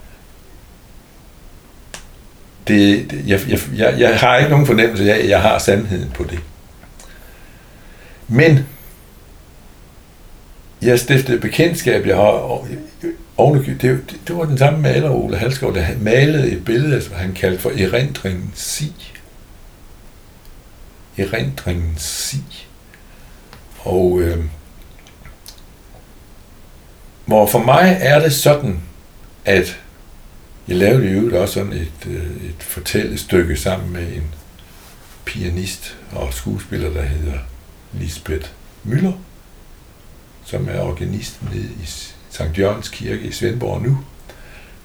det, 2.67 3.11
det, 3.11 3.23
jeg, 3.27 3.39
jeg, 3.49 3.59
jeg, 3.75 3.95
jeg 3.99 4.19
har 4.19 4.37
ikke 4.37 4.49
nogen 4.51 4.65
fornemmelse 4.65 5.13
af, 5.13 5.19
at 5.19 5.29
jeg 5.29 5.41
har 5.41 5.59
sandheden 5.59 6.11
på 6.11 6.23
det. 6.23 6.39
Men 8.27 8.67
jeg 10.82 10.99
stiftede 10.99 11.39
bekendtskab, 11.39 12.05
jeg 12.05 12.15
har 12.15 12.65
ovenikøbet, 13.38 14.11
det, 14.11 14.19
det 14.27 14.38
var 14.38 14.45
den 14.45 14.57
samme 14.57 14.79
maler, 14.79 15.09
Ole 15.09 15.38
Halskov, 15.38 15.75
der 15.75 15.86
malede 15.99 16.51
et 16.51 16.65
billede, 16.65 17.01
som 17.01 17.15
han 17.15 17.34
kaldte 17.34 17.61
for 17.61 17.69
erindringen 17.69 18.51
Si. 18.55 18.93
Erindringen 21.17 21.93
Si. 21.97 22.67
Og 23.79 24.19
øh, 24.21 24.43
hvor 27.25 27.47
for 27.47 27.59
mig 27.59 27.97
er 28.01 28.19
det 28.19 28.34
sådan, 28.34 28.79
at 29.45 29.79
jeg 30.67 30.77
lavede 30.77 31.05
i 31.05 31.09
øvrigt 31.09 31.36
også 31.36 31.53
sådan 31.53 31.73
et, 31.73 32.07
øh, 32.07 32.49
et 32.49 32.63
fortællestykke 32.63 33.57
sammen 33.57 33.93
med 33.93 34.07
en 34.15 34.34
pianist 35.25 35.97
og 36.11 36.34
skuespiller, 36.34 36.89
der 36.89 37.01
hedder 37.01 37.38
Lisbeth 37.93 38.49
Møller, 38.84 39.13
som 40.45 40.67
er 40.71 40.81
organist 40.81 41.39
nede 41.53 41.63
i 41.63 41.89
Sankt 42.29 42.59
Jørgens 42.59 42.89
Kirke 42.89 43.21
i 43.21 43.31
Svendborg 43.31 43.81
nu. 43.81 43.97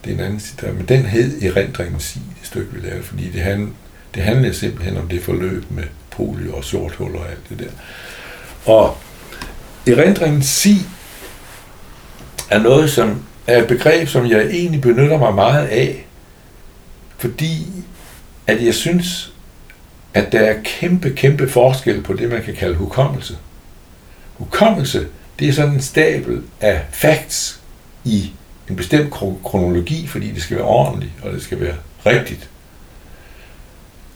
Det 0.04 0.10
er 0.10 0.14
en 0.14 0.24
anden 0.24 0.40
citat, 0.40 0.74
men 0.74 0.88
den 0.88 1.04
hed 1.04 1.42
Erindringen 1.42 2.00
sig, 2.00 2.22
det 2.40 2.46
stykke, 2.46 2.72
vi 2.72 2.88
lavede, 2.88 3.02
fordi 3.02 3.30
det, 3.30 3.40
handl, 3.40 3.68
det 4.14 4.22
handlede 4.22 4.54
simpelthen 4.54 4.96
om 4.96 5.08
det 5.08 5.22
forløb 5.22 5.70
med 5.70 5.84
polio 6.10 6.56
og 6.56 6.64
sort 6.64 6.94
hul 6.94 7.16
og 7.16 7.30
alt 7.30 7.48
det 7.48 7.58
der. 7.58 7.70
Og 8.72 8.96
Erindringen 9.86 10.42
sig 10.42 10.76
er 12.50 12.58
noget, 12.58 12.90
som 12.90 13.22
er 13.46 13.62
et 13.62 13.68
begreb, 13.68 14.08
som 14.08 14.26
jeg 14.26 14.46
egentlig 14.46 14.80
benytter 14.80 15.18
mig 15.18 15.34
meget 15.34 15.66
af, 15.66 16.06
fordi 17.18 17.66
at 18.46 18.64
jeg 18.64 18.74
synes, 18.74 19.32
at 20.14 20.32
der 20.32 20.40
er 20.40 20.62
kæmpe, 20.64 21.10
kæmpe 21.10 21.48
forskel 21.48 22.02
på 22.02 22.12
det, 22.12 22.30
man 22.30 22.42
kan 22.42 22.54
kalde 22.54 22.74
hukommelse. 22.74 23.38
Hukommelse, 24.34 25.06
det 25.38 25.48
er 25.48 25.52
sådan 25.52 25.74
en 25.74 25.80
stabel 25.80 26.42
af 26.60 26.84
facts 26.92 27.60
i 28.04 28.32
en 28.70 28.76
bestemt 28.76 29.10
kronologi, 29.44 30.06
fordi 30.06 30.30
det 30.30 30.42
skal 30.42 30.56
være 30.56 30.66
ordentligt, 30.66 31.12
og 31.22 31.32
det 31.32 31.42
skal 31.42 31.60
være 31.60 31.76
rigtigt. 32.06 32.50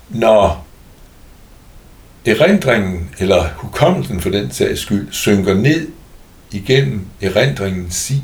Når 0.09 0.66
erindringen, 2.27 3.11
eller 3.18 3.49
hukommelsen 3.57 4.21
for 4.21 4.31
den 4.31 4.51
sags 4.51 4.81
skyld, 4.81 5.12
synker 5.12 5.55
ned 5.55 5.89
igennem 6.51 7.07
erindringens 7.21 7.97
sig, 7.97 8.23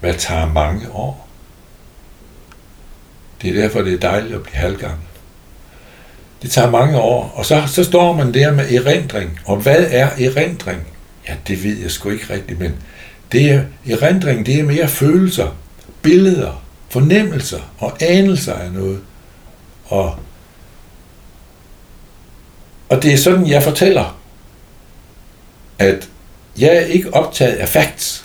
hvad 0.00 0.14
tager 0.14 0.52
mange 0.52 0.90
år. 0.90 1.28
Det 3.42 3.50
er 3.50 3.62
derfor, 3.62 3.82
det 3.82 3.94
er 3.94 3.98
dejligt 3.98 4.34
at 4.34 4.42
blive 4.42 4.56
halvgammel. 4.56 5.06
Det 6.42 6.50
tager 6.50 6.70
mange 6.70 6.98
år, 7.00 7.32
og 7.34 7.46
så, 7.46 7.62
så 7.66 7.84
står 7.84 8.12
man 8.12 8.34
der 8.34 8.52
med 8.52 8.72
erindring. 8.72 9.40
Og 9.44 9.56
hvad 9.56 9.86
er 9.90 10.06
erindring? 10.06 10.91
Ja, 11.28 11.34
det 11.48 11.64
ved 11.64 11.78
jeg 11.78 11.90
sgu 11.90 12.10
ikke 12.10 12.34
rigtigt, 12.34 12.60
men 12.60 12.74
det 13.32 13.50
er, 13.50 13.64
erindring, 13.90 14.46
det 14.46 14.60
er 14.60 14.64
mere 14.64 14.88
følelser, 14.88 15.56
billeder, 16.02 16.64
fornemmelser 16.88 17.72
og 17.78 17.96
anelser 18.00 18.54
af 18.54 18.72
noget. 18.72 19.00
Og, 19.84 20.18
og 22.88 23.02
det 23.02 23.12
er 23.12 23.16
sådan, 23.16 23.46
jeg 23.46 23.62
fortæller, 23.62 24.18
at 25.78 26.08
jeg 26.58 26.76
er 26.76 26.80
ikke 26.80 27.14
optaget 27.14 27.54
af 27.54 27.68
facts. 27.68 28.24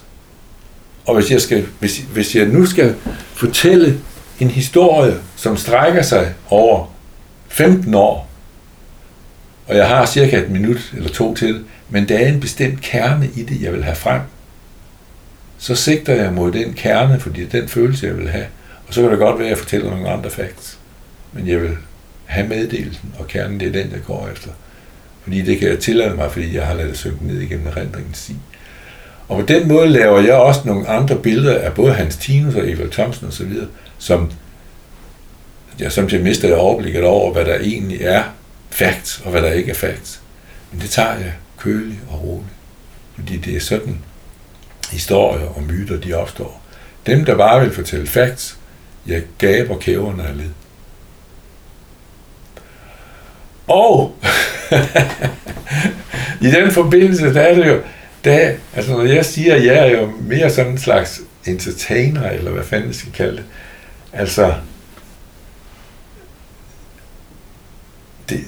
Og 1.05 1.15
hvis 1.15 1.31
jeg, 1.31 1.41
skal, 1.41 1.65
hvis, 1.79 1.97
hvis 1.97 2.35
jeg 2.35 2.45
nu 2.45 2.65
skal 2.65 2.95
fortælle 3.33 4.01
en 4.39 4.49
historie, 4.49 5.15
som 5.35 5.57
strækker 5.57 6.01
sig 6.01 6.33
over 6.49 6.85
15 7.47 7.93
år, 7.93 8.29
og 9.67 9.75
jeg 9.75 9.87
har 9.87 10.05
cirka 10.05 10.37
et 10.37 10.49
minut 10.49 10.93
eller 10.97 11.09
to 11.09 11.35
til, 11.35 11.65
men 11.89 12.09
der 12.09 12.17
er 12.17 12.27
en 12.27 12.39
bestemt 12.39 12.81
kerne 12.81 13.29
i 13.35 13.43
det, 13.43 13.61
jeg 13.61 13.73
vil 13.73 13.83
have 13.83 13.95
frem, 13.95 14.21
så 15.57 15.75
sigter 15.75 16.15
jeg 16.15 16.33
mod 16.33 16.51
den 16.51 16.73
kerne, 16.73 17.19
fordi 17.19 17.45
det 17.45 17.53
er 17.53 17.59
den 17.59 17.69
følelse, 17.69 18.07
jeg 18.07 18.17
vil 18.17 18.29
have. 18.29 18.45
Og 18.87 18.93
så 18.93 19.01
kan 19.01 19.11
det 19.11 19.19
godt 19.19 19.37
være, 19.39 19.47
at 19.47 19.49
jeg 19.49 19.57
fortæller 19.57 19.89
nogle 19.89 20.09
andre 20.09 20.29
facts. 20.29 20.77
Men 21.33 21.47
jeg 21.47 21.61
vil 21.61 21.77
have 22.25 22.47
meddelelsen, 22.47 23.13
og 23.19 23.27
kernen 23.27 23.59
det 23.59 23.67
er 23.67 23.71
den, 23.71 23.91
jeg 23.91 23.99
går 24.07 24.29
efter. 24.33 24.49
Fordi 25.23 25.41
det 25.41 25.59
kan 25.59 25.69
jeg 25.69 25.79
tillade 25.79 26.15
mig, 26.15 26.31
fordi 26.31 26.55
jeg 26.55 26.67
har 26.67 26.73
lavet 26.73 26.89
det 26.89 26.97
synke 26.97 27.27
ned 27.27 27.39
igennem 27.39 27.67
erindringens 27.67 28.17
sig. 28.17 28.35
Og 29.27 29.39
på 29.39 29.45
den 29.45 29.67
måde 29.67 29.87
laver 29.87 30.21
jeg 30.21 30.33
også 30.33 30.61
nogle 30.65 30.87
andre 30.87 31.15
billeder 31.15 31.59
af 31.59 31.73
både 31.73 31.93
Hans 31.93 32.15
Tinus 32.15 32.55
og 32.55 32.69
Eva 32.69 32.87
Thomsen 32.91 33.27
osv., 33.27 33.53
som 33.97 34.31
jeg 35.79 35.91
samtidig 35.91 36.23
mister 36.23 36.47
jeg 36.47 36.57
overblikket 36.57 37.03
over, 37.03 37.33
hvad 37.33 37.45
der 37.45 37.55
egentlig 37.55 38.01
er 38.01 38.23
facts, 38.69 39.21
og 39.25 39.31
hvad 39.31 39.41
der 39.41 39.51
ikke 39.51 39.71
er 39.71 39.75
facts. 39.75 40.21
Men 40.71 40.81
det 40.81 40.89
tager 40.89 41.13
jeg 41.13 41.33
kølig 41.59 41.99
og 42.09 42.23
rolig. 42.23 42.51
Fordi 43.15 43.37
det 43.37 43.55
er 43.55 43.59
sådan, 43.59 43.99
historier 44.91 45.47
og 45.47 45.63
myter, 45.63 45.97
de 45.97 46.13
opstår. 46.13 46.61
Dem, 47.05 47.25
der 47.25 47.37
bare 47.37 47.61
vil 47.61 47.73
fortælle 47.73 48.07
facts, 48.07 48.57
jeg 49.07 49.23
gaber 49.37 49.77
kæverne 49.77 50.27
af 50.27 50.37
led. 50.37 50.49
Og 53.67 54.15
i 56.41 56.51
den 56.51 56.71
forbindelse, 56.71 57.33
der 57.33 57.41
er 57.41 57.55
det 57.55 57.67
jo, 57.67 57.81
der, 58.23 58.53
altså 58.75 58.91
når 58.91 59.03
jeg 59.03 59.25
siger, 59.25 59.55
at 59.55 59.65
jeg 59.65 59.77
er 59.77 59.99
jo 59.99 60.11
mere 60.21 60.49
sådan 60.49 60.71
en 60.71 60.77
slags 60.77 61.21
entertainer, 61.45 62.29
eller 62.29 62.51
hvad 62.51 62.63
fanden 62.63 62.93
skal 62.93 63.11
kalde 63.11 63.37
det, 63.37 63.45
altså, 64.13 64.53
det, 68.29 68.43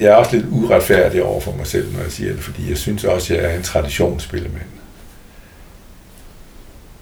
jeg 0.00 0.10
er 0.10 0.14
også 0.14 0.36
lidt 0.36 0.46
uretfærdig 0.50 1.22
over 1.22 1.40
for 1.40 1.56
mig 1.56 1.66
selv, 1.66 1.92
når 1.92 2.00
jeg 2.00 2.12
siger 2.12 2.32
det, 2.32 2.40
fordi 2.40 2.68
jeg 2.68 2.78
synes 2.78 3.04
også, 3.04 3.34
at 3.34 3.42
jeg 3.42 3.52
er 3.52 3.56
en 3.56 3.62
traditionsspillemand. 3.62 4.66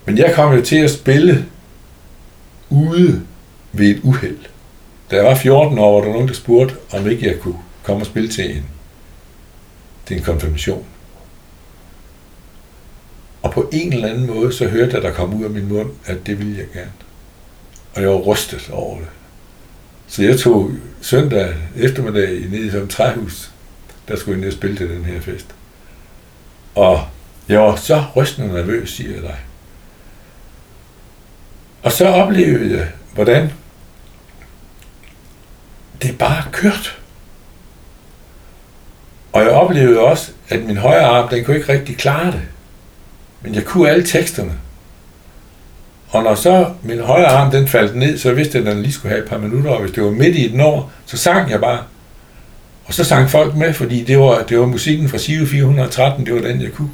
Men 0.07 0.19
jeg 0.19 0.35
kom 0.35 0.55
jo 0.55 0.63
til 0.63 0.77
at 0.77 0.91
spille 0.91 1.47
ude 2.71 3.23
ved 3.73 3.91
et 3.91 4.01
uheld. 4.03 4.39
Da 5.11 5.17
jeg 5.17 5.25
var 5.25 5.35
14 5.35 5.79
år, 5.79 6.01
var 6.01 6.07
der 6.07 6.13
nogen, 6.13 6.29
der 6.29 6.35
spurgte, 6.35 6.75
om 6.93 7.11
ikke 7.11 7.27
jeg 7.27 7.41
kunne 7.41 7.59
komme 7.83 8.03
og 8.03 8.07
spille 8.07 8.29
til 8.29 8.57
en, 8.57 8.67
til 10.07 10.17
en 10.17 10.23
konfirmation. 10.23 10.85
Og 13.43 13.53
på 13.53 13.71
en 13.73 13.93
eller 13.93 14.09
anden 14.09 14.27
måde, 14.27 14.53
så 14.53 14.69
hørte 14.69 14.95
jeg, 14.95 15.03
der 15.03 15.13
kom 15.13 15.35
ud 15.35 15.45
af 15.45 15.51
min 15.51 15.69
mund, 15.69 15.91
at 16.07 16.27
det 16.27 16.39
ville 16.39 16.59
jeg 16.59 16.67
gerne. 16.75 16.93
Og 17.95 18.03
jeg 18.03 18.11
var 18.11 18.17
rystet 18.17 18.71
over 18.73 18.99
det. 18.99 19.09
Så 20.11 20.23
jeg 20.23 20.39
tog 20.39 20.71
søndag 21.01 21.55
eftermiddag 21.77 22.41
ned 22.51 22.65
i 22.65 22.71
sådan 22.71 22.85
et 22.85 22.91
træhus, 22.91 23.51
der 24.09 24.17
skulle 24.17 24.35
jeg 24.35 24.41
ned 24.41 24.49
og 24.49 24.59
spille 24.59 24.77
til 24.77 24.91
den 24.91 25.05
her 25.05 25.21
fest. 25.21 25.47
Og 26.75 27.09
jeg 27.49 27.61
var 27.61 27.77
så 27.77 28.05
rystende 28.17 28.55
nervøs, 28.55 28.91
siger 28.91 29.15
jeg 29.15 29.23
dig. 29.23 29.37
Og 31.83 31.93
så 31.93 32.07
oplevede 32.07 32.79
jeg, 32.79 32.89
hvordan 33.15 33.53
det 36.03 36.19
bare 36.19 36.45
kørte. 36.53 36.91
Og 39.33 39.43
jeg 39.43 39.51
oplevede 39.51 40.01
også, 40.01 40.33
at 40.49 40.65
min 40.65 40.77
højre 40.77 41.05
arm, 41.05 41.29
den 41.29 41.45
kunne 41.45 41.57
ikke 41.57 41.73
rigtig 41.73 41.97
klare 41.97 42.33
det. 42.33 42.43
Men 43.41 43.55
jeg 43.55 43.65
kunne 43.65 43.91
alle 43.91 44.07
teksterne. 44.07 44.59
Og 46.11 46.23
når 46.23 46.35
så 46.35 46.67
min 46.83 47.01
højre 47.01 47.27
arm 47.27 47.51
den 47.51 47.69
faldt 47.69 47.97
ned, 47.97 48.19
så 48.19 48.33
vidste 48.33 48.59
jeg, 48.59 48.67
at 48.67 48.75
den 48.75 48.83
lige 48.83 48.93
skulle 48.93 49.13
have 49.13 49.25
et 49.25 49.31
par 49.31 49.39
minutter, 49.39 49.71
og 49.71 49.81
hvis 49.81 49.93
det 49.93 50.03
var 50.03 50.11
midt 50.11 50.37
i 50.37 50.55
et 50.55 50.61
år, 50.61 50.93
så 51.07 51.17
sang 51.17 51.51
jeg 51.51 51.61
bare. 51.61 51.79
Og 52.85 52.95
så 52.95 53.05
sang 53.05 53.31
folk 53.31 53.57
med, 53.57 53.73
fordi 53.73 54.05
det 54.05 54.19
var, 54.19 54.43
det 54.49 54.59
var 54.59 54.67
musikken 54.67 55.09
fra 55.09 55.19
Sive 55.19 55.47
413, 55.47 56.27
det 56.27 56.35
var 56.35 56.41
den, 56.41 56.63
jeg 56.63 56.73
kunne. 56.73 56.91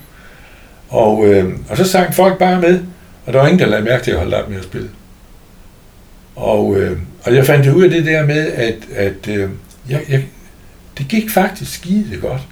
Og, 0.88 1.26
øh, 1.26 1.52
og 1.68 1.76
så 1.76 1.84
sang 1.84 2.14
folk 2.14 2.38
bare 2.38 2.60
med. 2.60 2.80
Og 3.26 3.32
der 3.32 3.38
var 3.38 3.46
ingen, 3.46 3.58
der 3.58 3.66
lagde 3.66 3.84
mærke 3.84 4.04
til 4.04 4.10
at 4.10 4.18
holde 4.18 4.36
op 4.36 4.48
med 4.48 4.58
at 4.58 4.64
spille. 4.64 4.88
Og, 6.36 6.76
øh, 6.76 6.98
og 7.24 7.34
jeg 7.34 7.46
fandt 7.46 7.66
ud 7.66 7.84
af 7.84 7.90
det 7.90 8.06
der 8.06 8.26
med, 8.26 8.46
at, 8.52 8.76
at 8.96 9.28
øh, 9.28 9.50
jeg, 9.90 10.00
jeg, 10.08 10.24
det 10.98 11.08
gik 11.08 11.30
faktisk 11.30 11.74
skide 11.74 12.16
godt. 12.16 12.42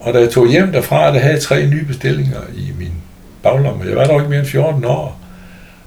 Og 0.00 0.14
da 0.14 0.18
jeg 0.18 0.30
tog 0.30 0.48
hjem 0.48 0.72
derfra, 0.72 1.12
der 1.12 1.18
havde 1.18 1.34
jeg 1.34 1.42
tre 1.42 1.66
nye 1.66 1.84
bestillinger 1.84 2.40
i 2.54 2.72
min 2.78 2.92
baglomme. 3.42 3.84
Jeg 3.88 3.96
var 3.96 4.04
dog 4.06 4.20
ikke 4.20 4.30
mere 4.30 4.40
end 4.40 4.48
14 4.48 4.84
år. 4.84 5.21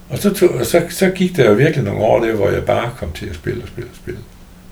Og 0.10 0.18
så, 0.18 0.34
tog, 0.34 0.50
og 0.50 0.66
så, 0.66 0.82
så 0.90 1.10
gik 1.10 1.36
der 1.36 1.50
jo 1.50 1.54
virkelig 1.54 1.86
nogle 1.86 2.02
år 2.02 2.24
der, 2.24 2.34
hvor 2.34 2.50
jeg 2.50 2.66
bare 2.66 2.92
kom 2.98 3.12
til 3.12 3.26
at 3.26 3.36
spille 3.36 3.64
og 3.64 3.68
spille 3.68 3.90
og 3.90 3.96
spille 3.96 4.20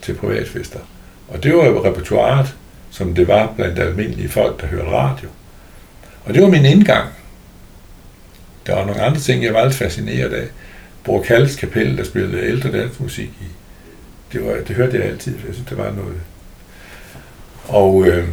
til 0.02 0.14
privatfester. 0.14 0.80
Og 1.28 1.44
det 1.44 1.56
var 1.56 1.66
jo 1.66 1.86
repertoireet, 1.86 2.56
som 2.92 3.16
det 3.16 3.28
var 3.28 3.54
blandt 3.56 3.80
almindelige 3.80 4.30
folk, 4.30 4.62
der 4.62 4.68
hørte 4.68 4.92
radio. 4.92 5.30
Og 6.26 6.34
det 6.34 6.42
var 6.42 6.50
min 6.50 6.66
indgang 6.66 7.08
der 8.68 8.76
var 8.76 8.86
nogle 8.86 9.02
andre 9.02 9.20
ting, 9.20 9.44
jeg 9.44 9.54
var 9.54 9.60
alt 9.60 9.76
fascineret 9.76 10.34
af. 10.34 10.48
Bror 11.04 11.24
Kalles 11.24 11.56
kapel, 11.56 11.98
der 11.98 12.04
spillede 12.04 12.46
ældre 12.48 12.72
dansk 12.72 13.00
musik 13.00 13.30
i. 13.42 13.46
Det, 14.34 14.46
var, 14.46 14.54
det 14.68 14.76
hørte 14.76 14.98
jeg 14.98 15.06
altid, 15.06 15.40
for 15.40 15.48
jeg 15.48 15.56
synes, 15.56 15.70
det 15.70 15.78
var 15.78 15.92
noget. 15.92 16.22
Og, 17.68 18.08
øh, 18.08 18.28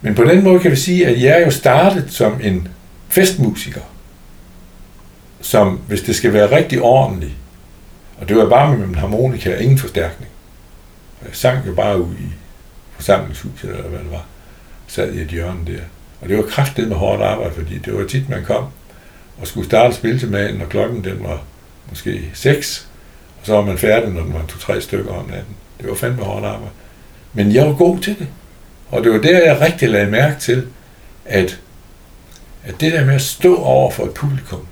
men 0.00 0.14
på 0.14 0.24
den 0.24 0.44
måde 0.44 0.60
kan 0.60 0.70
vi 0.70 0.76
sige, 0.76 1.06
at 1.06 1.22
jeg 1.22 1.40
er 1.40 1.44
jo 1.44 1.50
startet 1.50 2.12
som 2.12 2.40
en 2.42 2.68
festmusiker, 3.08 3.80
som, 5.42 5.80
hvis 5.88 6.00
det 6.00 6.16
skal 6.16 6.32
være 6.32 6.56
rigtig 6.56 6.82
ordentligt, 6.82 7.32
og 8.18 8.28
det 8.28 8.36
var 8.36 8.48
bare 8.48 8.76
med 8.76 8.86
min 8.86 8.94
harmonika, 8.94 9.56
ingen 9.56 9.78
forstærkning. 9.78 10.30
Jeg 11.22 11.30
sang 11.32 11.66
jo 11.66 11.74
bare 11.74 12.02
ud 12.02 12.14
i 12.14 12.32
forsamlingshuset, 12.94 13.70
eller 13.70 13.88
hvad 13.88 13.98
det 13.98 14.10
var. 14.10 14.24
Sad 14.86 15.12
i 15.12 15.20
et 15.20 15.28
hjørne 15.28 15.66
der. 15.66 15.82
Og 16.20 16.28
det 16.28 16.36
var 16.36 16.42
kraftigt 16.42 16.88
med 16.88 16.96
hårdt 16.96 17.22
arbejde, 17.22 17.54
fordi 17.54 17.78
det 17.78 17.94
var 17.94 18.04
tit, 18.04 18.28
man 18.28 18.44
kom 18.44 18.64
og 19.40 19.46
skulle 19.46 19.66
starte 19.66 19.94
spil 19.94 20.18
til 20.18 20.30
maden, 20.30 20.56
når 20.56 20.66
klokken 20.66 21.04
den 21.04 21.24
var 21.24 21.42
måske 21.88 22.30
6, 22.34 22.88
og 23.40 23.46
så 23.46 23.52
var 23.52 23.62
man 23.62 23.78
færdig, 23.78 24.10
når 24.10 24.22
den 24.22 24.34
var 24.34 24.44
to-tre 24.48 24.80
stykker 24.80 25.12
om 25.12 25.26
natten. 25.26 25.56
Det 25.80 25.88
var 25.88 25.94
fandme 25.94 26.22
hårdt 26.22 26.46
arbejde. 26.46 26.70
Men 27.32 27.54
jeg 27.54 27.66
var 27.66 27.72
god 27.72 27.98
til 27.98 28.18
det. 28.18 28.28
Og 28.90 29.04
det 29.04 29.12
var 29.12 29.18
der, 29.18 29.38
jeg 29.38 29.60
rigtig 29.60 29.88
lagde 29.88 30.10
mærke 30.10 30.40
til, 30.40 30.66
at, 31.24 31.60
at 32.64 32.80
det 32.80 32.92
der 32.92 33.04
med 33.04 33.14
at 33.14 33.22
stå 33.22 33.56
over 33.56 33.90
for 33.90 34.04
et 34.04 34.14
publikum, 34.14 34.66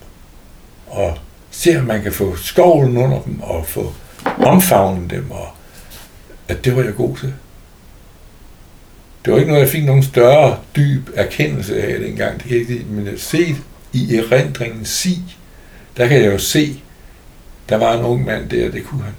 og 0.90 1.18
se, 1.50 1.78
om 1.78 1.84
man 1.84 2.02
kan 2.02 2.12
få 2.12 2.36
skovlen 2.36 2.96
under 2.96 3.22
dem, 3.22 3.40
og 3.40 3.66
få 3.66 3.92
omfavnet 4.24 5.10
dem, 5.10 5.30
og 5.30 5.48
at 6.48 6.64
det 6.64 6.76
var 6.76 6.82
jeg 6.82 6.94
god 6.94 7.16
til. 7.16 7.34
Det 9.24 9.32
var 9.32 9.38
ikke 9.38 9.50
noget, 9.50 9.64
jeg 9.64 9.70
fik 9.70 9.84
nogen 9.84 10.02
større, 10.02 10.58
dyb 10.76 11.08
erkendelse 11.14 11.82
af 11.82 12.00
dengang. 12.00 12.34
Det 12.34 12.42
kan 12.42 12.58
jeg 12.58 12.70
ikke 12.70 12.84
men 12.88 13.18
set 13.18 13.56
i 13.92 14.16
erindringen 14.16 14.84
sig, 14.84 15.36
der 15.96 16.08
kan 16.08 16.22
jeg 16.22 16.32
jo 16.32 16.38
se, 16.38 16.82
der 17.68 17.76
var 17.76 17.98
en 17.98 18.04
ung 18.04 18.24
mand 18.24 18.48
der, 18.48 18.70
det 18.70 18.84
kunne 18.84 19.02
han. 19.02 19.14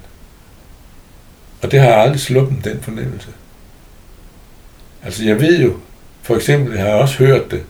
Og 1.62 1.70
det 1.70 1.80
har 1.80 1.86
jeg 1.86 1.98
aldrig 1.98 2.20
sluppet, 2.20 2.64
den 2.64 2.80
fornemmelse. 2.82 3.28
Altså 5.04 5.24
jeg 5.24 5.40
ved 5.40 5.60
jo, 5.60 5.76
for 6.22 6.36
eksempel, 6.36 6.74
jeg 6.74 6.84
har 6.84 6.92
også 6.92 7.18
hørt 7.18 7.50
det, 7.50 7.62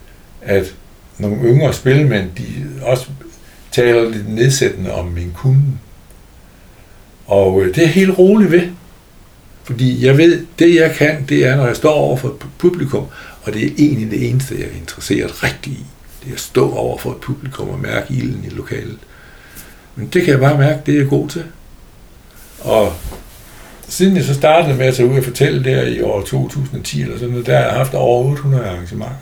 at 0.42 0.74
nogle 1.18 1.36
yngre 1.36 1.72
spilmænd, 1.72 2.30
de 2.38 2.44
også 2.82 3.06
taler 3.72 4.10
lidt 4.10 4.28
nedsættende 4.28 4.92
om 4.92 5.06
min 5.06 5.32
kunde. 5.34 5.78
Og 7.26 7.62
øh, 7.62 7.74
det 7.74 7.84
er 7.84 7.88
helt 7.88 8.18
roligt 8.18 8.50
ved. 8.50 8.62
Fordi 9.64 10.06
jeg 10.06 10.18
ved, 10.18 10.46
det 10.58 10.74
jeg 10.74 10.94
kan, 10.94 11.24
det 11.28 11.46
er, 11.46 11.56
når 11.56 11.66
jeg 11.66 11.76
står 11.76 11.92
over 11.92 12.16
for 12.16 12.28
et 12.28 12.34
publikum, 12.58 13.06
og 13.42 13.52
det 13.52 13.66
er 13.66 13.70
egentlig 13.78 14.10
det 14.10 14.30
eneste, 14.30 14.54
jeg 14.58 14.64
er 14.64 14.80
interesseret 14.80 15.42
rigtig 15.42 15.72
i. 15.72 15.86
Det 16.22 16.30
er 16.30 16.34
at 16.34 16.40
stå 16.40 16.72
over 16.72 16.98
for 16.98 17.10
et 17.10 17.16
publikum 17.16 17.68
og 17.68 17.78
mærke 17.78 18.14
ilden 18.14 18.44
i 18.44 18.48
lokalet. 18.48 18.98
Men 19.96 20.06
det 20.06 20.22
kan 20.22 20.32
jeg 20.32 20.40
bare 20.40 20.58
mærke, 20.58 20.80
det 20.86 20.94
er 20.94 20.98
jeg 20.98 21.08
god 21.08 21.28
til. 21.28 21.44
Og 22.60 22.92
siden 23.88 24.16
jeg 24.16 24.24
så 24.24 24.34
startede 24.34 24.76
med 24.76 24.86
at 24.86 24.94
tage 24.94 25.08
ud 25.08 25.18
og 25.18 25.24
fortælle 25.24 25.64
der 25.64 25.82
i 25.82 26.00
år 26.02 26.22
2010 26.22 27.02
eller 27.02 27.18
sådan 27.18 27.30
noget, 27.30 27.46
der 27.46 27.56
har 27.56 27.64
jeg 27.64 27.72
haft 27.72 27.94
over 27.94 28.30
800 28.30 28.64
arrangementer. 28.64 29.16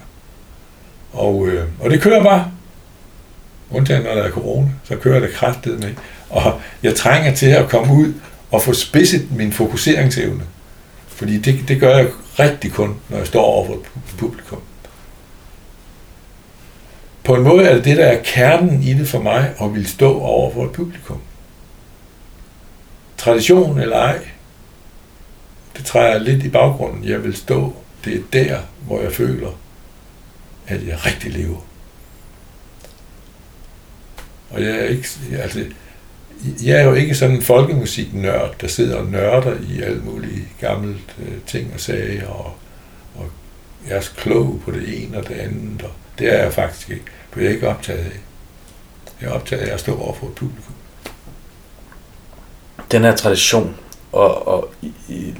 Og, 1.12 1.48
øh, 1.48 1.64
og 1.80 1.90
det 1.90 2.00
kører 2.00 2.22
bare. 2.22 2.50
Undtagen 3.70 4.02
når 4.02 4.14
der 4.14 4.22
er 4.22 4.30
corona, 4.30 4.68
så 4.84 4.96
kører 4.96 5.20
det 5.20 5.32
kraftet 5.32 5.80
med. 5.80 5.94
Og 6.30 6.60
jeg 6.82 6.94
trænger 6.94 7.34
til 7.34 7.46
at 7.46 7.68
komme 7.68 7.94
ud 7.94 8.12
og 8.50 8.62
få 8.62 8.72
spidset 8.72 9.32
min 9.36 9.52
fokuseringsevne. 9.52 10.42
Fordi 11.08 11.38
det, 11.38 11.68
det 11.68 11.80
gør 11.80 11.96
jeg 11.96 12.06
rigtig 12.38 12.72
kun, 12.72 12.96
når 13.08 13.18
jeg 13.18 13.26
står 13.26 13.42
over 13.42 13.66
for 13.66 13.78
publikum. 14.18 14.60
På 17.24 17.34
en 17.34 17.42
måde 17.42 17.64
er 17.64 17.74
det 17.74 17.84
det, 17.84 17.96
der 17.96 18.06
er 18.06 18.22
kernen 18.24 18.82
i 18.82 18.94
det 18.94 19.08
for 19.08 19.22
mig, 19.22 19.54
at 19.62 19.74
ville 19.74 19.88
stå 19.88 20.20
over 20.20 20.52
for 20.52 20.64
et 20.64 20.72
publikum. 20.72 21.20
Tradition 23.16 23.80
eller 23.80 23.96
ej, 23.96 24.18
det 25.76 25.84
træder 25.84 26.18
lidt 26.18 26.44
i 26.44 26.48
baggrunden. 26.48 27.04
Jeg 27.04 27.24
vil 27.24 27.36
stå, 27.36 27.74
det 28.04 28.14
er 28.14 28.22
der, 28.32 28.58
hvor 28.86 29.00
jeg 29.00 29.12
føler, 29.12 29.48
at 30.66 30.86
jeg 30.86 31.06
rigtig 31.06 31.32
lever. 31.32 31.69
Og 34.50 34.62
jeg 34.62 34.70
er 34.70 34.84
ikke, 34.84 35.08
altså, 35.42 35.64
jeg 36.62 36.80
er 36.80 36.84
jo 36.84 36.94
ikke 36.94 37.14
sådan 37.14 37.36
en 37.36 37.42
folkemusiknørd, 37.42 38.54
der 38.60 38.66
sidder 38.66 38.96
og 38.96 39.06
nørder 39.06 39.56
i 39.68 39.82
alle 39.82 40.00
mulige 40.00 40.48
gamle 40.60 40.96
øh, 41.18 41.34
ting 41.46 41.70
og 41.74 41.80
sager, 41.80 42.28
og, 42.28 42.54
og 43.14 43.30
jeg 43.88 43.96
er 43.96 44.10
klog 44.16 44.60
på 44.64 44.70
det 44.70 45.02
ene 45.02 45.18
og 45.18 45.28
det 45.28 45.34
andet, 45.34 45.82
og 45.82 45.90
det 46.18 46.34
er 46.34 46.42
jeg 46.42 46.52
faktisk 46.52 46.90
ikke, 46.90 47.04
for 47.30 47.40
jeg 47.40 47.48
er 47.48 47.52
ikke 47.52 47.68
optaget 47.68 47.98
af. 47.98 48.20
Jeg 49.20 49.28
er 49.28 49.32
optaget 49.32 49.62
af 49.62 49.74
at 49.74 49.80
stå 49.80 49.98
over 49.98 50.14
for 50.14 50.26
et 50.26 50.34
publikum. 50.34 50.74
Den 52.90 53.02
her 53.02 53.16
tradition, 53.16 53.76
og, 54.12 54.48
og 54.48 54.74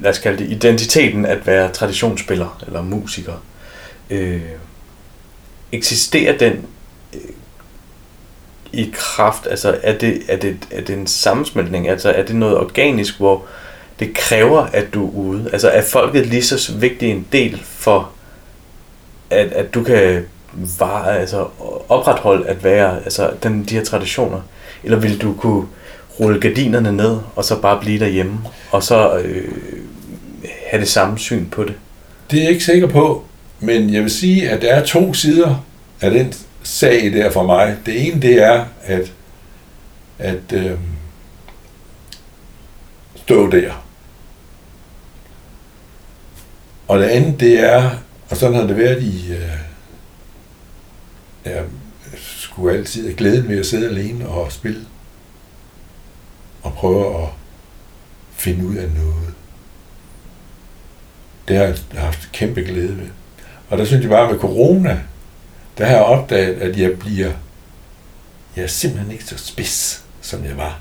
lad 0.01 0.11
os 0.11 0.19
kalde 0.19 0.39
det 0.39 0.51
identiteten 0.51 1.27
at 1.27 1.47
være 1.47 1.73
traditionsspiller 1.73 2.63
eller 2.67 2.83
musiker, 2.83 3.45
øh, 4.11 4.43
eksisterer 5.73 6.39
den 6.39 6.67
i 8.73 8.91
kraft? 8.93 9.47
Altså 9.51 9.79
er 9.83 9.99
det, 9.99 10.23
er 10.29 10.37
det, 10.37 10.57
er 10.71 10.81
det 10.81 10.99
en 10.99 11.07
sammensmeltning? 11.07 11.89
Altså 11.89 12.11
er 12.11 12.23
det 12.23 12.37
noget 12.37 12.59
organisk, 12.59 13.17
hvor 13.17 13.45
det 13.99 14.15
kræver, 14.15 14.61
at 14.61 14.95
du 14.95 15.07
er 15.07 15.13
ude? 15.13 15.51
Altså 15.53 15.69
er 15.69 15.83
folket 15.83 16.27
lige 16.27 16.43
så 16.43 16.73
vigtig 16.77 17.11
en 17.11 17.27
del 17.33 17.61
for, 17.65 18.11
at, 19.31 19.53
at 19.53 19.75
du 19.75 19.83
kan 19.83 20.25
var, 20.79 21.05
altså, 21.05 21.47
opretholde 21.89 22.47
at 22.47 22.65
være 22.65 23.05
altså, 23.05 23.31
den, 23.43 23.65
de 23.65 23.75
her 23.75 23.85
traditioner? 23.85 24.41
Eller 24.85 24.99
vil 24.99 25.21
du 25.23 25.35
kunne 25.35 25.67
rulle 26.21 26.41
gardinerne 26.41 26.93
ned, 26.93 27.19
og 27.37 27.45
så 27.45 27.61
bare 27.61 27.81
blive 27.81 27.99
derhjemme, 27.99 28.39
og 28.71 28.83
så 28.83 29.19
øh, 29.19 29.49
have 30.67 30.81
det 30.81 30.89
samme 30.89 31.19
syn 31.19 31.47
på 31.47 31.65
det? 31.65 31.75
Det 32.31 32.39
er 32.39 32.43
jeg 32.43 32.51
ikke 32.51 32.65
sikker 32.65 32.87
på, 32.87 33.25
men 33.61 33.95
jeg 33.95 34.03
vil 34.03 34.11
sige, 34.11 34.51
at 34.51 34.63
der 34.63 34.75
er 34.75 34.85
to 34.85 35.15
sider 35.15 35.65
af 36.01 36.11
den 36.11 36.35
sag 36.63 37.13
der 37.13 37.31
for 37.31 37.43
mig. 37.43 37.77
Det 37.87 38.07
ene, 38.07 38.23
det 38.23 38.43
er, 38.43 38.65
at, 38.83 39.13
at 40.19 40.53
øh, 40.53 40.79
stå 43.17 43.51
der. 43.51 43.87
Og 46.89 46.99
det 46.99 47.05
andet, 47.05 47.41
det 47.41 47.61
er, 47.61 47.91
og 48.31 48.37
sådan 48.37 48.55
har 48.55 48.67
det 48.67 48.77
været 48.77 49.03
i, 49.03 49.33
øh, 49.33 49.59
jeg 51.45 51.65
skulle 52.17 52.79
altid 52.79 53.03
have 53.03 53.17
glæden 53.17 53.49
ved 53.49 53.59
at 53.59 53.67
sidde 53.67 53.89
alene 53.89 54.29
og 54.29 54.53
spille. 54.53 54.87
Og 56.63 56.73
prøve 56.73 57.23
at 57.23 57.29
finde 58.33 58.67
ud 58.67 58.77
af 58.77 58.91
noget. 58.91 59.35
Det 61.49 61.57
har 61.57 61.65
jeg 61.65 61.77
haft 61.95 62.33
kæmpe 62.33 62.61
glæde 62.61 62.99
ved. 62.99 63.09
Og 63.71 63.79
der 63.79 63.85
synes 63.85 64.03
jeg 64.03 64.11
bare 64.11 64.33
med 64.33 64.41
corona, 64.41 65.01
der 65.81 65.87
har 65.87 65.95
jeg 65.95 66.05
opdaget, 66.05 66.55
at 66.55 66.79
jeg 66.79 66.99
bliver, 66.99 67.33
jeg 68.57 68.63
er 68.63 68.67
simpelthen 68.67 69.13
ikke 69.13 69.25
så 69.25 69.39
spids, 69.39 70.05
som 70.21 70.45
jeg 70.45 70.57
var 70.57 70.79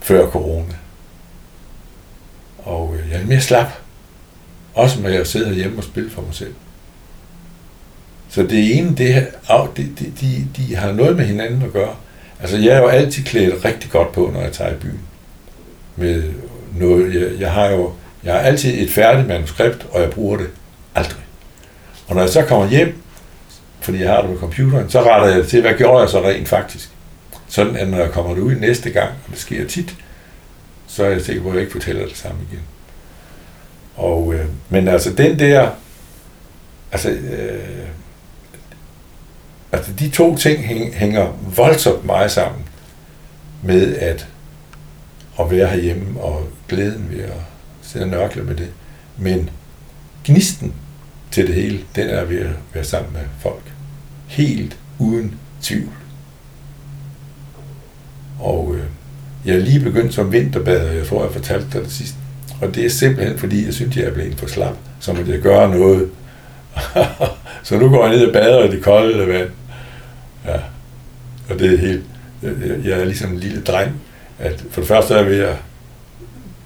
før 0.00 0.30
corona. 0.30 0.74
Og 2.58 2.96
øh, 2.98 3.10
jeg 3.10 3.20
er 3.20 3.26
mere 3.26 3.40
slap. 3.40 3.68
Også 4.74 5.00
med 5.00 5.14
at 5.14 5.26
sidder 5.26 5.52
hjemme 5.52 5.78
og 5.78 5.84
spiller 5.84 6.10
for 6.10 6.22
mig 6.22 6.34
selv. 6.34 6.54
Så 8.28 8.42
det 8.42 8.78
ene, 8.78 8.96
det, 8.96 9.28
de, 9.76 9.82
de, 9.98 10.12
de, 10.20 10.48
de 10.56 10.76
har 10.76 10.92
noget 10.92 11.16
med 11.16 11.24
hinanden 11.24 11.62
at 11.62 11.72
gøre. 11.72 11.96
Altså, 12.40 12.56
jeg 12.56 12.74
er 12.74 12.78
jo 12.78 12.88
altid 12.88 13.24
klædt 13.24 13.64
rigtig 13.64 13.90
godt 13.90 14.12
på, 14.12 14.30
når 14.32 14.40
jeg 14.40 14.52
tager 14.52 14.72
i 14.72 14.76
byen. 14.76 15.00
Med 15.96 16.32
noget, 16.76 17.14
jeg, 17.14 17.40
jeg 17.40 17.52
har 17.52 17.66
jo 17.66 17.92
jeg 18.24 18.34
har 18.34 18.40
altid 18.40 18.82
et 18.82 18.90
færdigt 18.90 19.28
manuskript, 19.28 19.86
og 19.90 20.00
jeg 20.00 20.10
bruger 20.10 20.36
det 20.36 20.50
aldrig. 20.94 21.22
Og 22.06 22.14
når 22.14 22.22
jeg 22.22 22.30
så 22.30 22.42
kommer 22.42 22.68
hjem, 22.68 23.02
fordi 23.84 24.02
jeg 24.02 24.10
har 24.10 24.20
det 24.22 24.30
på 24.30 24.36
computeren, 24.36 24.90
så 24.90 25.00
retter 25.00 25.28
jeg 25.28 25.38
det 25.38 25.48
til, 25.48 25.60
hvad 25.60 25.74
gjorde 25.74 26.00
jeg 26.00 26.08
så 26.08 26.24
rent 26.24 26.48
faktisk? 26.48 26.90
Sådan 27.48 27.76
at 27.76 27.88
når 27.88 27.98
jeg 27.98 28.10
kommer 28.10 28.34
ud 28.34 28.54
næste 28.54 28.90
gang, 28.90 29.10
og 29.10 29.30
det 29.30 29.38
sker 29.38 29.66
tit, 29.66 29.94
så 30.86 31.04
er 31.04 31.10
jeg 31.10 31.20
sikker 31.20 31.42
på, 31.42 31.48
at 31.48 31.54
jeg 31.54 31.62
ikke 31.62 31.72
fortæller 31.72 32.06
det 32.06 32.16
samme 32.16 32.38
igen. 32.50 32.62
Og, 33.96 34.34
øh, 34.34 34.46
men 34.68 34.88
altså 34.88 35.12
den 35.12 35.38
der, 35.38 35.70
altså, 36.92 37.10
øh, 37.10 37.88
altså 39.72 39.92
de 39.92 40.10
to 40.10 40.36
ting 40.36 40.64
hænger 40.94 41.38
voldsomt 41.56 42.04
meget 42.04 42.30
sammen 42.30 42.62
med 43.62 43.96
at, 43.96 44.26
at 45.40 45.50
være 45.50 45.68
herhjemme 45.68 46.20
og 46.20 46.48
glæden 46.68 47.06
ved 47.10 47.24
at 47.24 47.40
sidde 47.82 48.04
og 48.04 48.10
nørkle 48.10 48.42
med 48.42 48.54
det. 48.54 48.68
Men 49.16 49.50
gnisten 50.24 50.74
til 51.30 51.46
det 51.46 51.54
hele, 51.54 51.80
den 51.96 52.08
er 52.08 52.24
ved 52.24 52.40
at 52.40 52.50
være 52.74 52.84
sammen 52.84 53.12
med 53.12 53.22
folk. 53.40 53.73
Helt 54.34 54.78
uden 54.98 55.34
tvivl. 55.62 55.92
Og 58.40 58.74
øh, 58.74 58.84
jeg 59.44 59.54
er 59.54 59.60
lige 59.60 59.80
begyndt 59.80 60.14
som 60.14 60.32
vinterbader, 60.32 60.92
jeg 60.92 61.06
tror, 61.06 61.22
jeg 61.22 61.32
fortalte 61.32 61.66
dig 61.72 61.82
det 61.82 61.92
sidste. 61.92 62.16
Og 62.60 62.74
det 62.74 62.84
er 62.84 62.90
simpelthen, 62.90 63.38
fordi 63.38 63.64
jeg 63.64 63.74
synes, 63.74 63.96
jeg 63.96 64.04
er 64.04 64.14
blevet 64.14 64.34
for 64.38 64.46
slap, 64.46 64.76
som 65.00 65.16
at 65.16 65.28
jeg 65.28 65.40
gør 65.40 65.68
noget. 65.68 66.08
så 67.64 67.78
nu 67.78 67.88
går 67.88 68.06
jeg 68.06 68.16
ned 68.16 68.26
og 68.26 68.32
bader 68.32 68.64
i 68.64 68.70
det 68.70 68.82
kolde 68.82 69.28
vand. 69.28 69.48
Ja. 70.46 70.56
Og 71.50 71.58
det 71.58 71.74
er 71.74 71.78
helt... 71.78 72.04
Jeg 72.84 73.00
er 73.00 73.04
ligesom 73.04 73.32
en 73.32 73.38
lille 73.38 73.62
dreng, 73.62 74.00
at 74.38 74.64
for 74.70 74.80
det 74.80 74.88
første 74.88 75.14
er 75.14 75.18
jeg 75.18 75.26
ved 75.26 75.40
at 75.40 75.56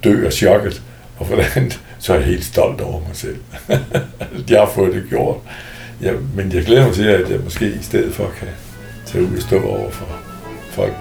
dø 0.05 0.27
af 0.27 0.33
chokket, 0.33 0.83
og 1.19 1.27
for 1.27 1.37
det 1.37 1.47
andet, 1.57 1.81
så 1.99 2.13
er 2.13 2.17
jeg 2.17 2.27
helt 2.27 2.45
stolt 2.45 2.81
over 2.81 3.01
mig 3.01 3.17
selv. 3.17 3.39
jeg 4.51 4.61
har 4.61 4.71
fået 4.75 4.95
det 4.95 5.05
gjort. 5.09 5.37
Ja, 6.03 6.13
men 6.35 6.53
jeg 6.53 6.65
glæder 6.65 6.87
mig 6.87 6.95
til, 6.95 7.07
at 7.07 7.31
jeg 7.31 7.41
måske 7.45 7.69
i 7.69 7.83
stedet 7.83 8.15
for 8.15 8.31
kan 8.39 8.49
tage 9.07 9.25
ud 9.25 9.37
og 9.37 9.43
stå 9.43 9.63
over 9.63 9.91
for 9.91 10.07
folk. 10.71 10.93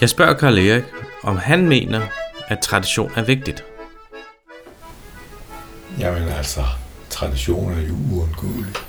Jeg 0.00 0.08
spørger 0.08 0.34
Karl 0.34 0.58
Erik, 0.58 0.84
om 1.22 1.36
han 1.36 1.68
mener, 1.68 2.06
at 2.48 2.58
tradition 2.58 3.12
er 3.16 3.22
vigtigt. 3.22 3.64
Jamen 5.98 6.28
altså, 6.28 6.64
traditioner 7.10 7.76
er 7.76 7.86
jo 7.88 7.94
uundgåelige. 8.12 8.87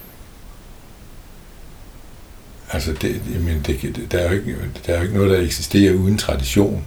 Altså, 2.71 2.93
det, 3.01 3.21
jamen, 3.33 3.61
det, 3.67 4.11
der, 4.11 4.17
er 4.17 4.29
jo 4.29 4.35
ikke, 4.35 4.55
der 4.85 4.93
er 4.93 4.97
jo 4.97 5.03
ikke 5.03 5.15
noget, 5.15 5.31
der 5.31 5.45
eksisterer 5.45 5.93
uden 5.93 6.17
tradition. 6.17 6.83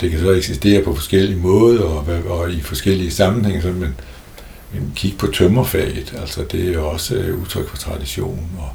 Det 0.00 0.10
kan 0.10 0.20
så 0.20 0.30
eksistere 0.30 0.82
på 0.82 0.94
forskellige 0.94 1.38
måder 1.38 1.82
og, 1.82 2.06
og 2.28 2.50
i 2.50 2.60
forskellige 2.60 3.10
sammenhænge, 3.10 3.62
så, 3.62 3.68
men, 3.68 3.94
men 4.72 4.92
kig 4.96 5.14
på 5.18 5.26
tømmerfaget, 5.26 6.14
altså 6.20 6.44
det 6.52 6.68
er 6.68 6.72
jo 6.72 6.88
også 6.88 7.14
øh, 7.14 7.40
udtryk 7.40 7.68
for 7.68 7.76
tradition. 7.76 8.50
Og, 8.58 8.68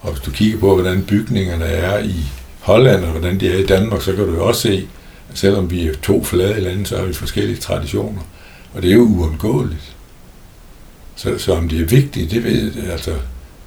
og 0.00 0.12
hvis 0.12 0.22
du 0.22 0.30
kigger 0.30 0.58
på, 0.58 0.74
hvordan 0.74 1.02
bygningerne 1.02 1.64
er 1.64 1.98
i 1.98 2.14
Holland, 2.60 3.04
og 3.04 3.10
hvordan 3.10 3.40
de 3.40 3.48
er 3.48 3.58
i 3.58 3.66
Danmark, 3.66 4.02
så 4.02 4.12
kan 4.12 4.26
du 4.26 4.34
jo 4.34 4.46
også 4.46 4.60
se, 4.60 4.88
at 5.30 5.38
selvom 5.38 5.70
vi 5.70 5.86
er 5.86 5.94
to 6.02 6.24
flade 6.24 6.60
lande, 6.60 6.86
så 6.86 6.96
har 6.96 7.04
vi 7.04 7.12
forskellige 7.12 7.56
traditioner. 7.56 8.22
Og 8.74 8.82
det 8.82 8.90
er 8.90 8.94
jo 8.94 9.02
uundgåeligt. 9.02 9.96
Så, 11.16 11.38
så 11.38 11.52
om 11.52 11.68
det 11.68 11.80
er 11.80 11.86
vigtigt, 11.86 12.30
det 12.30 12.44
ved 12.44 12.72
jeg, 12.74 12.92
altså, 12.92 13.14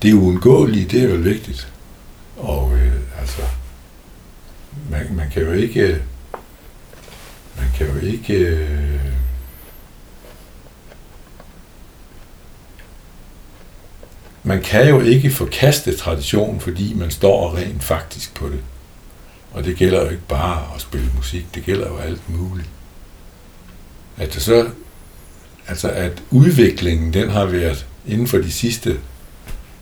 det 0.01 0.13
uundgåelige, 0.13 0.85
det 0.85 1.03
er 1.03 1.07
vel 1.07 1.25
vigtigt. 1.25 1.73
Og 2.37 2.73
øh, 2.75 2.93
altså, 3.19 3.41
man, 4.89 5.15
man 5.15 5.29
kan 5.29 5.43
jo 5.43 5.51
ikke, 5.51 6.01
man 7.57 7.67
kan 7.77 7.87
jo 7.87 8.07
ikke, 8.07 8.33
øh, 8.33 8.99
man 14.43 14.61
kan 14.61 14.89
jo 14.89 14.99
ikke 15.01 15.31
forkaste 15.31 15.97
traditionen, 15.97 16.59
fordi 16.59 16.93
man 16.93 17.11
står 17.11 17.55
rent 17.55 17.83
faktisk 17.83 18.33
på 18.33 18.49
det. 18.49 18.59
Og 19.51 19.63
det 19.63 19.77
gælder 19.77 20.03
jo 20.03 20.09
ikke 20.09 20.27
bare 20.27 20.75
at 20.75 20.81
spille 20.81 21.11
musik, 21.15 21.55
det 21.55 21.63
gælder 21.65 21.87
jo 21.87 21.97
alt 21.97 22.29
muligt. 22.29 22.69
At 24.17 24.33
så, 24.33 24.69
altså 25.67 25.89
at 25.89 26.23
udviklingen, 26.31 27.13
den 27.13 27.29
har 27.29 27.45
været 27.45 27.87
inden 28.07 28.27
for 28.27 28.37
de 28.37 28.51
sidste 28.51 28.99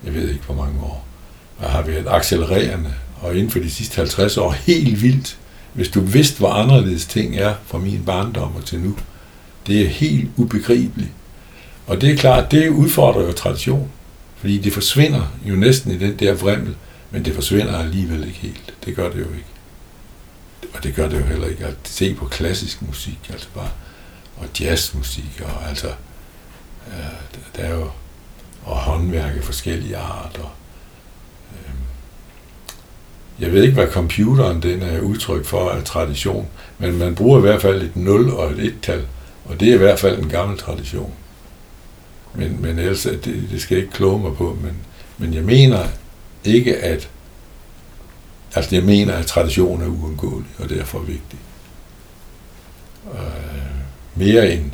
jeg 0.06 0.14
ved 0.14 0.30
ikke 0.30 0.46
hvor 0.46 0.56
mange 0.56 0.82
år, 0.82 1.06
har 1.60 1.82
været 1.82 2.06
accelererende, 2.08 2.94
og 3.22 3.36
inden 3.36 3.50
for 3.50 3.60
de 3.60 3.72
sidste 3.72 3.96
50 3.96 4.38
år 4.38 4.52
helt 4.52 5.02
vildt. 5.02 5.38
Hvis 5.74 5.90
du 5.90 6.02
vidste, 6.02 6.38
hvor 6.38 6.50
anderledes 6.50 7.06
ting 7.06 7.38
er 7.38 7.54
fra 7.66 7.78
min 7.78 8.04
barndom 8.06 8.56
og 8.56 8.66
til 8.66 8.80
nu, 8.80 8.96
det 9.68 9.82
er 9.82 9.88
helt 9.88 10.30
ubegribeligt. 10.38 11.12
Og 11.88 12.02
det 12.02 12.12
er 12.12 12.18
klart, 12.18 12.52
det 12.52 12.70
udfordrer 12.70 13.22
jo 13.22 13.32
tradition. 13.32 13.90
Fordi 14.38 14.58
det 14.58 14.74
forsvinder 14.74 15.34
jo 15.46 15.56
næsten 15.56 15.92
i 15.92 15.98
den 15.98 16.16
der 16.16 16.34
vrimmel, 16.34 16.76
men 17.12 17.26
det 17.26 17.36
forsvinder 17.36 17.78
alligevel 17.78 18.28
ikke 18.28 18.40
helt. 18.40 18.74
Det 18.86 18.96
gør 18.96 19.10
det 19.10 19.20
jo 19.20 19.26
ikke. 19.26 19.46
Og 20.74 20.84
det 20.84 20.96
gør 20.96 21.10
det 21.10 21.20
jo 21.20 21.26
heller 21.26 21.48
ikke 21.48 21.66
at 21.66 21.76
se 21.84 22.14
på 22.14 22.26
klassisk 22.26 22.82
musik, 22.82 23.20
altså 23.30 23.48
bare, 23.56 23.70
og 24.38 24.46
jazzmusik, 24.60 25.42
og 25.44 25.70
altså, 25.70 25.88
øh, 26.88 27.40
der 27.56 27.62
er 27.64 27.74
jo, 27.74 27.90
og 28.70 28.78
håndværk 28.78 29.38
af 29.38 29.44
forskellige 29.44 29.98
arter. 29.98 30.56
Øhm, 31.52 31.78
jeg 33.40 33.52
ved 33.52 33.64
ikke, 33.64 33.74
hvad 33.74 33.88
computeren 33.88 34.62
den 34.62 34.82
er 34.82 35.00
udtryk 35.00 35.46
for 35.46 35.70
af 35.70 35.84
tradition, 35.84 36.48
men 36.78 36.98
man 36.98 37.16
bruger 37.16 37.38
i 37.38 37.42
hvert 37.42 37.62
fald 37.62 37.82
et 37.82 37.96
0 37.96 38.30
og 38.30 38.52
et 38.52 38.60
1-tal, 38.60 39.06
og 39.46 39.60
det 39.60 39.70
er 39.70 39.74
i 39.74 39.78
hvert 39.78 40.00
fald 40.00 40.20
en 40.20 40.30
gammel 40.30 40.58
tradition. 40.58 41.14
Men, 42.34 42.62
men 42.62 42.80
ellers, 42.80 43.02
det, 43.02 43.48
det 43.52 43.62
skal 43.62 43.76
jeg 43.76 43.84
ikke 43.84 43.96
kloge 43.96 44.20
mig 44.20 44.36
på, 44.36 44.58
men, 44.62 44.74
men 45.18 45.34
jeg 45.34 45.44
mener 45.44 45.88
ikke, 46.44 46.78
at 46.78 47.10
altså 48.56 48.76
jeg 48.76 48.84
mener, 48.84 49.14
at 49.14 49.26
tradition 49.26 49.82
er 49.82 49.88
uundgåelig, 49.88 50.50
og 50.60 50.70
derfor 50.70 51.00
vigtig. 51.00 51.40
Øh, 53.14 53.20
mere 54.16 54.52
end, 54.52 54.72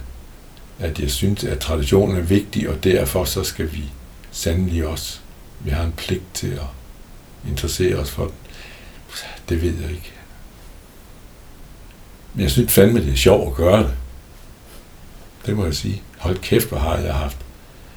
at 0.80 1.00
jeg 1.00 1.12
synes, 1.12 1.44
at 1.44 1.60
traditionen 1.60 2.18
er 2.18 2.22
vigtig, 2.22 2.70
og 2.70 2.84
derfor 2.84 3.26
så 3.26 3.44
skal 3.44 3.72
vi 3.74 3.84
sandelig 4.32 4.88
også, 4.88 5.20
vi 5.60 5.70
har 5.70 5.84
en 5.84 5.94
pligt 5.98 6.34
til 6.34 6.52
at 6.52 6.68
interessere 7.50 7.96
os 7.96 8.12
for 8.12 8.24
den. 8.24 8.34
Det 9.50 9.62
ved 9.62 9.74
jeg 9.82 9.90
ikke. 9.90 10.12
Men 12.34 12.44
jeg 12.44 12.52
synes 12.52 12.74
fandme, 12.74 13.06
det 13.06 13.14
er 13.14 13.18
sjovt 13.18 13.48
at 13.48 13.56
gøre 13.56 13.84
det. 13.84 13.94
Det 15.46 15.56
må 15.56 15.66
jeg 15.66 15.76
sige. 15.76 16.02
Hold 16.18 16.38
kæft, 16.38 16.68
hvor 16.68 16.78
har 16.78 16.98
jeg 16.98 17.14
haft 17.14 17.38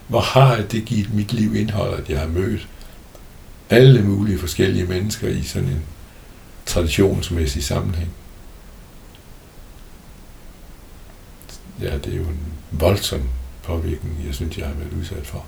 hvor 0.08 0.20
har 0.20 0.62
det 0.62 0.84
givet 0.84 1.14
mit 1.14 1.32
liv 1.32 1.54
indhold, 1.54 1.98
at 1.98 2.10
jeg 2.10 2.20
har 2.20 2.26
mødt 2.26 2.68
alle 3.70 4.02
mulige 4.02 4.38
forskellige 4.38 4.86
mennesker 4.86 5.28
i 5.28 5.42
sådan 5.42 5.68
en 5.68 5.84
traditionsmæssig 6.66 7.64
sammenhæng. 7.64 8.10
Ja, 11.80 11.98
det 11.98 12.12
er 12.12 12.16
jo 12.16 12.22
en 12.22 12.52
voldsom 12.70 13.22
påvirkning, 13.62 14.16
jeg 14.26 14.34
synes, 14.34 14.58
jeg 14.58 14.66
har 14.66 14.74
været 14.74 14.92
udsat 15.00 15.26
for. 15.26 15.44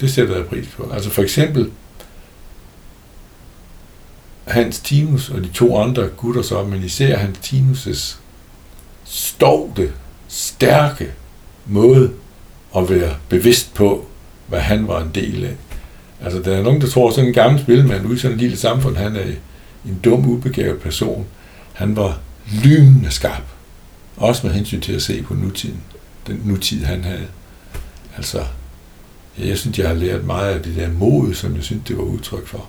Det 0.00 0.10
sætter 0.10 0.36
jeg 0.36 0.46
pris 0.46 0.68
på. 0.76 0.90
Altså 0.92 1.10
for 1.10 1.22
eksempel 1.22 1.70
Hans 4.44 4.80
Tinus 4.80 5.30
og 5.30 5.44
de 5.44 5.48
to 5.48 5.78
andre 5.78 6.08
gutter 6.08 6.42
så, 6.42 6.64
men 6.64 6.84
især 6.84 7.16
Hans 7.16 7.38
Tinus' 7.38 8.16
stovte, 9.04 9.92
stærke 10.28 11.12
måde 11.66 12.12
at 12.76 12.90
være 12.90 13.16
bevidst 13.28 13.74
på, 13.74 14.06
hvad 14.46 14.60
han 14.60 14.88
var 14.88 15.02
en 15.02 15.10
del 15.14 15.44
af. 15.44 15.56
Altså, 16.20 16.42
der 16.42 16.56
er 16.56 16.62
nogen, 16.62 16.80
der 16.80 16.86
tror, 16.86 17.08
at 17.08 17.14
sådan 17.14 17.28
en 17.28 17.34
gammel 17.34 17.62
spilmand 17.62 18.06
ude 18.06 18.14
i 18.14 18.18
sådan 18.18 18.34
et 18.34 18.40
lille 18.40 18.56
samfund, 18.56 18.96
han 18.96 19.16
er 19.16 19.24
en 19.86 20.00
dum, 20.04 20.26
ubegavet 20.26 20.80
person. 20.80 21.26
Han 21.72 21.96
var 21.96 22.18
lynende 22.64 23.10
skarp. 23.10 23.42
Også 24.18 24.46
med 24.46 24.54
hensyn 24.54 24.80
til 24.80 24.92
at 24.92 25.02
se 25.02 25.22
på 25.22 25.34
nutiden. 25.34 25.80
Den 26.26 26.42
nutid, 26.44 26.84
han 26.84 27.04
havde. 27.04 27.26
Altså, 28.16 28.44
jeg 29.38 29.58
synes, 29.58 29.78
jeg 29.78 29.88
har 29.88 29.94
lært 29.94 30.24
meget 30.24 30.54
af 30.54 30.62
det 30.62 30.76
der 30.76 30.92
mod, 30.92 31.34
som 31.34 31.56
jeg 31.56 31.64
synes, 31.64 31.82
det 31.88 31.96
var 31.96 32.02
udtryk 32.02 32.46
for. 32.46 32.66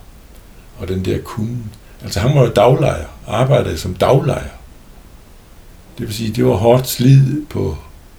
Og 0.78 0.88
den 0.88 1.04
der 1.04 1.18
kunde. 1.18 1.58
Altså, 2.02 2.20
han 2.20 2.36
var 2.36 2.42
jo 2.42 2.52
daglejer. 2.52 3.06
Arbejdede 3.26 3.78
som 3.78 3.94
daglejer. 3.94 4.50
Det 5.98 6.06
vil 6.06 6.14
sige, 6.14 6.32
det 6.32 6.44
var 6.44 6.54
hårdt 6.54 6.88
slid 6.88 7.46
på 7.46 7.76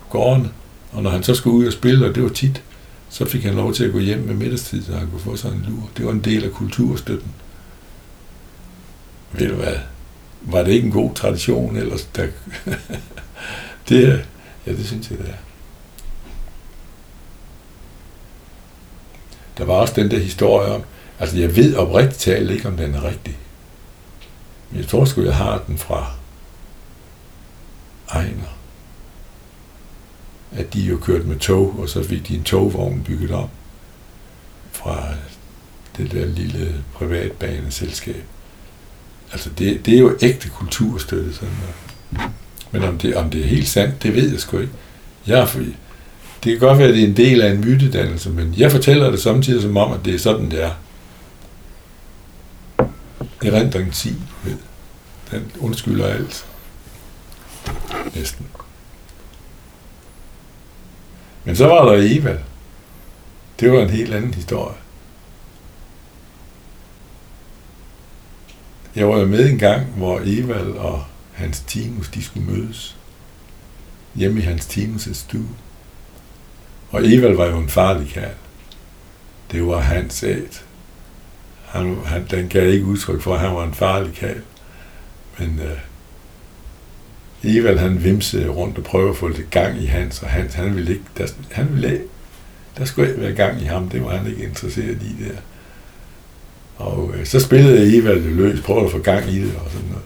gårdene. 0.09 0.49
Og 0.91 1.03
når 1.03 1.09
han 1.09 1.23
så 1.23 1.35
skulle 1.35 1.55
ud 1.55 1.67
og 1.67 1.73
spille, 1.73 2.09
og 2.09 2.15
det 2.15 2.23
var 2.23 2.29
tit, 2.29 2.63
så 3.09 3.25
fik 3.25 3.43
han 3.43 3.55
lov 3.55 3.73
til 3.73 3.83
at 3.83 3.91
gå 3.91 3.99
hjem 3.99 4.19
med 4.19 4.33
middagstid, 4.35 4.83
så 4.83 4.93
han 4.93 5.07
kunne 5.07 5.21
få 5.21 5.35
sig 5.35 5.51
en 5.51 5.65
lur. 5.67 5.89
Det 5.97 6.05
var 6.05 6.11
en 6.11 6.19
del 6.19 6.43
af 6.43 6.51
kulturstøtten. 6.51 7.31
Ved 9.31 9.49
du 9.49 9.55
hvad? 9.55 9.75
Var 10.41 10.63
det 10.63 10.71
ikke 10.71 10.85
en 10.85 10.91
god 10.91 11.15
tradition 11.15 11.75
ellers? 11.75 12.05
Der 12.05 12.27
det, 13.89 14.25
ja, 14.65 14.71
det 14.71 14.87
synes 14.87 15.09
jeg, 15.09 15.19
det 15.19 15.29
er. 15.29 15.33
Der 19.57 19.65
var 19.65 19.73
også 19.73 19.93
den 19.95 20.11
der 20.11 20.19
historie 20.19 20.71
om, 20.71 20.83
altså 21.19 21.37
jeg 21.37 21.55
ved 21.55 21.75
oprigtigt 21.75 22.19
talt 22.19 22.51
ikke, 22.51 22.67
om 22.67 22.77
den 22.77 22.95
er 22.95 23.03
rigtig. 23.03 23.37
Men 24.69 24.79
jeg 24.79 24.87
tror 24.87 25.05
sgu, 25.05 25.21
jeg 25.21 25.35
har 25.35 25.63
den 25.67 25.77
fra 25.77 26.11
Ejner 28.11 28.61
at 30.51 30.73
de 30.73 30.81
jo 30.81 30.97
kørte 30.97 31.23
med 31.23 31.39
tog, 31.39 31.79
og 31.79 31.89
så 31.89 32.03
fik 32.03 32.27
de 32.27 32.35
en 32.35 32.43
togvogn 32.43 33.03
bygget 33.03 33.31
op 33.31 33.49
fra 34.71 35.07
det 35.97 36.11
der 36.11 36.25
lille 36.25 36.83
privatbaneselskab. 36.93 38.23
Altså, 39.31 39.49
det, 39.49 39.85
det 39.85 39.93
er 39.93 39.99
jo 39.99 40.17
ægte 40.21 40.49
kulturstøtte, 40.49 41.33
sådan 41.33 41.49
noget. 41.61 42.31
Men 42.71 42.83
om 42.83 42.97
det, 42.97 43.15
om 43.15 43.29
det 43.29 43.41
er 43.41 43.47
helt 43.47 43.67
sandt, 43.67 44.03
det 44.03 44.15
ved 44.15 44.31
jeg 44.31 44.39
sgu 44.39 44.57
ikke. 44.57 44.73
Jeg 45.27 45.39
er 45.39 45.45
for, 45.45 45.59
det 46.43 46.51
kan 46.51 46.59
godt 46.59 46.77
være, 46.77 46.87
at 46.87 46.93
det 46.93 47.03
er 47.03 47.07
en 47.07 47.17
del 47.17 47.41
af 47.41 47.51
en 47.51 47.61
mytedannelse, 47.61 48.29
men 48.29 48.53
jeg 48.57 48.71
fortæller 48.71 49.11
det 49.11 49.19
samtidig 49.21 49.61
som 49.61 49.77
om, 49.77 49.93
at 49.93 49.99
det 50.05 50.15
er 50.15 50.19
sådan, 50.19 50.51
det 50.51 50.63
er. 50.63 50.71
Erindring 53.43 53.93
10, 53.93 54.15
ved. 54.43 54.57
Den 55.31 55.51
undskylder 55.59 56.07
alt. 56.07 56.45
Næsten. 58.15 58.45
Men 61.43 61.55
så 61.55 61.67
var 61.67 61.85
der 61.85 61.97
Eva. 62.01 62.37
Det 63.59 63.71
var 63.71 63.81
en 63.81 63.89
helt 63.89 64.13
anden 64.13 64.33
historie. 64.33 64.75
Jeg 68.95 69.07
var 69.07 69.19
jo 69.19 69.25
med 69.25 69.49
en 69.49 69.57
gang, 69.57 69.85
hvor 69.85 70.21
Evald 70.25 70.71
og 70.71 71.03
hans 71.31 71.59
Tinus, 71.59 72.09
de 72.09 72.23
skulle 72.23 72.51
mødes. 72.51 72.97
Hjemme 74.15 74.39
i 74.39 74.43
hans 74.43 74.65
Tinus' 74.65 75.13
stue. 75.13 75.49
Og 76.89 77.01
Evald 77.05 77.35
var 77.35 77.45
jo 77.45 77.57
en 77.57 77.69
farlig 77.69 78.07
kærl. 78.07 78.33
Det 79.51 79.67
var 79.67 79.79
hans 79.79 80.23
æt. 80.23 80.65
Han, 81.65 81.97
han, 82.05 82.27
den 82.31 82.49
gav 82.49 82.69
ikke 82.69 82.85
udtryk 82.85 83.21
for, 83.21 83.33
at 83.33 83.39
han 83.39 83.55
var 83.55 83.63
en 83.63 83.73
farlig 83.73 84.13
kærl. 84.13 84.41
Men 85.39 85.59
øh, 85.59 85.77
Evald 87.43 87.77
han 87.77 88.03
vimsede 88.03 88.49
rundt 88.49 88.77
og 88.77 88.83
prøvede 88.83 89.09
at 89.09 89.17
få 89.17 89.27
lidt 89.27 89.49
gang 89.49 89.81
i 89.81 89.85
Hans, 89.85 90.23
og 90.23 90.29
Hans, 90.29 90.53
han 90.53 90.75
ville 90.75 90.91
ikke, 90.91 91.03
der, 91.17 91.27
han 91.51 91.73
ville 91.73 91.93
ikke, 91.93 92.05
der 92.77 92.85
skulle 92.85 93.09
ikke 93.09 93.21
være 93.21 93.33
gang 93.33 93.61
i 93.61 93.65
ham, 93.65 93.89
det 93.89 94.03
var 94.03 94.17
han 94.17 94.27
ikke 94.27 94.43
interesseret 94.43 95.03
i 95.03 95.23
der. 95.23 95.37
Og 96.81 97.11
øh, 97.15 97.25
så 97.25 97.39
spillede 97.39 97.97
Evald 97.97 98.21
løs, 98.21 98.61
prøvede 98.61 98.85
at 98.85 98.91
få 98.91 98.97
gang 98.97 99.29
i 99.29 99.39
det 99.39 99.53
og 99.65 99.71
sådan 99.71 99.87
noget. 99.89 100.05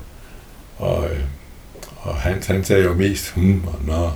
Og, 0.77 1.09
øh, 1.09 1.19
og 1.95 2.15
han, 2.15 2.43
han 2.47 2.63
sagde 2.63 2.83
jo 2.83 2.93
mest 2.93 3.33
hmm 3.35 3.63
og 3.67 3.79
nå. 3.87 4.11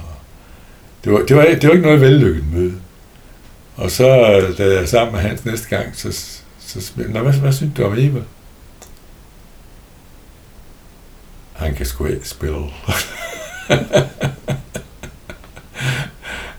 Det 1.04 1.14
var, 1.14 1.20
det, 1.20 1.36
var, 1.36 1.44
det 1.44 1.64
var 1.64 1.74
ikke 1.74 1.86
noget 1.86 2.02
vellykket 2.02 2.44
møde. 2.54 2.74
Og 3.76 3.92
så, 3.92 4.08
øh, 4.08 4.58
da 4.58 4.74
jeg 4.80 4.90
sammen 4.90 5.16
med 5.16 5.22
Hans 5.22 5.46
næste 5.46 5.70
gang, 5.70 5.96
så, 5.96 6.12
så 6.60 6.82
spillede, 6.82 7.20
hvad, 7.20 7.34
hvad 7.34 7.54
synes 7.54 7.74
du 7.78 7.84
om 7.84 7.94
Evald? 7.94 8.24
han 11.60 11.76
kan 11.76 11.86
sgu 11.86 12.06
ikke 12.06 12.30
spille. 12.30 12.56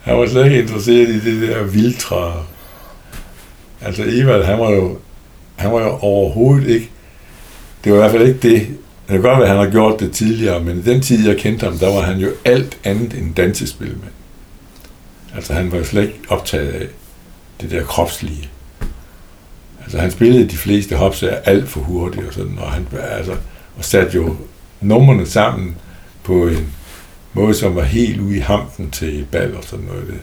han 0.06 0.18
var 0.18 0.26
slet 0.26 0.44
ikke 0.44 0.62
interesseret 0.62 1.08
i 1.08 1.20
det 1.20 1.48
der 1.48 1.62
vildtræ. 1.62 2.30
Altså 3.80 4.02
Evald, 4.06 4.44
han 4.44 4.58
var 4.58 4.70
jo, 4.70 4.98
han 5.60 5.72
var 5.72 5.82
jo 5.82 5.98
overhovedet 6.00 6.68
ikke, 6.68 6.90
det 7.84 7.92
var 7.92 7.98
i 7.98 8.00
hvert 8.00 8.10
fald 8.10 8.28
ikke 8.28 8.48
det, 8.48 8.66
det 9.08 9.08
kan 9.08 9.22
godt 9.22 9.38
være, 9.38 9.48
at 9.48 9.56
han 9.56 9.64
har 9.64 9.70
gjort 9.70 10.00
det 10.00 10.12
tidligere, 10.12 10.60
men 10.60 10.78
i 10.78 10.82
den 10.82 11.00
tid, 11.00 11.28
jeg 11.28 11.36
kendte 11.36 11.64
ham, 11.64 11.78
der 11.78 11.94
var 11.94 12.00
han 12.00 12.18
jo 12.18 12.28
alt 12.44 12.78
andet 12.84 13.14
end 13.14 13.34
dansespilmand. 13.34 14.12
Altså 15.34 15.54
han 15.54 15.72
var 15.72 15.78
jo 15.78 15.84
slet 15.84 16.02
ikke 16.02 16.20
optaget 16.28 16.72
af 16.72 16.86
det 17.60 17.70
der 17.70 17.84
kropslige. 17.84 18.50
Altså 19.82 19.98
han 19.98 20.10
spillede 20.10 20.48
de 20.48 20.56
fleste 20.56 20.96
hops 20.96 21.22
alt 21.22 21.68
for 21.68 21.80
hurtigt 21.80 22.26
og 22.26 22.34
sådan, 22.34 22.58
og 22.58 22.72
han 22.72 22.86
altså, 22.92 23.36
og 23.76 23.84
satte 23.84 24.16
jo 24.16 24.36
numrene 24.80 25.26
sammen 25.26 25.76
på 26.22 26.46
en 26.46 26.74
måde, 27.32 27.54
som 27.54 27.76
var 27.76 27.82
helt 27.82 28.20
ude 28.20 28.36
i 28.36 28.40
hampen 28.40 28.90
til 28.90 29.20
et 29.20 29.28
bal 29.28 29.56
og 29.56 29.64
sådan 29.64 29.84
noget. 29.84 30.06
Der. 30.08 30.14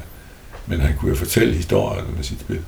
men 0.68 0.80
han 0.80 0.96
kunne 0.98 1.10
jo 1.10 1.16
fortælle 1.16 1.54
historierne 1.54 2.08
med 2.16 2.24
sit 2.24 2.40
spil. 2.40 2.60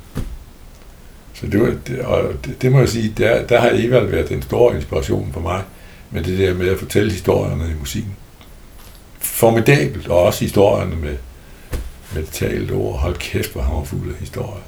Så 1.40 1.48
det, 1.48 1.62
var, 1.62 1.74
det, 1.88 2.00
og 2.02 2.24
det, 2.46 2.62
det 2.62 2.72
må 2.72 2.80
jeg 2.80 2.90
sige, 2.90 3.14
der, 3.18 3.48
der 3.48 3.60
har 3.60 3.70
Evald 3.74 4.08
været 4.08 4.30
den 4.30 4.42
store 4.42 4.76
inspiration 4.76 5.30
for 5.34 5.40
mig, 5.40 5.64
med 6.12 6.24
det 6.24 6.40
der 6.40 6.54
med 6.54 6.68
at 6.70 6.80
fortælle 6.80 7.12
historierne 7.12 7.64
i 7.64 7.80
musikken. 7.80 8.16
Formidabelt, 9.20 10.08
og 10.08 10.24
også 10.24 10.40
historierne 10.40 10.96
med, 10.96 11.16
med 12.14 12.22
det 12.22 12.32
talte 12.32 12.72
ord. 12.72 13.00
Hold 13.00 13.16
kæft, 13.16 13.52
hvor 13.52 13.62
han 13.62 13.76
var 13.76 13.84
fuld 13.84 14.10
af 14.10 14.20
historier. 14.20 14.64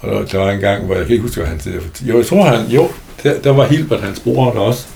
Og 0.00 0.10
der, 0.10 0.26
der 0.26 0.38
var 0.38 0.50
en 0.50 0.60
gang, 0.60 0.86
hvor 0.86 0.94
jeg 0.94 1.06
kan 1.06 1.12
ikke 1.12 1.22
huske, 1.22 1.40
hvad 1.40 1.48
han 1.48 1.60
sagde. 1.60 1.80
Jo, 2.02 2.16
jeg 2.16 2.26
tror 2.26 2.44
han, 2.44 2.66
jo, 2.66 2.88
der, 3.22 3.40
der 3.40 3.50
var 3.50 3.66
Hilbert, 3.66 4.00
hans 4.00 4.20
bror, 4.20 4.52
der 4.52 4.60
også, 4.60 4.86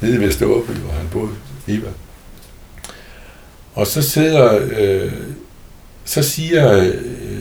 nede 0.00 0.20
ved 0.20 0.32
Ståby, 0.32 0.70
hvor 0.70 0.92
han 0.92 1.08
boede, 1.12 1.32
Evald. 1.68 1.94
Og 3.74 3.86
så 3.86 4.02
sidder, 4.02 4.68
øh, 4.78 5.12
så 6.04 6.22
siger 6.22 6.72
øh, 6.72 6.94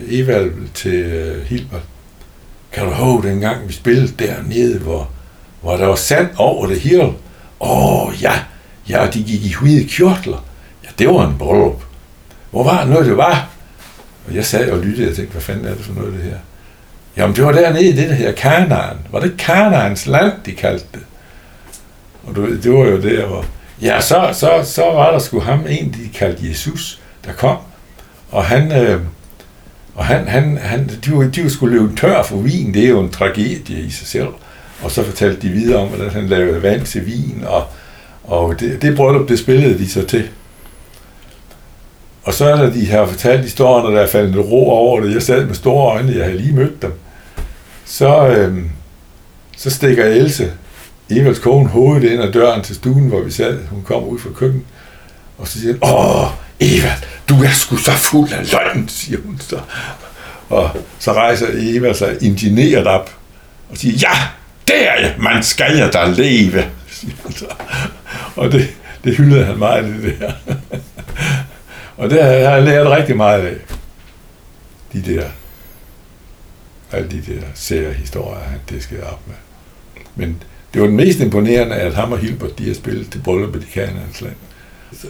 Evald 0.09 0.51
til 0.73 0.93
øh, 0.93 1.45
Hilbert, 1.45 1.81
kan 2.71 2.85
du 2.85 2.91
huske 2.91 3.29
dengang 3.29 3.67
vi 3.67 3.73
spillede 3.73 4.13
dernede, 4.19 4.79
hvor, 4.79 5.09
hvor 5.61 5.77
der 5.77 5.85
var 5.85 5.95
sand 5.95 6.29
over 6.37 6.67
det 6.67 6.79
hele? 6.79 7.03
Åh, 7.03 7.13
oh, 7.59 8.21
ja, 8.21 8.33
ja, 8.89 9.07
de 9.13 9.23
gik 9.23 9.45
i 9.45 9.55
hvide 9.61 9.87
kjortler. 9.87 10.45
Ja, 10.83 10.89
det 10.99 11.07
var 11.07 11.27
en 11.27 11.37
bryllup. 11.37 11.83
Hvor 12.51 12.63
var 12.63 12.81
det 12.81 12.89
noget, 12.89 13.05
det 13.05 13.17
var? 13.17 13.49
Og 14.27 14.35
jeg 14.35 14.45
sad 14.45 14.71
og 14.71 14.79
lyttede 14.79 15.09
og 15.09 15.15
tænkte, 15.15 15.31
hvad 15.31 15.41
fanden 15.41 15.65
er 15.65 15.73
det 15.73 15.85
for 15.85 15.93
noget, 15.93 16.13
det 16.13 16.23
her? 16.23 16.37
Jamen, 17.17 17.35
det 17.35 17.45
var 17.45 17.51
dernede 17.51 17.85
i 17.85 17.91
det, 17.91 18.09
der 18.09 18.15
hedder 18.15 18.31
Kanaan. 18.31 18.97
Var 19.11 19.19
det 19.19 19.37
Kanaans 19.37 20.07
land, 20.07 20.31
de 20.45 20.51
kaldte 20.51 20.85
det? 20.93 21.03
Og 22.23 22.35
du, 22.35 22.55
det 22.55 22.71
var 22.73 22.85
jo 22.85 23.01
der, 23.01 23.25
hvor... 23.25 23.45
Ja, 23.81 24.01
så, 24.01 24.29
så, 24.33 24.61
så 24.63 24.81
var 24.81 25.11
der 25.11 25.19
sgu 25.19 25.39
ham, 25.39 25.65
en, 25.69 25.93
de 25.93 26.09
kaldte 26.13 26.49
Jesus, 26.49 27.01
der 27.25 27.33
kom. 27.33 27.57
Og 28.31 28.45
han... 28.45 28.71
Øh, 28.71 29.01
og 29.97 30.05
han, 30.05 30.27
han, 30.27 30.57
han, 30.57 30.89
de, 31.05 31.11
var, 31.11 31.23
de 31.23 31.43
var 31.43 31.49
skulle 31.49 31.77
løbe 31.77 31.95
tør 31.95 32.23
for 32.23 32.37
vin, 32.37 32.73
det 32.73 32.85
er 32.85 32.89
jo 32.89 32.99
en 32.99 33.09
tragedie 33.09 33.79
i 33.79 33.89
sig 33.89 34.07
selv. 34.07 34.27
Og 34.81 34.91
så 34.91 35.03
fortalte 35.03 35.41
de 35.41 35.53
videre 35.53 35.81
om, 35.81 35.87
hvordan 35.87 36.09
han 36.09 36.27
lavede 36.27 36.63
vand 36.63 36.85
til 36.85 37.05
vin, 37.05 37.43
og, 37.47 37.63
og 38.23 38.59
det, 38.59 38.81
det 38.81 38.95
bryllup, 38.95 39.29
det 39.29 39.39
spillede 39.39 39.77
de 39.77 39.89
så 39.89 40.05
til. 40.05 40.29
Og 42.23 42.33
så 42.33 42.45
er 42.45 42.55
der, 42.55 42.73
de 42.73 42.85
her 42.85 43.05
fortalt 43.05 43.41
historien, 43.41 43.85
og 43.85 43.91
der 43.91 44.01
er 44.01 44.07
faldet 44.07 44.45
ro 44.45 44.69
over 44.69 45.01
det. 45.01 45.13
Jeg 45.13 45.21
sad 45.21 45.45
med 45.45 45.55
store 45.55 45.93
øjne, 45.93 46.15
jeg 46.15 46.25
havde 46.25 46.37
lige 46.37 46.53
mødt 46.53 46.81
dem. 46.81 46.93
Så, 47.85 48.27
øhm, 48.27 48.69
så 49.57 49.69
stikker 49.69 50.05
Else, 50.05 50.51
Evals 51.09 51.39
kone, 51.39 51.69
hovedet 51.69 52.11
ind 52.11 52.21
ad 52.21 52.31
døren 52.31 52.61
til 52.61 52.75
stuen, 52.75 53.07
hvor 53.07 53.21
vi 53.21 53.31
sad. 53.31 53.59
Hun 53.71 53.81
kom 53.83 54.03
ud 54.03 54.19
fra 54.19 54.29
køkkenet, 54.35 54.65
og 55.37 55.47
så 55.47 55.59
siger 55.59 55.73
hun, 55.73 55.79
åh, 55.83 56.27
Eva, 56.59 56.95
du 57.29 57.43
er 57.43 57.51
sgu 57.51 57.77
så 57.77 57.91
fuld 57.91 58.31
af 58.33 58.51
løgn, 58.51 58.87
siger 58.87 59.19
hun 59.25 59.39
så. 59.39 59.59
Og 60.49 60.69
så 60.99 61.13
rejser 61.13 61.47
Eva 61.53 61.93
sig 61.93 62.17
indigneret 62.21 62.87
op 62.87 63.15
og 63.69 63.77
siger, 63.77 63.93
ja, 64.01 64.17
det 64.67 64.89
er 64.89 64.99
jeg, 64.99 65.15
man 65.19 65.43
skal 65.43 65.77
jeg 65.77 65.93
da 65.93 66.05
leve, 66.05 66.65
siger 66.89 67.13
hun 67.23 67.31
så. 67.31 67.45
Og 68.35 68.51
det, 68.51 68.67
det 69.03 69.17
hyldede 69.17 69.45
han 69.45 69.57
meget, 69.57 69.85
det 69.85 70.19
der. 70.19 70.33
og 71.97 72.09
det 72.09 72.23
har 72.23 72.31
jeg 72.31 72.63
lært 72.63 72.87
rigtig 72.87 73.17
meget 73.17 73.41
af. 73.41 73.55
De 74.93 75.01
der, 75.01 75.23
alle 76.91 77.09
de 77.09 77.33
der 77.33 77.41
sære 77.53 77.93
historier, 77.93 78.43
han 78.43 78.59
diskede 78.69 79.03
op 79.03 79.21
med. 79.27 79.35
Men 80.15 80.43
det 80.73 80.81
var 80.81 80.87
den 80.87 80.95
mest 80.95 81.19
imponerende, 81.19 81.75
at 81.75 81.93
ham 81.93 82.11
og 82.11 82.17
Hilbert, 82.17 82.59
de 82.59 82.67
har 82.67 82.73
spillet 82.73 83.11
til 83.11 83.19
bryllup 83.19 83.55
i 83.55 83.59
Kanaans 83.73 84.21
land 84.21 84.35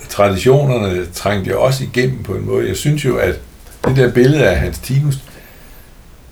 traditionerne 0.09 1.05
trængte 1.05 1.49
jeg 1.49 1.57
også 1.57 1.83
igennem 1.83 2.23
på 2.23 2.35
en 2.35 2.45
måde. 2.45 2.67
Jeg 2.67 2.75
synes 2.75 3.05
jo, 3.05 3.17
at 3.17 3.39
det 3.85 3.95
der 3.95 4.11
billede 4.11 4.49
af 4.49 4.59
Hans 4.59 4.79
Tinus, 4.79 5.17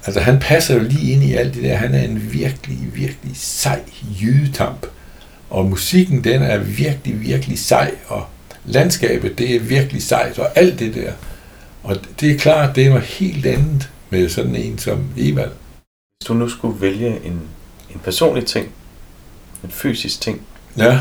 altså 0.05 0.19
han 0.19 0.39
passer 0.39 0.73
jo 0.73 0.83
lige 0.83 1.11
ind 1.11 1.23
i 1.23 1.33
alt 1.33 1.53
det 1.53 1.63
der. 1.63 1.75
Han 1.75 1.95
er 1.95 2.01
en 2.01 2.33
virkelig, 2.33 2.77
virkelig 2.93 3.31
sej 3.33 3.81
jydetamp. 4.21 4.85
Og 5.49 5.65
musikken, 5.65 6.23
den 6.23 6.41
er 6.41 6.57
virkelig, 6.57 7.21
virkelig 7.21 7.59
sej, 7.59 7.91
og 8.07 8.25
landskabet, 8.65 9.37
det 9.37 9.55
er 9.55 9.59
virkelig 9.59 10.03
sejt, 10.03 10.39
og 10.39 10.57
alt 10.57 10.79
det 10.79 10.95
der. 10.95 11.11
Og 11.83 11.97
det 12.19 12.31
er 12.31 12.37
klart, 12.37 12.75
det 12.75 12.85
er 12.85 12.89
noget 12.89 13.03
helt 13.03 13.45
andet 13.45 13.89
med 14.09 14.29
sådan 14.29 14.55
en 14.55 14.77
som 14.77 15.05
Evald. 15.17 15.51
Hvis 16.19 16.27
du 16.27 16.33
nu 16.33 16.49
skulle 16.49 16.81
vælge 16.81 17.07
en, 17.07 17.41
en 17.93 18.01
personlig 18.03 18.45
ting, 18.45 18.67
en 19.63 19.71
fysisk 19.71 20.21
ting, 20.21 20.41
ja 20.77 20.99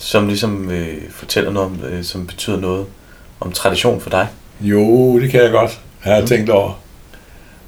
som 0.00 0.26
ligesom 0.26 0.70
øh, 0.70 1.10
fortæller 1.10 1.50
noget 1.50 1.66
om, 1.66 1.84
øh, 1.84 2.04
som 2.04 2.26
betyder 2.26 2.60
noget 2.60 2.86
om 3.40 3.52
tradition 3.52 4.00
for 4.00 4.10
dig? 4.10 4.28
Jo, 4.60 5.18
det 5.20 5.30
kan 5.30 5.42
jeg 5.42 5.50
godt 5.50 5.80
have 6.00 6.20
mm. 6.20 6.26
tænkt 6.26 6.50
over. 6.50 6.80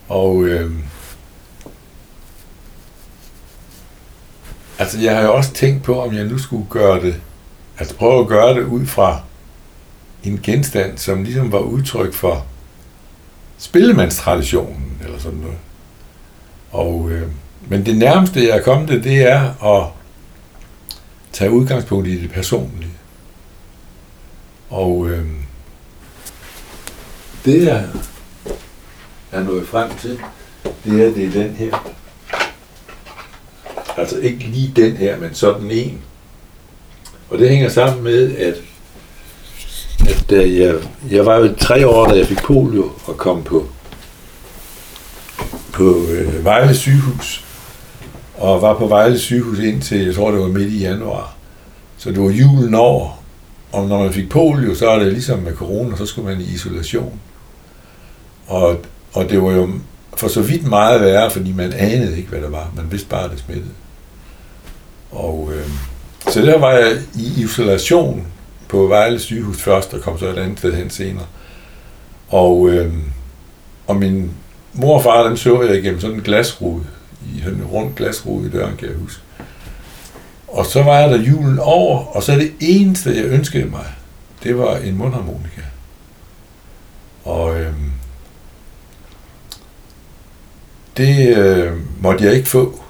Og 0.08 0.44
øh, 0.44 0.70
altså 4.78 5.00
jeg 5.00 5.16
har 5.16 5.22
jo 5.22 5.34
også 5.34 5.52
tænkt 5.52 5.82
på, 5.82 6.02
om 6.02 6.14
jeg 6.14 6.24
nu 6.24 6.38
skulle 6.38 6.66
gøre 6.70 7.00
det, 7.00 7.20
altså 7.78 7.94
prøve 7.94 8.20
at 8.20 8.28
gøre 8.28 8.54
det 8.54 8.62
ud 8.62 8.86
fra 8.86 9.20
en 10.24 10.40
genstand, 10.42 10.98
som 10.98 11.22
ligesom 11.22 11.52
var 11.52 11.58
udtryk 11.58 12.14
for 12.14 12.46
spillemandstraditionen, 13.58 14.98
eller 15.04 15.18
sådan 15.18 15.38
noget. 15.38 15.58
Og, 16.70 17.10
øh, 17.10 17.28
men 17.68 17.86
det 17.86 17.96
nærmeste, 17.96 18.48
jeg 18.48 18.56
er 18.56 18.62
kommet 18.62 18.88
det, 18.88 19.04
det 19.04 19.22
er 19.32 19.64
at 19.64 19.86
tage 21.32 21.50
udgangspunkt 21.50 22.08
i 22.08 22.22
det 22.22 22.30
personlige. 22.30 22.92
Og 24.70 25.10
øh, 25.10 25.26
det 27.44 27.64
jeg 27.64 27.88
er 29.32 29.42
nået 29.42 29.68
frem 29.68 29.90
til, 30.00 30.20
det 30.84 31.06
er, 31.06 31.14
det 31.14 31.24
er 31.24 31.30
den 31.30 31.54
her. 31.54 31.92
Altså 33.96 34.18
ikke 34.18 34.38
lige 34.38 34.72
den 34.76 34.96
her, 34.96 35.18
men 35.18 35.34
sådan 35.34 35.70
en. 35.70 36.00
Og 37.30 37.38
det 37.38 37.48
hænger 37.48 37.68
sammen 37.68 38.02
med, 38.02 38.36
at, 38.36 38.54
at 40.08 40.24
da 40.30 40.36
jeg, 40.36 40.74
jeg 41.10 41.26
var 41.26 41.36
jo 41.36 41.54
tre 41.54 41.88
år, 41.88 42.06
da 42.06 42.16
jeg 42.16 42.26
fik 42.26 42.42
polio 42.42 42.92
og 43.04 43.16
kom 43.16 43.42
på, 43.42 43.68
på 45.72 46.06
øh, 46.08 46.44
Vejle 46.44 46.74
sygehus 46.74 47.41
og 48.42 48.62
var 48.62 48.74
på 48.78 48.86
Vejle 48.86 49.18
sygehus 49.18 49.58
indtil, 49.58 50.04
jeg 50.04 50.14
tror 50.14 50.30
det 50.30 50.40
var 50.40 50.48
midt 50.48 50.72
i 50.72 50.78
januar. 50.78 51.34
Så 51.98 52.10
det 52.10 52.20
var 52.20 52.30
julen 52.30 52.74
over, 52.74 53.22
og 53.72 53.88
når 53.88 53.98
man 53.98 54.12
fik 54.12 54.30
polio, 54.30 54.74
så 54.74 54.90
er 54.90 54.98
det 54.98 55.12
ligesom 55.12 55.38
med 55.38 55.54
corona, 55.54 55.96
så 55.96 56.06
skulle 56.06 56.28
man 56.28 56.40
i 56.40 56.44
isolation. 56.44 57.20
Og, 58.46 58.76
og 59.12 59.30
det 59.30 59.42
var 59.42 59.52
jo 59.52 59.68
for 60.16 60.28
så 60.28 60.42
vidt 60.42 60.66
meget 60.66 61.00
værre, 61.00 61.30
fordi 61.30 61.52
man 61.52 61.72
anede 61.72 62.16
ikke, 62.16 62.28
hvad 62.28 62.40
der 62.40 62.48
var. 62.50 62.72
Man 62.76 62.92
vidste 62.92 63.08
bare, 63.08 63.24
at 63.24 63.30
det 63.30 63.38
smittede. 63.38 63.74
Og, 65.10 65.50
øh, 65.54 65.68
så 66.28 66.42
der 66.42 66.58
var 66.58 66.70
jeg 66.70 66.92
i 67.14 67.42
isolation 67.42 68.26
på 68.68 68.86
Vejle 68.86 69.18
sygehus 69.18 69.62
først, 69.62 69.94
og 69.94 70.00
kom 70.00 70.18
så 70.18 70.26
et 70.26 70.38
andet 70.38 70.58
sted 70.58 70.74
hen 70.74 70.90
senere. 70.90 71.26
Og, 72.28 72.68
øh, 72.70 72.92
og 73.86 73.96
min 73.96 74.30
mor 74.72 74.96
og 74.96 75.02
far, 75.02 75.22
dem 75.28 75.36
så 75.36 75.62
jeg 75.62 75.78
igennem 75.78 76.00
sådan 76.00 76.16
en 76.16 76.22
glasrude 76.22 76.84
sådan 77.42 77.58
en 77.58 77.64
rund 77.64 77.94
glasrude 77.94 78.48
i 78.48 78.50
døren, 78.50 78.76
kan 78.76 78.88
jeg 78.88 78.96
huske. 78.96 79.22
Og 80.48 80.66
så 80.66 80.82
var 80.82 81.06
der 81.06 81.22
julen 81.22 81.58
over, 81.58 82.04
og 82.16 82.22
så 82.22 82.32
det 82.32 82.52
eneste, 82.60 83.16
jeg 83.16 83.24
ønskede 83.24 83.64
mig, 83.64 83.86
det 84.42 84.58
var 84.58 84.76
en 84.76 84.96
mundharmonika. 84.96 85.62
Og 87.24 87.60
øhm, 87.60 87.92
det 90.96 91.36
øh, 91.36 91.72
måtte 92.00 92.24
jeg 92.24 92.34
ikke 92.34 92.48
få, 92.48 92.82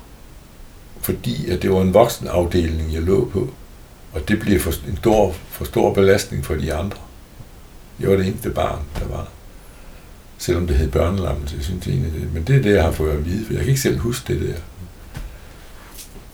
fordi 1.00 1.50
at 1.50 1.62
det 1.62 1.70
var 1.70 1.80
en 1.80 1.94
voksenafdeling, 1.94 2.94
jeg 2.94 3.02
lå 3.02 3.30
på. 3.32 3.48
Og 4.12 4.28
det 4.28 4.40
blev 4.40 4.60
for, 4.60 4.72
en 4.88 4.96
stor, 4.96 5.32
for 5.48 5.64
stor 5.64 5.94
belastning 5.94 6.44
for 6.44 6.54
de 6.54 6.74
andre. 6.74 6.98
Jeg 8.00 8.10
var 8.10 8.16
det 8.16 8.26
eneste 8.26 8.50
barn, 8.50 8.82
der 8.98 9.06
var 9.06 9.16
der 9.16 9.41
selvom 10.42 10.66
det 10.66 10.76
hed 10.76 10.88
børnelammelse, 10.88 11.56
jeg 11.56 11.64
synes 11.64 11.86
egentlig 11.86 12.12
det. 12.12 12.34
Men 12.34 12.42
det 12.42 12.56
er 12.56 12.62
det, 12.62 12.74
jeg 12.74 12.82
har 12.82 12.90
fået 12.90 13.12
at 13.12 13.24
vide, 13.26 13.46
for 13.46 13.52
jeg 13.52 13.60
kan 13.60 13.68
ikke 13.68 13.80
selv 13.80 13.98
huske 13.98 14.34
det 14.34 14.40
der. 14.42 14.54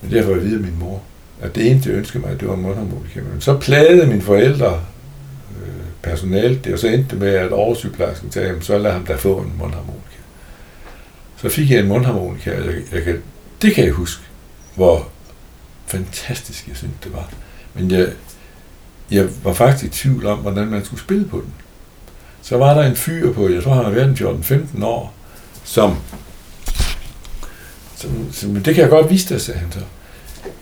Men 0.01 0.11
det 0.11 0.11
har 0.11 0.17
jeg 0.17 0.25
fået 0.25 0.37
at 0.37 0.43
vide 0.43 0.55
af 0.55 0.61
min 0.61 0.79
mor. 0.79 1.01
At 1.41 1.55
det 1.55 1.71
eneste, 1.71 1.89
jeg 1.89 1.97
ønskede 1.97 2.25
mig, 2.25 2.39
det 2.39 2.47
var 2.47 2.55
mundharmonika. 2.55 3.21
Men 3.21 3.41
så 3.41 3.57
plagede 3.57 4.07
mine 4.07 4.21
forældre 4.21 4.81
øh, 5.61 5.83
personalet 6.03 6.65
det, 6.65 6.73
og 6.73 6.79
så 6.79 6.87
endte 6.87 7.09
det 7.09 7.19
med, 7.19 7.27
at 7.27 7.51
oversygeplejersken 7.51 8.31
sagde, 8.31 8.61
så 8.61 8.77
lad 8.77 8.91
ham 8.91 9.05
da 9.05 9.15
få 9.15 9.37
en 9.37 9.53
mundharmonika. 9.57 10.17
Så 11.37 11.49
fik 11.49 11.71
jeg 11.71 11.79
en 11.79 11.87
mundharmonika, 11.87 12.59
og 12.59 12.65
jeg, 12.65 12.75
jeg 12.91 13.03
kan, 13.03 13.21
det 13.61 13.73
kan 13.73 13.85
jeg 13.85 13.93
huske, 13.93 14.23
hvor 14.75 15.09
fantastisk 15.85 16.67
jeg 16.67 16.77
synes 16.77 16.93
det 17.03 17.13
var. 17.13 17.31
Men 17.73 17.91
jeg, 17.91 18.07
jeg 19.11 19.27
var 19.43 19.53
faktisk 19.53 19.85
i 19.85 19.89
tvivl 19.89 20.25
om, 20.25 20.39
hvordan 20.39 20.67
man 20.67 20.85
skulle 20.85 21.01
spille 21.01 21.25
på 21.25 21.37
den 21.37 21.53
så 22.41 22.57
var 22.57 22.73
der 22.73 22.83
en 22.83 22.95
fyr 22.95 23.33
på, 23.33 23.49
jeg 23.49 23.63
tror 23.63 23.73
han 23.73 23.83
har 23.83 23.91
været 23.91 24.21
14-15 24.21 24.85
år, 24.85 25.13
som, 25.63 25.97
som, 27.95 28.33
som, 28.33 28.55
det 28.55 28.75
kan 28.75 28.81
jeg 28.81 28.89
godt 28.89 29.09
vise 29.09 29.33
dig, 29.33 29.41
sagde 29.41 29.59
han 29.59 29.71
så. 29.71 29.79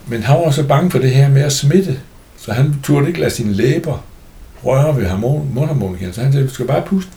Men 0.08 0.24
han 0.24 0.40
var 0.40 0.52
så 0.52 0.64
bange 0.64 0.92
for 0.92 1.00
det 1.00 1.12
her 1.12 1.30
med 1.30 1.42
at 1.42 1.54
smitte, 1.54 2.00
så 2.38 2.54
han 2.54 2.76
turde 2.84 3.08
ikke 3.08 3.20
lade 3.20 3.32
sine 3.32 3.54
læber 3.54 4.04
røre 4.64 4.98
ved 4.98 5.08
harmon, 5.08 5.54
mundharmonikaen. 5.54 6.14
Så 6.14 6.22
han 6.22 6.32
sagde, 6.32 6.48
du 6.48 6.54
skal 6.54 6.68
bare 6.68 6.82
puste. 6.82 7.12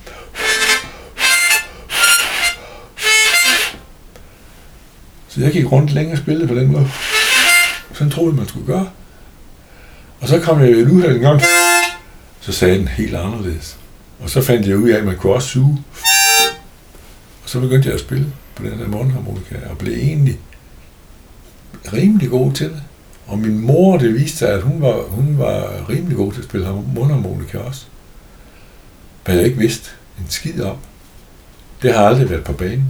Så 5.27 5.41
jeg 5.41 5.51
gik 5.51 5.71
rundt 5.71 5.91
længe 5.91 6.11
og 6.11 6.17
spillede 6.17 6.47
på 6.47 6.55
den 6.55 6.71
måde. 6.71 6.89
Sådan 7.93 8.11
troede 8.11 8.35
man 8.35 8.47
skulle 8.47 8.65
gøre. 8.65 8.89
Og 10.19 10.27
så 10.27 10.39
kom 10.39 10.61
jeg 10.61 10.69
i 10.69 10.81
en 10.81 10.91
uheld 10.91 11.15
en 11.15 11.21
gang, 11.21 11.41
så 12.41 12.51
sagde 12.51 12.77
den 12.77 12.87
helt 12.87 13.15
anderledes. 13.15 13.77
Og 14.21 14.29
så 14.29 14.41
fandt 14.41 14.67
jeg 14.67 14.77
ud 14.77 14.89
af, 14.89 14.97
at 14.97 15.05
man 15.05 15.17
kunne 15.17 15.33
også 15.33 15.47
suge. 15.47 15.83
Og 17.43 17.49
så 17.49 17.59
begyndte 17.59 17.87
jeg 17.87 17.95
at 17.95 18.01
spille 18.01 18.25
på 18.55 18.63
den 18.63 18.79
der 18.79 18.87
mundharmonika, 18.87 19.55
og 19.69 19.77
blev 19.77 19.93
egentlig 19.93 20.39
rimelig 21.93 22.29
god 22.29 22.53
til 22.53 22.69
det. 22.69 22.81
Og 23.27 23.39
min 23.39 23.59
mor, 23.59 23.97
det 23.97 24.13
viste 24.13 24.37
sig, 24.37 24.49
at 24.49 24.61
hun 24.61 24.81
var, 24.81 25.01
hun 25.01 25.37
var 25.37 25.89
rimelig 25.89 26.17
god 26.17 26.33
til 26.33 26.39
at 26.39 26.45
spille 26.45 26.67
mundharmonika 26.95 27.57
også. 27.57 27.85
Hvad 29.25 29.35
jeg 29.35 29.45
ikke 29.45 29.57
vidste 29.57 29.89
en 30.19 30.25
skid 30.29 30.61
om. 30.61 30.77
Det 31.81 31.93
har 31.93 32.05
aldrig 32.05 32.29
været 32.29 32.43
på 32.43 32.53
banen. 32.53 32.85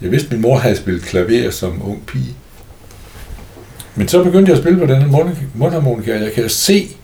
Jeg 0.00 0.10
vidste, 0.10 0.26
at 0.26 0.32
min 0.32 0.42
mor 0.42 0.58
havde 0.58 0.76
spillet 0.76 1.02
klaver 1.02 1.50
som 1.50 1.88
ung 1.88 2.06
pige. 2.06 2.34
Men 3.94 4.08
så 4.08 4.24
begyndte 4.24 4.50
jeg 4.50 4.58
at 4.58 4.64
spille 4.64 4.78
på 4.78 4.86
den 4.86 5.02
her 5.02 5.36
mundharmonika, 5.54 6.14
og 6.14 6.22
jeg 6.22 6.32
kan 6.32 6.48
se 6.48 6.96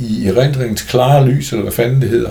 i 0.00 0.26
erindringens 0.26 0.82
klare 0.82 1.28
lys, 1.28 1.52
eller 1.52 1.62
hvad 1.62 1.72
fanden 1.72 2.02
det 2.02 2.10
hedder, 2.10 2.30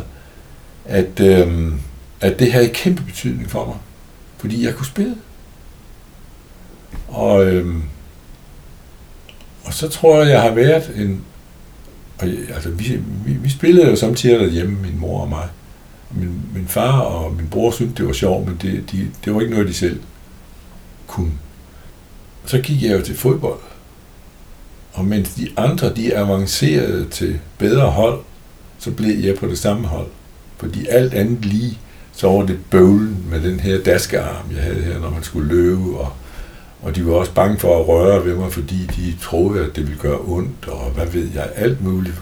at, 0.86 1.20
øh, 1.20 1.74
at 2.22 2.40
det 2.40 2.52
havde 2.52 2.70
kæmpe 2.70 3.04
betydning 3.04 3.50
for 3.50 3.66
mig. 3.66 3.76
Fordi 4.38 4.66
jeg 4.66 4.76
kunne 4.76 4.86
spille. 4.86 5.16
Og, 7.08 7.46
øh, 7.46 7.76
og 9.66 9.74
så 9.74 9.90
tror 9.90 10.22
jeg, 10.22 10.30
jeg 10.30 10.42
har 10.42 10.52
været 10.52 10.92
en... 10.96 11.22
Og, 12.20 12.28
altså, 12.28 12.70
vi, 12.70 13.00
vi, 13.26 13.34
vi 13.34 13.50
spillede 13.50 13.90
jo 13.90 13.96
samtidig 13.96 14.40
derhjemme, 14.40 14.78
min 14.82 15.00
mor 15.00 15.22
og 15.22 15.30
mig. 15.30 15.48
Min, 16.12 16.42
min 16.54 16.68
far 16.68 17.00
og 17.00 17.34
min 17.34 17.48
bror 17.48 17.72
syntes, 17.72 17.96
det 17.98 18.08
var 18.08 18.14
sjovt, 18.14 18.48
men 18.48 18.60
det, 18.62 18.92
de, 18.92 19.08
det 19.26 19.36
var 19.36 19.42
ikke 19.42 19.54
noget, 19.54 19.68
de 19.68 19.74
selv 19.74 20.00
kunne. 21.08 21.32
Så 22.46 22.62
gik 22.62 22.84
jeg 22.84 22.92
jo 22.92 23.02
til 23.02 23.18
fodbold. 23.18 23.60
Og 25.00 25.06
mens 25.06 25.30
de 25.30 25.48
andre, 25.58 25.94
de 25.96 26.18
avancerede 26.18 27.06
til 27.12 27.40
bedre 27.58 27.86
hold, 27.86 28.20
så 28.80 28.92
blev 28.92 29.20
jeg 29.20 29.36
på 29.36 29.48
det 29.48 29.60
samme 29.60 29.88
hold. 29.88 30.08
Fordi 30.58 30.88
alt 30.88 31.14
andet 31.14 31.46
lige, 31.46 31.80
så 32.16 32.28
var 32.28 32.46
det 32.46 32.58
bøvlen 32.70 33.26
med 33.32 33.42
den 33.42 33.60
her 33.60 33.84
daskearm, 33.84 34.46
jeg 34.56 34.64
havde 34.64 34.82
her, 34.82 35.00
når 35.00 35.10
man 35.10 35.24
skulle 35.24 35.48
løbe, 35.48 36.00
og, 36.00 36.12
og 36.82 36.96
de 36.96 37.06
var 37.06 37.14
også 37.14 37.32
bange 37.32 37.60
for 37.60 37.80
at 37.80 37.88
røre 37.88 38.26
ved 38.26 38.36
mig, 38.36 38.54
fordi 38.54 38.90
de 38.96 39.16
troede, 39.22 39.66
at 39.66 39.76
det 39.76 39.88
ville 39.88 40.00
gøre 40.00 40.20
ondt, 40.28 40.68
og 40.68 40.92
hvad 40.92 41.06
ved 41.06 41.28
jeg, 41.36 41.50
alt 41.56 41.84
muligt. 41.84 42.16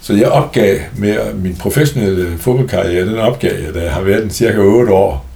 Så 0.00 0.14
jeg 0.14 0.28
opgav 0.28 0.78
med 0.96 1.34
min 1.34 1.56
professionelle 1.56 2.38
fodboldkarriere, 2.38 3.06
den 3.06 3.18
opgav 3.18 3.62
jeg, 3.64 3.74
da 3.74 3.82
jeg 3.82 3.92
har 3.92 4.02
været 4.02 4.22
den 4.22 4.30
cirka 4.30 4.58
8 4.58 4.92
år. 4.92 5.26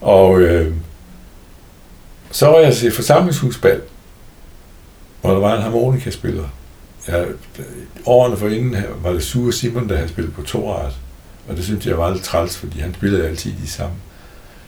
Og 0.00 0.40
øh, 0.40 0.74
så 2.30 2.46
var 2.46 2.58
jeg 2.58 2.74
til 2.74 2.92
forsamlingshusbal, 2.92 3.80
og 5.26 5.34
der 5.34 5.40
var 5.40 5.56
en 5.56 5.62
harmonikaspiller. 5.62 6.48
Ja, 7.08 7.24
årene 8.06 8.36
for 8.36 8.48
inden 8.48 8.76
var 9.02 9.12
det 9.12 9.22
Sure 9.22 9.52
Simon, 9.52 9.88
der 9.88 9.96
havde 9.96 10.08
spillet 10.08 10.34
på 10.34 10.42
toret. 10.42 10.92
Og 11.48 11.56
det 11.56 11.64
synes 11.64 11.86
jeg 11.86 11.98
var 11.98 12.10
lidt 12.12 12.24
træls, 12.24 12.56
fordi 12.56 12.80
han 12.80 12.94
spillede 12.94 13.26
altid 13.26 13.52
de 13.62 13.68
samme. 13.68 13.94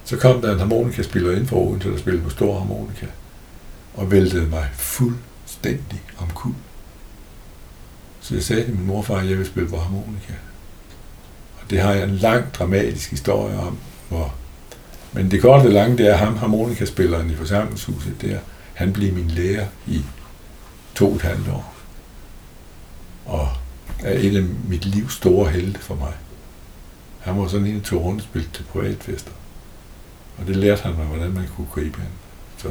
Så 0.05 0.17
kom 0.17 0.41
der 0.41 0.53
en 0.53 0.59
harmonikaspiller 0.59 1.37
ind 1.37 1.47
for 1.47 1.57
Odense, 1.57 1.91
der 1.91 1.99
spillede 1.99 2.25
på 2.25 2.31
stor 2.31 2.59
harmonika. 2.59 3.07
Og 3.95 4.11
væltede 4.11 4.47
mig 4.47 4.69
fuldstændig 4.73 6.03
omkuld. 6.19 6.55
Så 8.21 8.35
jeg 8.35 8.43
sagde 8.43 8.65
til 8.65 8.75
min 8.75 8.87
morfar, 8.87 9.17
at 9.17 9.31
jeg 9.31 9.39
vil 9.39 9.47
spille 9.47 9.69
på 9.69 9.77
harmonika. 9.77 10.33
Og 11.61 11.71
det 11.71 11.81
har 11.81 11.93
jeg 11.93 12.05
en 12.05 12.17
lang, 12.17 12.55
dramatisk 12.55 13.11
historie 13.11 13.59
om, 13.59 13.79
hvor 14.09 14.35
men 15.13 15.31
det 15.31 15.43
korte 15.43 15.67
og 15.67 15.73
lange, 15.73 15.99
det 15.99 16.09
er 16.09 16.17
ham, 16.17 16.37
harmonikaspilleren 16.37 17.31
i 17.31 17.35
forsamlingshuset, 17.35 18.23
der, 18.23 18.39
han 18.75 18.93
blev 18.93 19.15
min 19.15 19.29
lærer 19.29 19.67
i 19.87 20.03
to 20.99 21.11
og 21.11 21.17
et 21.17 21.23
halvt 21.23 21.49
år. 21.49 21.75
Og 23.27 23.49
er 24.03 24.19
en 24.19 24.37
af 24.37 24.43
mit 24.69 24.85
livs 24.85 25.15
store 25.15 25.51
helte 25.51 25.81
for 25.81 25.95
mig. 25.95 26.13
Han 27.21 27.39
var 27.39 27.49
sådan 27.49 27.67
en, 27.67 27.75
der 27.75 27.83
tog 27.83 28.05
rundt 28.05 28.29
og 28.35 28.41
til 28.53 28.63
privatfester. 28.63 29.31
Og 30.39 30.47
det 30.47 30.57
lærte 30.57 30.83
han 30.83 30.95
mig, 30.97 31.07
hvordan 31.07 31.33
man 31.33 31.45
kunne 31.57 31.67
gribe 31.75 31.99
hende. 31.99 32.13
Så, 32.57 32.69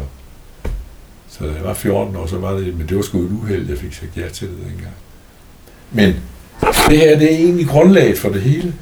så 1.29 1.45
da 1.45 1.53
jeg 1.53 1.63
var 1.63 1.73
14 1.73 2.15
år, 2.15 2.27
så 2.27 2.37
var 2.37 2.51
det, 2.51 2.77
men 2.77 2.89
det 2.89 2.97
var 2.97 3.03
sgu 3.03 3.19
et 3.19 3.31
uheld, 3.31 3.69
jeg 3.69 3.77
fik 3.77 3.93
sagt 3.93 4.17
ja 4.17 4.29
til 4.29 4.47
det 4.47 4.57
dengang. 4.57 4.95
Men 5.91 6.15
det 6.89 6.97
her, 6.97 7.19
det 7.19 7.33
er 7.33 7.37
egentlig 7.37 7.67
grundlaget 7.67 8.17
for 8.17 8.29
det 8.29 8.41
hele. 8.41 8.73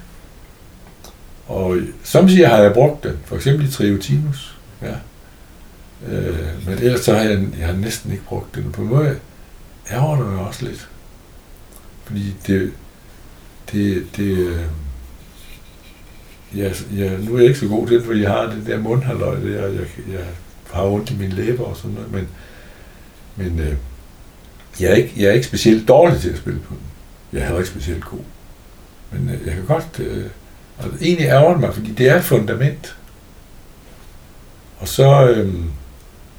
Og 1.48 1.78
samtidig 2.04 2.50
har 2.50 2.58
jeg 2.58 2.74
brugt 2.74 3.04
den, 3.04 3.18
for 3.26 3.36
eksempel 3.36 3.68
i 3.68 3.72
Triotinus. 3.72 4.58
Ja. 4.82 4.96
Øh, 6.08 6.68
men 6.68 6.78
ellers 6.78 7.00
så 7.00 7.14
har 7.14 7.24
jeg, 7.24 7.48
jeg 7.60 7.68
har 7.68 7.74
næsten 7.74 8.12
ikke 8.12 8.24
brugt 8.24 8.56
den. 8.56 8.72
På 8.72 8.82
en 8.82 8.88
måde 8.88 9.20
ærger 9.92 10.16
det 10.16 10.26
mig 10.26 10.40
også 10.40 10.66
lidt. 10.66 10.90
Fordi 12.04 12.36
det, 12.48 12.72
det, 13.72 14.08
det 14.18 14.38
øh, 14.38 14.62
jeg, 16.56 16.76
jeg, 16.96 17.18
nu 17.20 17.34
er 17.36 17.40
jeg 17.40 17.48
ikke 17.48 17.60
så 17.60 17.68
god 17.68 17.88
til 17.88 17.98
det, 17.98 18.06
fordi 18.06 18.22
jeg 18.22 18.32
har 18.32 18.46
det 18.46 18.64
der 18.68 18.80
mundhaløj 18.80 19.36
der, 19.40 19.50
jeg, 19.50 19.74
jeg, 19.74 19.88
jeg 20.12 20.26
har 20.72 20.84
ondt 20.84 21.12
i 21.12 21.16
mine 21.16 21.36
læber 21.36 21.64
og 21.64 21.78
sådan 21.78 21.92
noget, 21.92 22.12
men, 22.12 22.28
men 23.36 23.60
øh, 23.60 23.76
jeg, 24.80 24.92
er 24.92 24.96
ikke, 24.96 25.14
jeg 25.18 25.26
er 25.26 25.32
ikke 25.32 25.48
specielt 25.48 25.88
dårlig 25.88 26.22
til 26.22 26.30
at 26.30 26.38
spille 26.38 26.60
på 26.60 26.74
den. 26.74 26.84
Jeg 27.34 27.40
er 27.40 27.46
heller 27.46 27.60
ikke 27.60 27.70
specielt 27.70 28.06
god. 28.06 28.20
Men 29.12 29.30
øh, 29.30 29.48
jeg 29.48 29.54
kan 29.54 29.66
godt... 29.66 30.00
Øh, 30.00 30.26
og 30.78 30.86
egentlig 31.02 31.28
ærger 31.28 31.58
mig, 31.58 31.74
fordi 31.74 31.92
det 31.92 32.10
er 32.10 32.16
et 32.16 32.24
fundament. 32.24 32.98
Og 34.80 34.88
så, 34.88 35.30
Øh, 35.30 35.54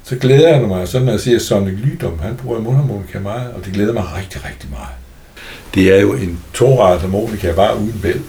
så 0.07 0.15
glæder 0.15 0.57
jeg 0.57 0.67
mig, 0.67 0.87
så 0.87 0.99
når 0.99 1.11
jeg 1.11 1.19
siger 1.19 1.39
Sonic 1.39 1.79
Lydom, 1.79 2.19
han 2.19 2.37
bruger 2.37 2.59
mundharmonika 2.59 3.19
meget, 3.19 3.53
og 3.53 3.65
det 3.65 3.73
glæder 3.73 3.93
mig 3.93 4.03
rigtig, 4.17 4.45
rigtig 4.45 4.69
meget. 4.69 4.95
Det 5.75 5.95
er 5.95 6.01
jo 6.01 6.13
en 6.13 6.39
toret 6.53 7.01
harmonika, 7.01 7.51
bare 7.51 7.77
uden 7.77 7.99
bæl. 8.01 8.21